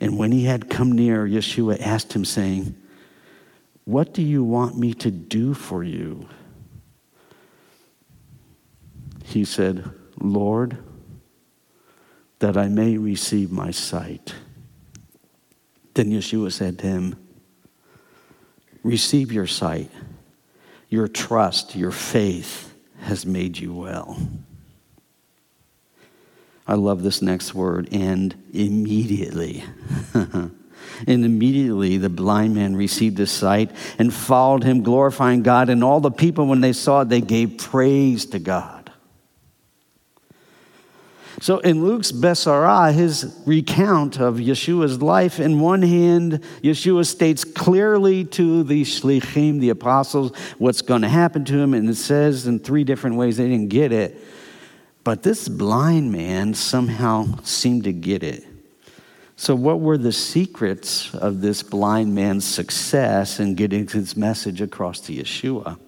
And 0.01 0.19
when 0.19 0.33
he 0.33 0.45
had 0.45 0.69
come 0.69 0.93
near, 0.93 1.27
Yeshua 1.27 1.81
asked 1.81 2.13
him, 2.13 2.25
saying, 2.25 2.75
What 3.85 4.13
do 4.13 4.23
you 4.23 4.43
want 4.45 4.77
me 4.77 4.93
to 4.95 5.11
do 5.11 5.55
for 5.55 5.85
you? 5.85 6.29
He 9.25 9.45
said, 9.45 9.91
Lord, 10.21 10.79
that 12.39 12.57
I 12.57 12.69
may 12.69 12.99
receive 12.99 13.51
my 13.51 13.71
sight. 13.71 14.35
Then 15.95 16.11
Yeshua 16.11 16.53
said 16.53 16.79
to 16.81 16.87
him, 16.87 17.17
Receive 18.83 19.33
your 19.33 19.47
sight. 19.47 19.91
Your 20.89 21.09
trust, 21.09 21.75
your 21.75 21.91
faith 21.91 22.75
has 23.01 23.27
made 23.27 23.59
you 23.59 23.75
well. 23.75 24.17
I 26.69 26.75
love 26.75 27.03
this 27.03 27.23
next 27.23 27.55
word, 27.55 27.89
and 27.93 28.35
immediately. 28.53 29.65
and 30.15 30.55
immediately 31.07 31.97
the 31.97 32.09
blind 32.09 32.55
man 32.55 32.75
received 32.75 33.19
his 33.19 33.31
sight 33.31 33.71
and 33.99 34.13
followed 34.13 34.65
him, 34.65 34.83
glorifying 34.83 35.43
God. 35.43 35.69
And 35.69 35.85
all 35.85 36.01
the 36.01 36.11
people, 36.11 36.47
when 36.47 36.61
they 36.61 36.73
saw 36.73 37.03
it, 37.03 37.09
they 37.09 37.21
gave 37.21 37.59
praise 37.59 38.27
to 38.27 38.39
God. 38.39 38.76
So 41.47 41.59
in 41.59 41.85
Luke's 41.85 42.11
Besorah, 42.11 42.93
his 42.93 43.41
recount 43.47 44.19
of 44.19 44.39
Yeshua's 44.39 45.01
life, 45.01 45.39
in 45.39 45.61
one 45.61 45.81
hand, 45.81 46.43
Yeshua 46.61 47.07
states 47.07 47.45
clearly 47.45 48.25
to 48.25 48.65
the 48.65 48.83
shlichim, 48.83 49.61
the 49.61 49.69
apostles, 49.69 50.37
what's 50.59 50.83
going 50.83 51.03
to 51.03 51.09
happen 51.09 51.45
to 51.45 51.57
him, 51.57 51.73
and 51.73 51.89
it 51.89 51.95
says 51.95 52.49
in 52.49 52.59
three 52.59 52.83
different 52.83 53.15
ways 53.15 53.37
they 53.37 53.47
didn't 53.47 53.69
get 53.69 53.93
it. 53.93 54.21
But 55.05 55.23
this 55.23 55.47
blind 55.47 56.11
man 56.11 56.53
somehow 56.53 57.39
seemed 57.45 57.85
to 57.85 57.93
get 57.93 58.25
it. 58.25 58.45
So, 59.37 59.55
what 59.55 59.79
were 59.79 59.99
the 59.99 60.11
secrets 60.11 61.15
of 61.15 61.43
this 61.43 61.63
blind 61.63 62.13
man's 62.13 62.45
success 62.45 63.39
in 63.39 63.55
getting 63.55 63.87
his 63.87 64.17
message 64.17 64.61
across 64.61 64.99
to 65.03 65.13
Yeshua? 65.13 65.79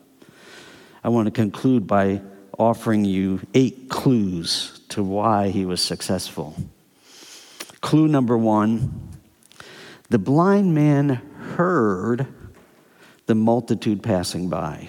I 1.02 1.08
want 1.08 1.26
to 1.26 1.32
conclude 1.32 1.84
by 1.84 2.20
offering 2.58 3.04
you 3.04 3.40
eight 3.54 3.88
clues 3.88 4.80
to 4.88 5.02
why 5.02 5.48
he 5.50 5.64
was 5.64 5.80
successful. 5.80 6.56
Clue 7.80 8.08
number 8.08 8.36
one 8.36 9.04
the 10.10 10.18
blind 10.18 10.74
man 10.74 11.08
heard 11.56 12.26
the 13.26 13.34
multitude 13.34 14.02
passing 14.02 14.48
by. 14.48 14.88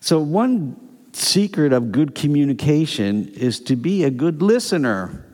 So, 0.00 0.20
one 0.20 0.76
secret 1.12 1.72
of 1.72 1.90
good 1.90 2.14
communication 2.14 3.28
is 3.28 3.58
to 3.60 3.74
be 3.74 4.04
a 4.04 4.10
good 4.10 4.42
listener. 4.42 5.24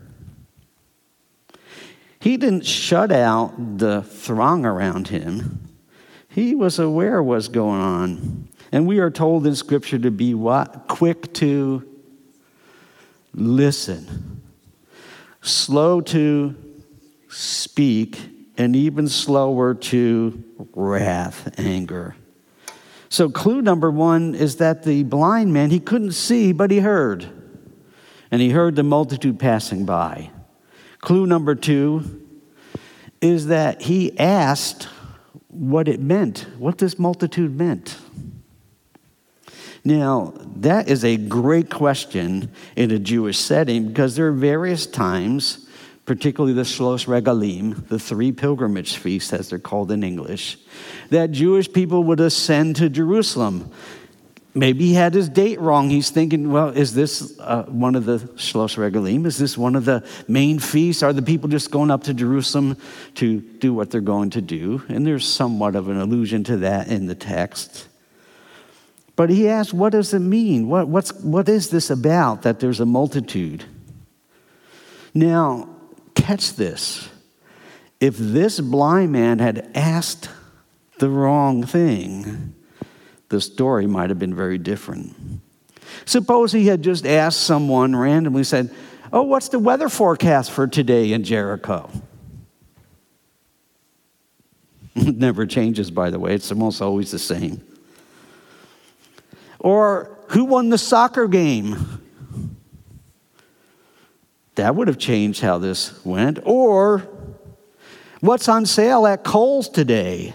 He 2.18 2.36
didn't 2.36 2.66
shut 2.66 3.12
out 3.12 3.78
the 3.78 4.02
throng 4.02 4.64
around 4.64 5.08
him. 5.08 5.68
He 6.28 6.54
was 6.54 6.78
aware 6.78 7.22
what's 7.22 7.48
going 7.48 7.80
on. 7.80 8.48
And 8.72 8.86
we 8.86 8.98
are 8.98 9.10
told 9.10 9.46
in 9.46 9.56
Scripture 9.56 9.98
to 9.98 10.10
be 10.10 10.34
what? 10.34 10.86
Quick 10.88 11.32
to 11.34 11.86
listen, 13.34 14.42
slow 15.40 16.00
to 16.00 16.54
speak, 17.28 18.18
and 18.56 18.76
even 18.76 19.08
slower 19.08 19.74
to 19.74 20.44
wrath, 20.74 21.58
anger. 21.58 22.14
So, 23.08 23.28
clue 23.28 23.60
number 23.60 23.90
one 23.90 24.34
is 24.34 24.56
that 24.56 24.84
the 24.84 25.02
blind 25.02 25.52
man, 25.52 25.70
he 25.70 25.80
couldn't 25.80 26.12
see, 26.12 26.52
but 26.52 26.70
he 26.70 26.78
heard. 26.78 27.28
And 28.30 28.40
he 28.40 28.50
heard 28.50 28.76
the 28.76 28.84
multitude 28.84 29.40
passing 29.40 29.84
by. 29.84 30.30
Clue 31.00 31.26
number 31.26 31.56
two 31.56 32.24
is 33.20 33.46
that 33.46 33.82
he 33.82 34.16
asked 34.18 34.88
what 35.48 35.88
it 35.88 36.00
meant, 36.00 36.46
what 36.58 36.78
this 36.78 36.98
multitude 36.98 37.56
meant. 37.56 37.98
Now, 39.84 40.34
that 40.56 40.88
is 40.88 41.04
a 41.04 41.16
great 41.16 41.70
question 41.70 42.50
in 42.76 42.90
a 42.90 42.98
Jewish 42.98 43.38
setting 43.38 43.88
because 43.88 44.14
there 44.14 44.28
are 44.28 44.32
various 44.32 44.86
times, 44.86 45.66
particularly 46.04 46.52
the 46.52 46.62
Shlosh 46.62 47.06
Regalim, 47.06 47.88
the 47.88 47.98
three 47.98 48.30
pilgrimage 48.30 48.96
feasts, 48.96 49.32
as 49.32 49.48
they're 49.48 49.58
called 49.58 49.90
in 49.90 50.04
English, 50.04 50.58
that 51.08 51.30
Jewish 51.30 51.72
people 51.72 52.04
would 52.04 52.20
ascend 52.20 52.76
to 52.76 52.90
Jerusalem. 52.90 53.70
Maybe 54.52 54.86
he 54.86 54.94
had 54.94 55.14
his 55.14 55.28
date 55.28 55.60
wrong. 55.60 55.90
He's 55.90 56.10
thinking, 56.10 56.50
well, 56.50 56.70
is 56.70 56.92
this 56.92 57.38
uh, 57.38 57.62
one 57.64 57.94
of 57.94 58.04
the 58.04 58.18
Shlosh 58.18 58.76
Regalim? 58.76 59.24
Is 59.24 59.38
this 59.38 59.56
one 59.56 59.76
of 59.76 59.84
the 59.84 60.04
main 60.26 60.58
feasts? 60.58 61.04
Are 61.04 61.12
the 61.12 61.22
people 61.22 61.48
just 61.48 61.70
going 61.70 61.90
up 61.90 62.02
to 62.04 62.12
Jerusalem 62.12 62.76
to 63.14 63.40
do 63.40 63.72
what 63.72 63.90
they're 63.90 64.00
going 64.00 64.30
to 64.30 64.40
do? 64.40 64.82
And 64.88 65.06
there's 65.06 65.26
somewhat 65.26 65.76
of 65.76 65.88
an 65.88 65.98
allusion 65.98 66.42
to 66.44 66.56
that 66.58 66.88
in 66.88 67.06
the 67.06 67.14
text. 67.14 67.86
But 69.16 69.30
he 69.30 69.48
asked, 69.48 69.72
What 69.72 69.92
does 69.92 70.14
it 70.14 70.20
mean? 70.20 70.68
What, 70.68 70.88
what's, 70.88 71.12
what 71.12 71.48
is 71.48 71.70
this 71.70 71.90
about 71.90 72.42
that 72.42 72.60
there's 72.60 72.80
a 72.80 72.86
multitude? 72.86 73.64
Now, 75.14 75.68
catch 76.14 76.54
this. 76.54 77.08
If 78.00 78.16
this 78.16 78.60
blind 78.60 79.12
man 79.12 79.38
had 79.40 79.70
asked 79.74 80.30
the 80.98 81.10
wrong 81.10 81.64
thing, 81.64 82.54
the 83.28 83.40
story 83.40 83.86
might 83.86 84.10
have 84.10 84.18
been 84.18 84.34
very 84.34 84.58
different. 84.58 85.14
Suppose 86.04 86.52
he 86.52 86.66
had 86.66 86.82
just 86.82 87.06
asked 87.06 87.40
someone 87.40 87.94
randomly, 87.94 88.44
said, 88.44 88.74
Oh, 89.12 89.22
what's 89.22 89.48
the 89.48 89.58
weather 89.58 89.88
forecast 89.88 90.50
for 90.50 90.66
today 90.66 91.12
in 91.12 91.24
Jericho? 91.24 91.90
It 94.96 95.16
never 95.16 95.46
changes, 95.46 95.90
by 95.90 96.10
the 96.10 96.18
way, 96.18 96.34
it's 96.34 96.50
almost 96.50 96.82
always 96.82 97.10
the 97.10 97.18
same. 97.18 97.62
Or 99.60 100.18
who 100.28 100.46
won 100.46 100.70
the 100.70 100.78
soccer 100.78 101.28
game? 101.28 102.00
That 104.56 104.74
would 104.74 104.88
have 104.88 104.98
changed 104.98 105.40
how 105.40 105.58
this 105.58 106.04
went. 106.04 106.38
Or 106.44 107.06
what's 108.20 108.48
on 108.48 108.66
sale 108.66 109.06
at 109.06 109.22
Kohl's 109.22 109.68
today? 109.68 110.34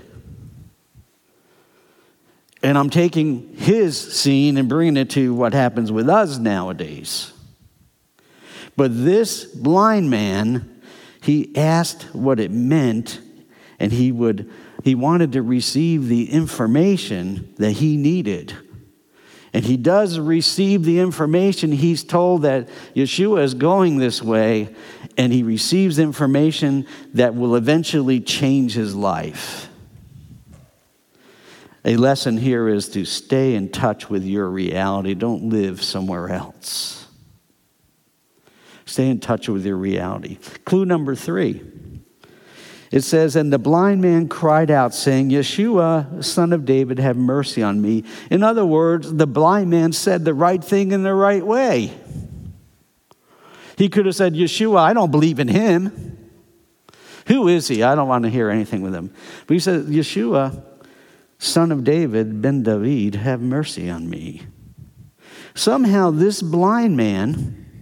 And 2.64 2.78
I'm 2.78 2.90
taking 2.90 3.56
his 3.56 4.00
scene 4.00 4.58
and 4.58 4.70
bringing 4.70 4.98
it 4.98 5.12
to 5.12 5.34
what 5.34 5.54
happens 5.54 5.92
with 5.92 6.10
us 6.10 6.38
nowadays. 6.38 7.32
But 8.76 8.92
this 9.06 9.46
blind 9.46 10.10
man, 10.10 10.82
he 11.22 11.56
asked 11.56 12.04
what 12.14 12.40
it 12.40 12.52
meant, 12.52 13.20
and 13.80 13.92
he 13.92 14.12
would 14.12 14.52
he 14.84 14.94
wanted 14.94 15.32
to 15.32 15.42
receive 15.42 16.08
the 16.08 16.32
information 16.32 17.54
that 17.58 17.72
he 17.72 17.98
needed. 17.98 18.56
And 19.56 19.64
he 19.64 19.78
does 19.78 20.20
receive 20.20 20.84
the 20.84 21.00
information. 21.00 21.72
He's 21.72 22.04
told 22.04 22.42
that 22.42 22.68
Yeshua 22.94 23.42
is 23.42 23.54
going 23.54 24.00
this 24.00 24.22
way, 24.22 24.76
and 25.16 25.32
he 25.32 25.44
receives 25.44 25.98
information 25.98 26.86
that 27.14 27.36
will 27.36 27.56
eventually 27.56 28.20
change 28.20 28.74
his 28.74 28.94
life. 28.94 29.70
A 31.86 31.96
lesson 31.96 32.36
here 32.38 32.68
is 32.68 32.90
to 32.90 33.06
stay 33.06 33.56
in 33.56 33.70
touch 33.70 34.10
with 34.10 34.26
your 34.26 34.50
reality. 34.50 35.14
Don't 35.14 35.48
live 35.48 35.82
somewhere 35.82 36.28
else. 36.28 37.08
Stay 38.86 39.08
in 39.08 39.22
touch 39.22 39.48
with 39.48 39.66
your 39.66 39.78
reality. 39.78 40.38
Clue 40.66 40.84
number 40.84 41.16
three. 41.16 41.64
It 42.92 43.02
says, 43.02 43.36
And 43.36 43.52
the 43.52 43.60
blind 43.60 44.02
man 44.02 44.28
cried 44.28 44.70
out, 44.70 44.94
saying, 44.94 45.30
Yeshua, 45.30 46.24
son 46.24 46.54
of 46.54 46.66
David, 46.66 47.00
have 47.00 47.18
mercy 47.18 47.64
on 47.64 47.82
me. 47.82 48.04
In 48.30 48.44
other 48.44 48.66
words, 48.66 49.12
the 49.12 49.28
blind 49.28 49.70
man 49.70 49.92
said 49.92 50.26
the 50.26 50.34
right 50.34 50.64
thing 50.64 50.92
in 50.92 51.04
the 51.04 51.14
right 51.14 51.46
way. 51.46 51.94
He 53.78 53.90
could 53.90 54.06
have 54.06 54.16
said, 54.16 54.34
Yeshua, 54.34 54.80
I 54.80 54.94
don't 54.94 55.12
believe 55.12 55.40
in 55.40 55.48
him. 55.48 56.32
Who 57.28 57.48
is 57.48 57.68
he? 57.68 57.84
I 57.84 57.96
don't 57.96 58.08
want 58.08 58.24
to 58.24 58.30
hear 58.30 58.50
anything 58.50 58.82
with 58.82 58.94
him. 58.94 59.14
But 59.48 59.56
he 59.56 59.60
said, 59.60 59.86
Yeshua, 59.86 60.64
son 61.40 61.72
of 61.72 61.84
David, 61.84 62.42
ben 62.42 62.64
David, 62.64 63.16
have 63.16 63.42
mercy 63.42 63.90
on 63.90 64.10
me. 64.10 64.44
Somehow, 65.56 66.12
this 66.12 66.42
blind 66.42 66.96
man 66.98 67.78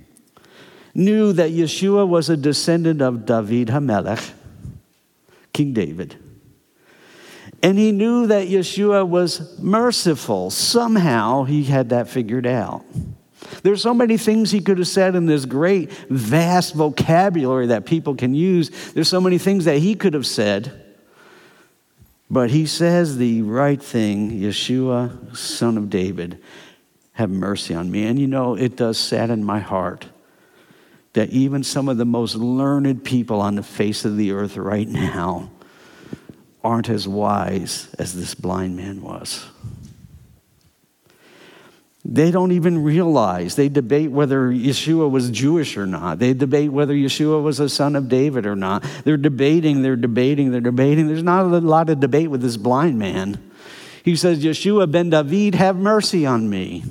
knew 0.94 1.34
that 1.34 1.52
Yeshua 1.52 2.08
was 2.08 2.30
a 2.30 2.38
descendant 2.38 3.02
of 3.02 3.26
David 3.26 3.70
Hamelech, 3.70 4.32
King 5.54 5.74
David. 5.74 6.18
And 7.62 7.78
he 7.78 7.92
knew 7.92 8.28
that 8.28 8.48
Yeshua 8.48 9.08
was 9.08 9.58
merciful. 9.60 10.50
Somehow 10.50 11.44
he 11.44 11.64
had 11.64 11.90
that 11.90 12.10
figured 12.10 12.46
out. 12.46 12.84
There's 13.62 13.82
so 13.82 13.94
many 13.94 14.18
things 14.18 14.52
he 14.52 14.60
could 14.60 14.80
have 14.80 14.88
said 14.88 15.16
in 15.16 15.26
this 15.26 15.46
great, 15.46 15.92
vast 16.10 16.74
vocabulary 16.74 17.68
that 17.68 17.86
people 17.86 18.16
can 18.16 18.34
use. 18.34 18.70
There's 18.94 19.08
so 19.08 19.22
many 19.22 19.38
things 19.38 19.66
that 19.66 19.78
he 19.78 19.96
could 19.96 20.14
have 20.14 20.28
said. 20.28 20.80
But 22.30 22.50
he 22.50 22.66
says 22.66 23.18
the 23.18 23.44
right 23.44 23.82
thing 23.82 24.32
Yeshua, 24.32 25.36
son 25.36 25.78
of 25.78 25.90
David, 25.90 26.42
have 27.14 27.30
mercy 27.30 27.76
on 27.76 27.92
me. 27.92 28.06
And 28.06 28.18
you 28.18 28.28
know, 28.28 28.56
it 28.56 28.76
does 28.76 28.98
sadden 28.98 29.44
my 29.44 29.60
heart 29.60 30.08
that 31.14 31.30
even 31.30 31.64
some 31.64 31.88
of 31.88 31.98
the 31.98 32.06
most 32.06 32.36
learned 32.36 33.04
people 33.04 33.40
on 33.40 33.56
the 33.56 33.64
face 33.64 34.04
of 34.06 34.18
the 34.18 34.32
earth 34.32 34.58
right 34.58 34.88
now 34.88 35.50
aren't 36.64 36.90
as 36.90 37.08
wise 37.08 37.94
as 38.00 38.14
this 38.14 38.34
blind 38.36 38.76
man 38.76 39.02
was. 39.02 39.46
They 42.06 42.32
don't 42.32 42.52
even 42.52 42.84
realize. 42.84 43.56
They 43.56 43.70
debate 43.70 44.12
whether 44.12 44.50
Yeshua 44.50 45.10
was 45.10 45.30
Jewish 45.30 45.78
or 45.78 45.86
not. 45.86 46.20
They 46.20 46.34
debate 46.34 46.72
whether 46.72 46.94
Yeshua 46.94 47.42
was 47.42 47.60
a 47.62 47.70
son 47.70 47.96
of 47.96 48.10
David 48.10 48.46
or 48.46 48.56
not. 48.56 48.84
They're 49.06 49.16
debating, 49.16 49.84
they're 49.84 49.96
debating, 49.96 50.52
they're 50.52 50.60
debating. 50.60 51.08
There's 51.08 51.24
not 51.24 51.46
a 51.46 51.60
lot 51.60 51.90
of 51.90 52.02
debate 52.02 52.30
with 52.30 52.42
this 52.42 52.58
blind 52.58 53.00
man. 53.00 53.52
He 54.04 54.18
says, 54.18 54.44
Yeshua 54.44 54.92
ben 54.92 55.12
David, 55.12 55.56
have 55.56 55.78
mercy 55.78 56.26
on 56.26 56.50
me. 56.50 56.84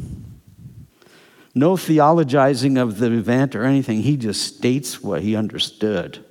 No 1.54 1.74
theologizing 1.74 2.80
of 2.80 2.98
the 2.98 3.12
event 3.12 3.54
or 3.54 3.64
anything. 3.64 4.02
He 4.02 4.16
just 4.16 4.56
states 4.56 5.02
what 5.02 5.22
he 5.22 5.36
understood. 5.36 6.24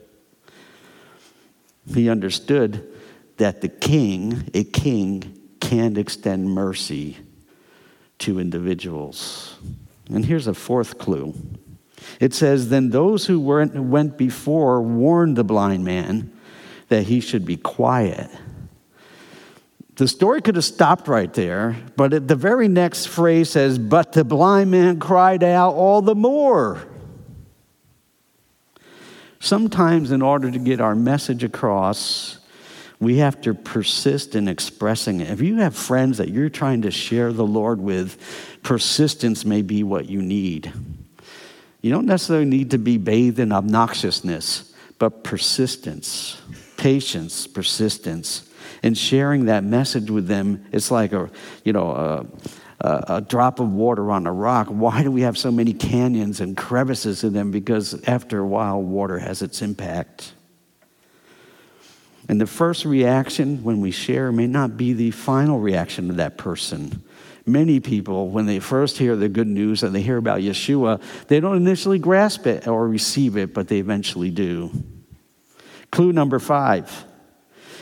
He 1.93 2.09
understood 2.09 2.87
that 3.37 3.61
the 3.61 3.69
king, 3.69 4.49
a 4.53 4.63
king, 4.63 5.39
can 5.59 5.97
extend 5.97 6.49
mercy 6.49 7.17
to 8.19 8.39
individuals. 8.39 9.57
And 10.09 10.25
here's 10.25 10.47
a 10.47 10.53
fourth 10.53 10.97
clue 10.97 11.33
it 12.19 12.33
says, 12.33 12.69
Then 12.69 12.89
those 12.89 13.27
who 13.27 13.39
went 13.39 14.17
before 14.17 14.81
warned 14.81 15.35
the 15.35 15.43
blind 15.43 15.85
man 15.85 16.31
that 16.89 17.03
he 17.03 17.19
should 17.19 17.45
be 17.45 17.57
quiet 17.57 18.29
the 19.95 20.07
story 20.07 20.41
could 20.41 20.55
have 20.55 20.65
stopped 20.65 21.07
right 21.07 21.31
there, 21.33 21.75
but 21.95 22.27
the 22.27 22.35
very 22.35 22.67
next 22.67 23.07
phrase 23.07 23.49
says, 23.49 23.77
But 23.77 24.13
the 24.13 24.23
blind 24.23 24.71
man 24.71 24.99
cried 24.99 25.43
out 25.43 25.73
all 25.73 26.01
the 26.01 26.15
more. 26.15 26.81
Sometimes, 29.39 30.11
in 30.11 30.21
order 30.21 30.49
to 30.49 30.59
get 30.59 30.79
our 30.79 30.95
message 30.95 31.43
across, 31.43 32.37
we 32.99 33.17
have 33.17 33.41
to 33.41 33.53
persist 33.53 34.35
in 34.35 34.47
expressing 34.47 35.19
it. 35.19 35.29
If 35.29 35.41
you 35.41 35.57
have 35.57 35.75
friends 35.75 36.19
that 36.19 36.29
you're 36.29 36.49
trying 36.49 36.83
to 36.83 36.91
share 36.91 37.33
the 37.33 37.45
Lord 37.45 37.81
with, 37.81 38.17
persistence 38.61 39.43
may 39.43 39.63
be 39.63 39.83
what 39.83 40.07
you 40.07 40.21
need. 40.21 40.71
You 41.81 41.91
don't 41.91 42.05
necessarily 42.05 42.45
need 42.45 42.71
to 42.71 42.77
be 42.77 42.99
bathed 42.99 43.39
in 43.39 43.49
obnoxiousness, 43.49 44.71
but 44.99 45.23
persistence, 45.23 46.39
patience, 46.77 47.47
persistence 47.47 48.47
and 48.83 48.97
sharing 48.97 49.45
that 49.45 49.63
message 49.63 50.09
with 50.09 50.27
them, 50.27 50.65
it's 50.71 50.91
like 50.91 51.13
a, 51.13 51.29
you 51.63 51.73
know, 51.73 51.91
a, 51.91 52.25
a, 52.79 53.03
a 53.15 53.21
drop 53.21 53.59
of 53.59 53.71
water 53.71 54.11
on 54.11 54.27
a 54.27 54.33
rock. 54.33 54.67
Why 54.67 55.03
do 55.03 55.11
we 55.11 55.21
have 55.21 55.37
so 55.37 55.51
many 55.51 55.73
canyons 55.73 56.41
and 56.41 56.57
crevices 56.57 57.23
in 57.23 57.33
them? 57.33 57.51
Because 57.51 58.01
after 58.07 58.39
a 58.39 58.47
while, 58.47 58.81
water 58.81 59.19
has 59.19 59.41
its 59.41 59.61
impact. 59.61 60.33
And 62.27 62.39
the 62.39 62.47
first 62.47 62.85
reaction 62.85 63.63
when 63.63 63.81
we 63.81 63.91
share 63.91 64.31
may 64.31 64.47
not 64.47 64.77
be 64.77 64.93
the 64.93 65.11
final 65.11 65.59
reaction 65.59 66.09
of 66.09 66.17
that 66.17 66.37
person. 66.37 67.03
Many 67.45 67.79
people, 67.79 68.29
when 68.29 68.45
they 68.45 68.59
first 68.59 68.97
hear 68.97 69.15
the 69.15 69.27
good 69.27 69.47
news 69.47 69.83
and 69.83 69.93
they 69.93 70.01
hear 70.01 70.17
about 70.17 70.39
Yeshua, 70.39 71.01
they 71.27 71.39
don't 71.39 71.57
initially 71.57 71.97
grasp 71.97 72.45
it 72.45 72.67
or 72.67 72.87
receive 72.87 73.35
it, 73.35 73.53
but 73.53 73.67
they 73.67 73.79
eventually 73.79 74.29
do. 74.29 74.71
Clue 75.91 76.13
number 76.13 76.39
five 76.39 77.05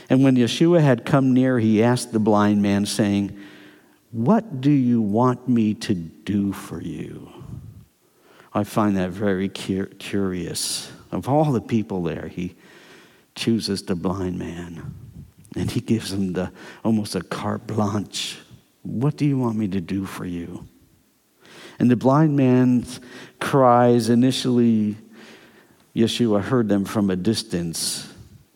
and 0.10 0.24
when 0.24 0.36
Yeshua 0.36 0.82
had 0.82 1.06
come 1.06 1.34
near, 1.34 1.60
he 1.60 1.84
asked 1.84 2.12
the 2.12 2.20
blind 2.20 2.62
man, 2.62 2.86
saying, 2.86 3.38
What 4.12 4.62
do 4.62 4.72
you 4.72 5.02
want 5.02 5.48
me 5.48 5.74
to 5.76 5.94
do 5.94 6.52
for 6.52 6.82
you? 6.82 7.30
I 8.54 8.64
find 8.64 8.98
that 8.98 9.12
very 9.12 9.50
curious. 9.50 10.92
Of 11.12 11.30
all 11.30 11.52
the 11.52 11.62
people 11.62 12.04
there, 12.04 12.28
he 12.28 12.56
chooses 13.36 13.84
the 13.84 13.96
blind 13.96 14.38
man 14.38 14.94
and 15.56 15.72
he 15.72 15.82
gives 15.82 16.12
him 16.12 16.34
the, 16.34 16.52
almost 16.84 17.16
a 17.16 17.22
carte 17.22 17.66
blanche. 17.66 18.38
What 18.84 19.18
do 19.18 19.26
you 19.26 19.38
want 19.38 19.58
me 19.58 19.68
to 19.70 19.82
do 19.82 20.06
for 20.06 20.26
you? 20.26 20.68
And 21.80 21.90
the 21.90 21.96
blind 21.96 22.36
man's 22.36 23.00
cries 23.40 24.10
initially, 24.10 24.98
Yeshua 25.96 26.42
heard 26.42 26.70
them 26.70 26.86
from 26.86 27.10
a 27.10 27.16
distance. 27.16 28.09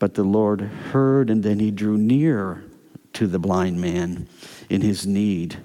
But 0.03 0.15
the 0.15 0.23
Lord 0.25 0.59
heard, 0.59 1.29
and 1.29 1.43
then 1.43 1.59
he 1.59 1.71
drew 1.71 1.97
near 1.97 2.65
to 3.13 3.25
the 3.25 3.39
blind 3.39 3.79
man 3.79 4.27
in 4.69 4.81
his 4.81 5.07
need. 5.07 5.55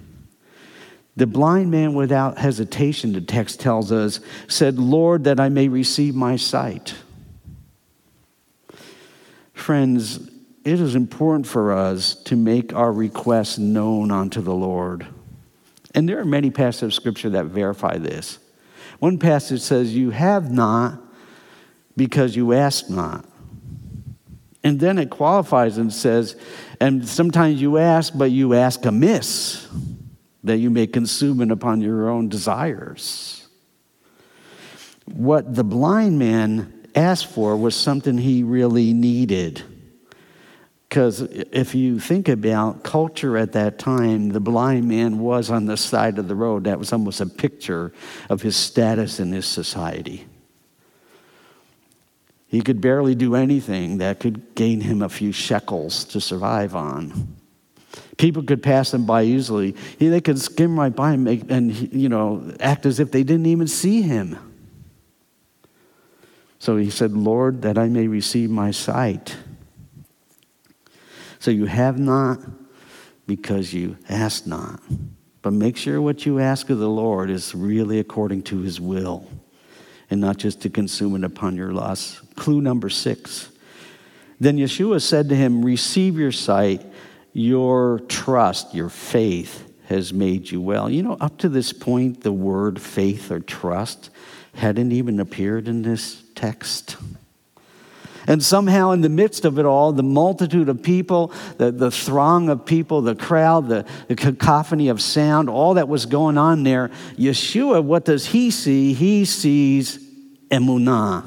The 1.16 1.26
blind 1.26 1.72
man, 1.72 1.94
without 1.94 2.38
hesitation, 2.38 3.14
the 3.14 3.20
text 3.20 3.58
tells 3.58 3.90
us, 3.90 4.20
said, 4.46 4.78
Lord, 4.78 5.24
that 5.24 5.40
I 5.40 5.48
may 5.48 5.66
receive 5.66 6.14
my 6.14 6.36
sight. 6.36 6.94
Friends, 9.54 10.30
it 10.64 10.78
is 10.78 10.94
important 10.94 11.48
for 11.48 11.72
us 11.72 12.14
to 12.22 12.36
make 12.36 12.72
our 12.72 12.92
requests 12.92 13.58
known 13.58 14.12
unto 14.12 14.40
the 14.40 14.54
Lord. 14.54 15.04
And 15.96 16.08
there 16.08 16.20
are 16.20 16.24
many 16.24 16.50
passages 16.50 16.82
of 16.84 16.94
Scripture 16.94 17.30
that 17.30 17.46
verify 17.46 17.98
this. 17.98 18.38
One 19.00 19.18
passage 19.18 19.62
says, 19.62 19.96
You 19.96 20.10
have 20.10 20.48
not 20.48 21.02
because 21.96 22.36
you 22.36 22.52
ask 22.52 22.88
not. 22.88 23.27
And 24.64 24.80
then 24.80 24.98
it 24.98 25.10
qualifies 25.10 25.78
and 25.78 25.92
says, 25.92 26.36
and 26.80 27.08
sometimes 27.08 27.60
you 27.60 27.78
ask, 27.78 28.12
but 28.16 28.30
you 28.30 28.54
ask 28.54 28.84
amiss, 28.84 29.68
that 30.44 30.58
you 30.58 30.70
may 30.70 30.86
consume 30.86 31.40
it 31.40 31.50
upon 31.50 31.80
your 31.80 32.08
own 32.08 32.28
desires. 32.28 33.46
What 35.06 35.54
the 35.54 35.64
blind 35.64 36.18
man 36.18 36.72
asked 36.94 37.26
for 37.26 37.56
was 37.56 37.74
something 37.74 38.18
he 38.18 38.42
really 38.42 38.92
needed. 38.92 39.62
Because 40.88 41.20
if 41.20 41.74
you 41.74 42.00
think 42.00 42.28
about 42.28 42.82
culture 42.82 43.36
at 43.36 43.52
that 43.52 43.78
time, 43.78 44.30
the 44.30 44.40
blind 44.40 44.88
man 44.88 45.18
was 45.18 45.50
on 45.50 45.66
the 45.66 45.76
side 45.76 46.18
of 46.18 46.28
the 46.28 46.34
road. 46.34 46.64
That 46.64 46.78
was 46.78 46.92
almost 46.92 47.20
a 47.20 47.26
picture 47.26 47.92
of 48.30 48.40
his 48.40 48.56
status 48.56 49.20
in 49.20 49.32
his 49.32 49.46
society. 49.46 50.26
He 52.48 52.62
could 52.62 52.80
barely 52.80 53.14
do 53.14 53.34
anything 53.34 53.98
that 53.98 54.20
could 54.20 54.54
gain 54.54 54.80
him 54.80 55.02
a 55.02 55.08
few 55.10 55.32
shekels 55.32 56.04
to 56.06 56.20
survive 56.20 56.74
on. 56.74 57.36
People 58.16 58.42
could 58.42 58.62
pass 58.62 58.92
him 58.92 59.04
by 59.04 59.24
easily. 59.24 59.72
They 59.98 60.20
could 60.22 60.40
skim 60.40 60.80
right 60.80 60.94
by 60.94 61.12
him 61.12 61.26
and, 61.26 61.92
you 61.92 62.08
know, 62.08 62.52
act 62.58 62.86
as 62.86 63.00
if 63.00 63.12
they 63.12 63.22
didn't 63.22 63.46
even 63.46 63.68
see 63.68 64.00
him. 64.00 64.38
So 66.58 66.76
he 66.76 66.90
said, 66.90 67.12
Lord, 67.12 67.62
that 67.62 67.76
I 67.76 67.88
may 67.88 68.08
receive 68.08 68.50
my 68.50 68.70
sight. 68.70 69.36
So 71.38 71.50
you 71.50 71.66
have 71.66 71.98
not 71.98 72.40
because 73.26 73.72
you 73.74 73.98
ask 74.08 74.46
not. 74.46 74.80
But 75.42 75.52
make 75.52 75.76
sure 75.76 76.00
what 76.00 76.26
you 76.26 76.40
ask 76.40 76.70
of 76.70 76.78
the 76.78 76.88
Lord 76.88 77.30
is 77.30 77.54
really 77.54 78.00
according 78.00 78.42
to 78.44 78.60
his 78.60 78.80
will 78.80 79.28
and 80.10 80.20
not 80.20 80.36
just 80.36 80.62
to 80.62 80.70
consume 80.70 81.14
it 81.16 81.24
upon 81.24 81.56
your 81.56 81.72
loss. 81.72 82.20
Clue 82.34 82.60
number 82.60 82.88
six. 82.88 83.50
Then 84.40 84.56
Yeshua 84.56 85.02
said 85.02 85.28
to 85.28 85.34
him, 85.34 85.64
Receive 85.64 86.16
your 86.16 86.32
sight, 86.32 86.84
your 87.32 88.00
trust, 88.08 88.74
your 88.74 88.88
faith 88.88 89.64
has 89.86 90.12
made 90.12 90.50
you 90.50 90.60
well. 90.60 90.90
You 90.90 91.02
know, 91.02 91.16
up 91.20 91.38
to 91.38 91.48
this 91.48 91.72
point, 91.72 92.22
the 92.22 92.32
word 92.32 92.80
faith 92.80 93.30
or 93.30 93.40
trust 93.40 94.10
hadn't 94.54 94.92
even 94.92 95.18
appeared 95.18 95.66
in 95.66 95.82
this 95.82 96.22
text. 96.34 96.96
And 98.28 98.44
somehow, 98.44 98.90
in 98.90 99.00
the 99.00 99.08
midst 99.08 99.46
of 99.46 99.58
it 99.58 99.64
all, 99.64 99.90
the 99.90 100.02
multitude 100.02 100.68
of 100.68 100.82
people, 100.82 101.32
the, 101.56 101.72
the 101.72 101.90
throng 101.90 102.50
of 102.50 102.66
people, 102.66 103.00
the 103.00 103.14
crowd, 103.14 103.68
the, 103.68 103.86
the 104.06 104.16
cacophony 104.16 104.88
of 104.88 105.00
sound, 105.00 105.48
all 105.48 105.74
that 105.74 105.88
was 105.88 106.04
going 106.04 106.36
on 106.36 106.62
there, 106.62 106.90
Yeshua, 107.16 107.82
what 107.82 108.04
does 108.04 108.26
he 108.26 108.50
see? 108.50 108.92
He 108.92 109.24
sees 109.24 109.98
emunah, 110.50 111.26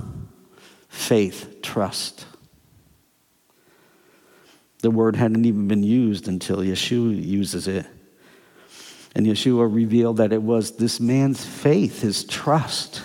faith, 0.90 1.64
trust. 1.64 2.28
The 4.84 4.92
word 4.92 5.16
hadn't 5.16 5.46
even 5.46 5.68
been 5.68 5.84
used 5.84 6.28
until 6.28 6.58
Yeshua 6.58 7.20
uses 7.20 7.68
it. 7.68 7.88
And 9.16 9.26
Yeshua 9.26 9.74
revealed 9.74 10.18
that 10.18 10.32
it 10.32 10.44
was 10.44 10.74
this 10.74 11.00
man's 11.00 11.44
faith, 11.44 12.02
his 12.02 12.24
trust 12.26 13.02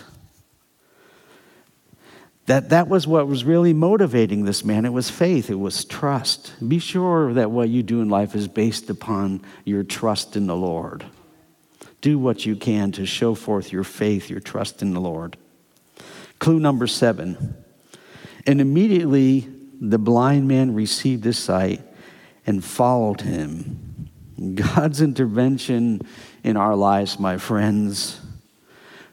that 2.47 2.71
that 2.71 2.89
was 2.89 3.07
what 3.07 3.27
was 3.27 3.45
really 3.45 3.73
motivating 3.73 4.45
this 4.45 4.65
man. 4.65 4.85
It 4.85 4.93
was 4.93 5.11
faith, 5.11 5.51
it 5.51 5.59
was 5.59 5.85
trust. 5.85 6.53
Be 6.67 6.79
sure 6.79 7.35
that 7.35 7.51
what 7.51 7.69
you 7.69 7.83
do 7.83 8.01
in 8.01 8.09
life 8.09 8.35
is 8.35 8.49
based 8.49 8.89
upon 8.89 9.43
your 9.65 9.83
trust 9.83 10.37
in 10.37 10.47
the 10.47 10.57
Lord. 10.57 11.05
Do 12.01 12.19
what 12.19 12.47
you 12.47 12.55
can 12.55 12.93
to 12.93 13.07
show 13.07 13.35
forth 13.35 13.73
your 13.73 13.85
faith, 13.85 14.31
your 14.31 14.41
trust 14.41 14.81
in 14.81 14.95
the 14.95 15.01
Lord. 15.01 15.37
Clue 16.39 16.61
number 16.61 16.87
seven. 16.87 17.57
And 18.47 18.61
immediately 18.61 19.49
the 19.81 19.99
blind 19.99 20.47
man 20.47 20.75
received 20.75 21.25
his 21.25 21.39
sight 21.39 21.83
and 22.47 22.65
followed 22.65 23.23
him. 23.23 24.11
God's 24.55 25.01
intervention 25.01 26.03
in 26.45 26.57
our 26.57 26.77
lives, 26.77 27.19
my 27.19 27.39
friends, 27.39 28.21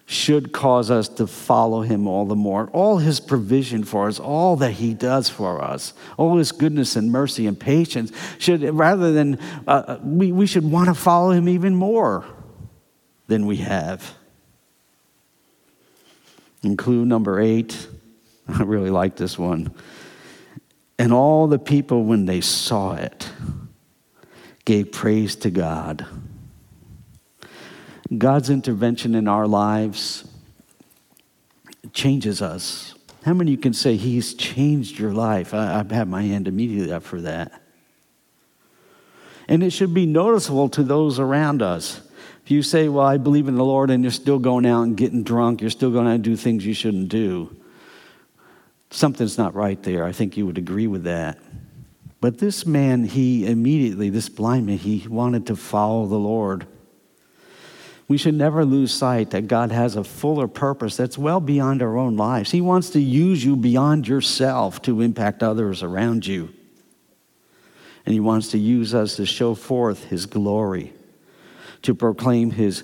should 0.06 0.51
cause 0.51 0.91
us 0.91 1.08
to 1.08 1.26
follow 1.26 1.82
him 1.82 2.08
all 2.08 2.26
the 2.26 2.36
more. 2.36 2.70
All 2.74 2.97
his 2.97 3.20
provision 3.20 3.84
for 3.84 4.08
us, 4.08 4.20
all 4.20 4.58
that 4.58 4.72
he 4.72 4.93
does 4.93 5.30
for 5.30 5.64
us, 5.64 5.93
all 6.18 6.38
his 6.38 6.51
goodness 6.51 6.95
and 6.95 7.12
mercy 7.12 7.47
and 7.47 7.58
patience 7.60 8.12
should, 8.38 8.62
rather 8.64 9.14
than, 9.14 9.39
uh, 9.68 9.99
we, 10.04 10.32
we 10.32 10.45
should 10.45 10.70
want 10.70 10.89
to 10.89 10.93
follow 10.93 11.32
him 11.32 11.47
even 11.47 11.76
more 11.76 12.26
than 13.28 13.45
we 13.45 13.58
have. 13.58 14.14
And 16.64 16.78
clue 16.78 17.06
number 17.06 17.39
eight, 17.39 17.88
I 18.47 18.64
really 18.64 18.89
like 18.89 19.16
this 19.16 19.38
one. 19.38 19.74
And 20.99 21.12
all 21.14 21.47
the 21.47 21.60
people, 21.60 22.04
when 22.04 22.26
they 22.26 22.41
saw 22.41 22.95
it, 22.95 23.30
gave 24.66 24.91
praise 24.91 25.36
to 25.38 25.49
God. 25.49 26.06
God's 28.18 28.49
intervention 28.49 29.16
in 29.16 29.28
our 29.28 29.47
lives 29.47 30.26
changes 31.93 32.41
us. 32.41 32.95
How 33.24 33.34
many 33.34 33.51
you 33.51 33.58
can 33.58 33.74
say 33.74 33.95
He's 33.95 34.34
changed 34.34 34.99
your 34.99 35.14
life? 35.14 35.54
I, 35.54 35.84
I 35.89 35.93
have 35.93 36.08
my 36.08 36.24
hand 36.24 36.47
immediately 36.47 36.91
up 36.91 37.04
for 37.04 37.22
that. 37.22 37.62
And 39.47 39.64
it 39.64 39.72
should 39.72 39.93
be 39.93 40.06
noticeable 40.06 40.70
to 40.70 40.84
those 40.84 41.20
around 41.20 41.62
us. 41.62 42.01
If 42.43 42.51
you 42.51 42.62
say, 42.62 42.89
Well, 42.89 43.06
I 43.06 43.18
believe 43.18 43.47
in 43.47 43.56
the 43.56 43.64
Lord, 43.64 43.89
and 43.89 44.04
you're 44.04 44.12
still 44.12 44.39
going 44.39 44.66
out 44.66 44.84
and 44.84 44.97
getting 44.97 45.24
drunk, 45.24 45.62
you're 45.62 45.70
still 45.70 45.91
going 45.91 46.08
out 46.08 46.16
and 46.16 46.24
do 46.24 46.36
things 46.36 46.66
you 46.66 46.74
shouldn't 46.74 47.10
do, 47.10 47.56
something's 48.89 49.38
not 49.38 49.56
right 49.56 49.82
there. 49.84 50.04
I 50.04 50.12
think 50.12 50.36
you 50.36 50.45
would 50.45 50.58
agree 50.58 50.88
with 50.88 51.04
that. 51.04 51.39
But 52.20 52.38
this 52.38 52.66
man, 52.66 53.04
he 53.04 53.45
immediately, 53.45 54.10
this 54.10 54.30
blind 54.30 54.66
man, 54.66 54.78
he 54.78 55.06
wanted 55.08 55.47
to 55.47 55.56
follow 55.58 56.06
the 56.06 56.16
Lord. 56.16 56.66
We 58.14 58.20
should 58.20 58.36
never 58.36 58.64
lose 58.64 58.93
sight 58.93 59.32
that 59.32 59.47
God 59.47 59.72
has 59.72 59.95
a 59.95 60.03
fuller 60.03 60.47
purpose 60.47 60.95
that's 60.95 61.18
well 61.18 61.39
beyond 61.39 61.82
our 61.82 61.97
own 61.97 62.16
lives. 62.16 62.51
He 62.51 62.61
wants 62.61 62.91
to 62.91 62.99
use 62.99 63.43
you 63.43 63.55
beyond 63.55 64.07
yourself 64.07 64.84
to 64.84 65.01
impact 65.01 65.41
others 65.41 65.82
around 65.82 66.28
you. 66.28 66.53
And 68.05 68.14
He 68.14 68.20
wants 68.20 68.49
to 68.49 68.59
use 68.59 68.93
us 68.93 69.16
to 69.16 69.26
show 69.26 69.55
forth 69.55 70.03
His 70.03 70.28
glory, 70.28 70.93
to 71.82 71.95
proclaim 71.95 72.51
His 72.51 72.84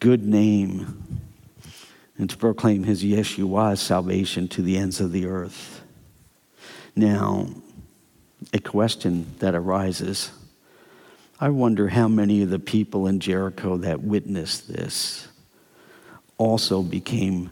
good 0.00 0.24
name, 0.24 1.20
and 2.16 2.30
to 2.30 2.36
proclaim 2.38 2.84
His 2.84 3.04
Yeshua's 3.04 3.82
salvation 3.82 4.48
to 4.48 4.62
the 4.62 4.78
ends 4.78 4.98
of 4.98 5.12
the 5.12 5.26
earth. 5.26 5.82
Now, 6.96 7.48
a 8.54 8.60
question 8.60 9.26
that 9.40 9.54
arises 9.54 10.30
I 11.40 11.48
wonder 11.48 11.88
how 11.88 12.08
many 12.08 12.42
of 12.42 12.50
the 12.50 12.58
people 12.58 13.06
in 13.06 13.20
Jericho 13.20 13.76
that 13.78 14.02
witnessed 14.02 14.68
this 14.68 15.28
also 16.38 16.82
became 16.82 17.50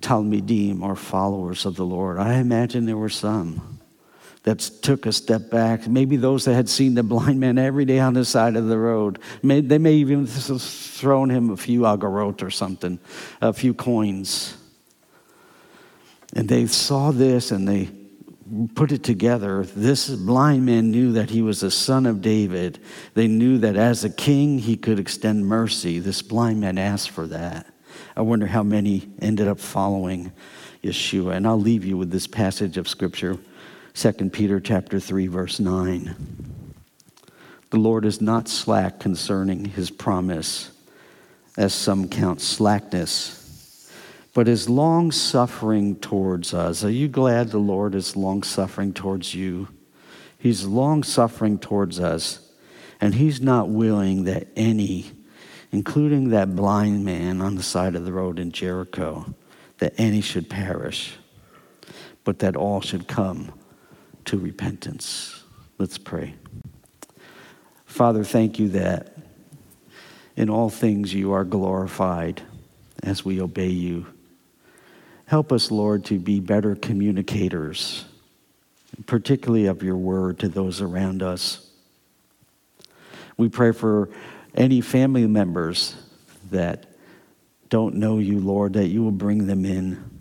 Talmidim 0.00 0.82
or 0.82 0.96
followers 0.96 1.66
of 1.66 1.76
the 1.76 1.84
Lord. 1.84 2.18
I 2.18 2.34
imagine 2.34 2.86
there 2.86 2.96
were 2.96 3.10
some 3.10 3.80
that 4.44 4.58
took 4.58 5.04
a 5.04 5.12
step 5.12 5.50
back. 5.50 5.86
Maybe 5.86 6.16
those 6.16 6.46
that 6.46 6.54
had 6.54 6.68
seen 6.68 6.94
the 6.94 7.02
blind 7.02 7.38
man 7.38 7.58
every 7.58 7.84
day 7.84 7.98
on 7.98 8.14
the 8.14 8.24
side 8.24 8.56
of 8.56 8.68
the 8.68 8.78
road. 8.78 9.18
they 9.42 9.78
may 9.78 9.94
even 9.94 10.26
have 10.26 10.62
thrown 10.62 11.30
him 11.30 11.50
a 11.50 11.56
few 11.56 11.82
agarot 11.82 12.42
or 12.42 12.50
something, 12.50 12.98
a 13.42 13.52
few 13.52 13.74
coins. 13.74 14.56
And 16.34 16.48
they 16.48 16.66
saw 16.66 17.10
this 17.10 17.50
and 17.50 17.68
they 17.68 17.90
put 18.74 18.92
it 18.92 19.04
together, 19.04 19.64
this 19.64 20.08
blind 20.08 20.66
man 20.66 20.90
knew 20.90 21.12
that 21.12 21.30
he 21.30 21.42
was 21.42 21.62
a 21.62 21.70
son 21.70 22.06
of 22.06 22.20
David. 22.20 22.80
They 23.14 23.28
knew 23.28 23.58
that 23.58 23.76
as 23.76 24.04
a 24.04 24.10
king, 24.10 24.58
he 24.58 24.76
could 24.76 24.98
extend 24.98 25.46
mercy. 25.46 25.98
This 25.98 26.22
blind 26.22 26.60
man 26.60 26.78
asked 26.78 27.10
for 27.10 27.26
that. 27.28 27.66
I 28.16 28.22
wonder 28.22 28.46
how 28.46 28.62
many 28.62 29.08
ended 29.20 29.48
up 29.48 29.60
following 29.60 30.32
Yeshua. 30.82 31.36
And 31.36 31.46
I'll 31.46 31.60
leave 31.60 31.84
you 31.84 31.96
with 31.96 32.10
this 32.10 32.26
passage 32.26 32.76
of 32.76 32.88
scripture, 32.88 33.38
2 33.94 34.12
Peter 34.30 34.60
chapter 34.60 34.98
3 34.98 35.26
verse 35.28 35.60
9. 35.60 36.14
The 37.70 37.78
Lord 37.78 38.04
is 38.04 38.20
not 38.20 38.48
slack 38.48 38.98
concerning 38.98 39.64
his 39.64 39.90
promise, 39.90 40.72
as 41.56 41.72
some 41.72 42.08
count 42.08 42.40
slackness 42.40 43.39
but 44.32 44.48
is 44.48 44.68
long 44.68 45.10
suffering 45.10 45.96
towards 45.96 46.54
us. 46.54 46.84
Are 46.84 46.90
you 46.90 47.08
glad 47.08 47.48
the 47.48 47.58
Lord 47.58 47.94
is 47.94 48.16
long 48.16 48.42
suffering 48.42 48.92
towards 48.92 49.34
you? 49.34 49.68
He's 50.38 50.64
long 50.64 51.02
suffering 51.02 51.58
towards 51.58 51.98
us, 51.98 52.50
and 53.00 53.14
He's 53.14 53.40
not 53.40 53.68
willing 53.68 54.24
that 54.24 54.48
any, 54.56 55.10
including 55.72 56.30
that 56.30 56.54
blind 56.54 57.04
man 57.04 57.40
on 57.40 57.56
the 57.56 57.62
side 57.62 57.94
of 57.94 58.04
the 58.04 58.12
road 58.12 58.38
in 58.38 58.52
Jericho, 58.52 59.34
that 59.78 59.94
any 59.98 60.20
should 60.20 60.48
perish, 60.48 61.14
but 62.24 62.38
that 62.38 62.56
all 62.56 62.80
should 62.80 63.08
come 63.08 63.52
to 64.26 64.38
repentance. 64.38 65.42
Let's 65.78 65.98
pray. 65.98 66.34
Father, 67.84 68.22
thank 68.22 68.58
you 68.58 68.68
that 68.70 69.16
in 70.36 70.48
all 70.48 70.70
things 70.70 71.12
you 71.12 71.32
are 71.32 71.44
glorified 71.44 72.42
as 73.02 73.24
we 73.24 73.40
obey 73.40 73.68
you. 73.68 74.06
Help 75.30 75.52
us, 75.52 75.70
Lord, 75.70 76.06
to 76.06 76.18
be 76.18 76.40
better 76.40 76.74
communicators 76.74 78.04
particularly 79.06 79.66
of 79.66 79.80
your 79.80 79.96
word 79.96 80.40
to 80.40 80.48
those 80.48 80.80
around 80.80 81.22
us. 81.22 81.70
We 83.36 83.48
pray 83.48 83.70
for 83.70 84.10
any 84.56 84.80
family 84.80 85.28
members 85.28 85.94
that 86.50 86.86
don't 87.68 87.94
know 87.94 88.18
you, 88.18 88.40
Lord, 88.40 88.72
that 88.72 88.88
you 88.88 89.04
will 89.04 89.12
bring 89.12 89.46
them 89.46 89.64
in. 89.64 90.20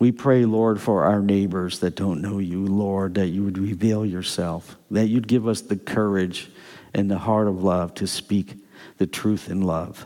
We 0.00 0.10
pray, 0.10 0.46
Lord, 0.46 0.80
for 0.80 1.04
our 1.04 1.22
neighbors 1.22 1.78
that 1.78 1.94
don't 1.94 2.20
know 2.20 2.40
you, 2.40 2.66
Lord, 2.66 3.14
that 3.14 3.28
you 3.28 3.44
would 3.44 3.56
reveal 3.56 4.04
yourself, 4.04 4.76
that 4.90 5.06
you'd 5.06 5.28
give 5.28 5.46
us 5.46 5.60
the 5.60 5.76
courage 5.76 6.50
and 6.92 7.08
the 7.08 7.18
heart 7.18 7.46
of 7.46 7.62
love 7.62 7.94
to 7.94 8.08
speak 8.08 8.56
the 8.98 9.06
truth 9.06 9.48
in 9.48 9.62
love. 9.62 10.04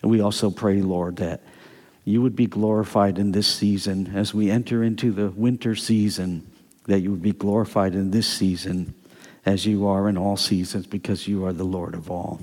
And 0.00 0.12
we 0.12 0.20
also 0.20 0.48
pray, 0.48 0.80
Lord, 0.80 1.16
that 1.16 1.42
you 2.04 2.20
would 2.22 2.34
be 2.34 2.46
glorified 2.46 3.18
in 3.18 3.32
this 3.32 3.46
season 3.46 4.12
as 4.14 4.34
we 4.34 4.50
enter 4.50 4.82
into 4.82 5.12
the 5.12 5.30
winter 5.30 5.74
season, 5.74 6.50
that 6.86 7.00
you 7.00 7.10
would 7.10 7.22
be 7.22 7.32
glorified 7.32 7.94
in 7.94 8.10
this 8.10 8.26
season 8.26 8.94
as 9.46 9.66
you 9.66 9.86
are 9.86 10.08
in 10.08 10.18
all 10.18 10.36
seasons 10.36 10.86
because 10.86 11.28
you 11.28 11.44
are 11.44 11.52
the 11.52 11.64
Lord 11.64 11.94
of 11.94 12.10
all. 12.10 12.40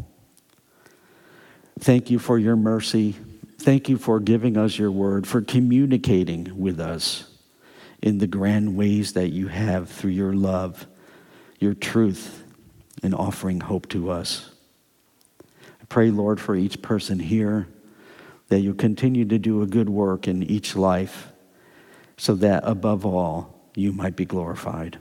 Thank 1.79 2.09
you 2.09 2.19
for 2.19 2.37
your 2.37 2.55
mercy. 2.55 3.15
Thank 3.57 3.89
you 3.89 3.97
for 3.97 4.19
giving 4.19 4.55
us 4.57 4.77
your 4.77 4.91
word, 4.91 5.27
for 5.27 5.41
communicating 5.41 6.57
with 6.57 6.79
us 6.79 7.29
in 8.01 8.17
the 8.17 8.27
grand 8.27 8.77
ways 8.77 9.13
that 9.13 9.29
you 9.29 9.49
have 9.49 9.89
through 9.89 10.11
your 10.11 10.33
love, 10.33 10.87
your 11.59 11.73
truth, 11.73 12.43
and 13.03 13.13
offering 13.13 13.59
hope 13.59 13.89
to 13.89 14.09
us. 14.09 14.51
I 15.41 15.85
pray, 15.89 16.11
Lord, 16.11 16.39
for 16.39 16.55
each 16.55 16.81
person 16.81 17.19
here 17.19 17.67
that 18.49 18.59
you 18.59 18.73
continue 18.73 19.25
to 19.25 19.39
do 19.39 19.61
a 19.61 19.67
good 19.67 19.89
work 19.89 20.27
in 20.27 20.43
each 20.43 20.75
life 20.75 21.31
so 22.17 22.35
that 22.35 22.63
above 22.65 23.05
all, 23.05 23.55
you 23.75 23.93
might 23.93 24.15
be 24.15 24.25
glorified. 24.25 24.99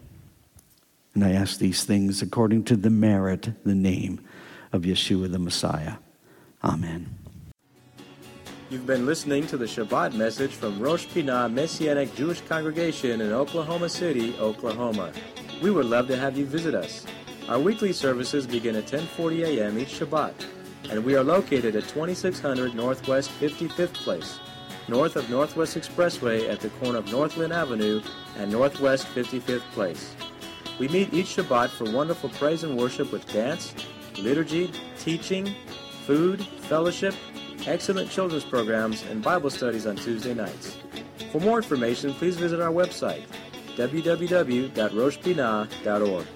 And 1.15 1.25
I 1.25 1.33
ask 1.33 1.59
these 1.59 1.85
things 1.85 2.23
according 2.23 2.65
to 2.65 2.77
the 2.77 2.91
merit, 2.91 3.51
the 3.65 3.75
name 3.75 4.21
of 4.73 4.83
Yeshua 4.83 5.33
the 5.33 5.39
Messiah. 5.39 5.95
Amen. 6.63 7.19
You've 8.71 8.87
been 8.87 9.07
listening 9.07 9.47
to 9.47 9.57
the 9.57 9.65
Shabbat 9.65 10.13
message 10.13 10.51
from 10.51 10.79
Rosh 10.79 11.07
Pinah 11.07 11.51
Messianic 11.51 12.15
Jewish 12.15 12.43
Congregation 12.43 13.23
in 13.23 13.33
Oklahoma 13.33 13.89
City, 13.89 14.37
Oklahoma. 14.39 15.13
We 15.63 15.71
would 15.71 15.87
love 15.87 16.07
to 16.09 16.17
have 16.17 16.37
you 16.37 16.45
visit 16.45 16.75
us. 16.75 17.07
Our 17.49 17.59
weekly 17.59 17.95
services 17.95 18.47
begin 18.47 18.77
at 18.77 18.87
10:40 18.87 19.45
a.m. 19.45 19.79
each 19.79 19.99
Shabbat, 19.99 20.35
and 20.91 21.05
we 21.05 21.17
are 21.17 21.25
located 21.25 21.77
at 21.77 21.87
2600 21.89 22.75
Northwest 22.75 23.31
55th 23.41 23.95
Place, 23.95 24.39
north 24.89 25.17
of 25.17 25.29
Northwest 25.29 25.77
Expressway 25.77 26.49
at 26.49 26.61
the 26.61 26.71
corner 26.71 26.99
of 26.99 27.13
Northland 27.13 27.53
Avenue 27.53 28.01
and 28.37 28.51
Northwest 28.51 29.07
55th 29.09 29.61
Place. 29.73 30.15
We 30.79 30.89
meet 30.89 31.13
each 31.13 31.37
Shabbat 31.37 31.69
for 31.71 31.91
wonderful 31.91 32.31
praise 32.31 32.65
and 32.65 32.79
worship 32.79 33.13
with 33.13 33.31
dance, 33.33 33.75
liturgy, 34.19 34.73
teaching, 34.99 35.55
food, 36.07 36.47
fellowship, 36.47 37.15
excellent 37.67 38.11
children's 38.11 38.45
programs, 38.45 39.03
and 39.05 39.23
Bible 39.23 39.51
studies 39.51 39.87
on 39.87 39.97
Tuesday 39.97 40.35
nights. 40.35 40.79
For 41.33 41.41
more 41.41 41.57
information, 41.59 42.15
please 42.15 42.37
visit 42.37 42.61
our 42.61 42.73
website, 42.73 43.25
www.roshpinah.org. 43.77 46.27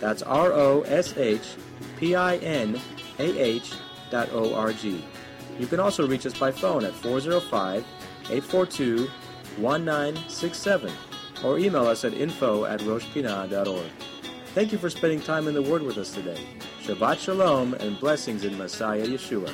That's 0.00 0.22
R 0.22 0.52
O 0.52 0.82
S 0.82 1.16
H 1.16 1.54
P 1.98 2.14
I 2.16 2.36
N 2.38 2.80
A 3.18 3.38
H 3.38 3.74
You 4.12 5.66
can 5.66 5.80
also 5.80 6.06
reach 6.06 6.26
us 6.26 6.38
by 6.38 6.52
phone 6.52 6.84
at 6.84 6.92
405 6.94 7.84
842 8.30 9.08
1967 9.58 10.92
or 11.44 11.58
email 11.58 11.86
us 11.86 12.04
at 12.04 12.14
info 12.14 12.64
at 12.64 12.80
roshpinah.org. 12.80 13.90
Thank 14.54 14.72
you 14.72 14.78
for 14.78 14.90
spending 14.90 15.20
time 15.20 15.48
in 15.48 15.54
the 15.54 15.62
Word 15.62 15.82
with 15.82 15.98
us 15.98 16.12
today. 16.12 16.38
Shabbat 16.82 17.18
Shalom 17.18 17.74
and 17.74 17.98
blessings 17.98 18.44
in 18.44 18.56
Messiah 18.58 19.06
Yeshua. 19.06 19.52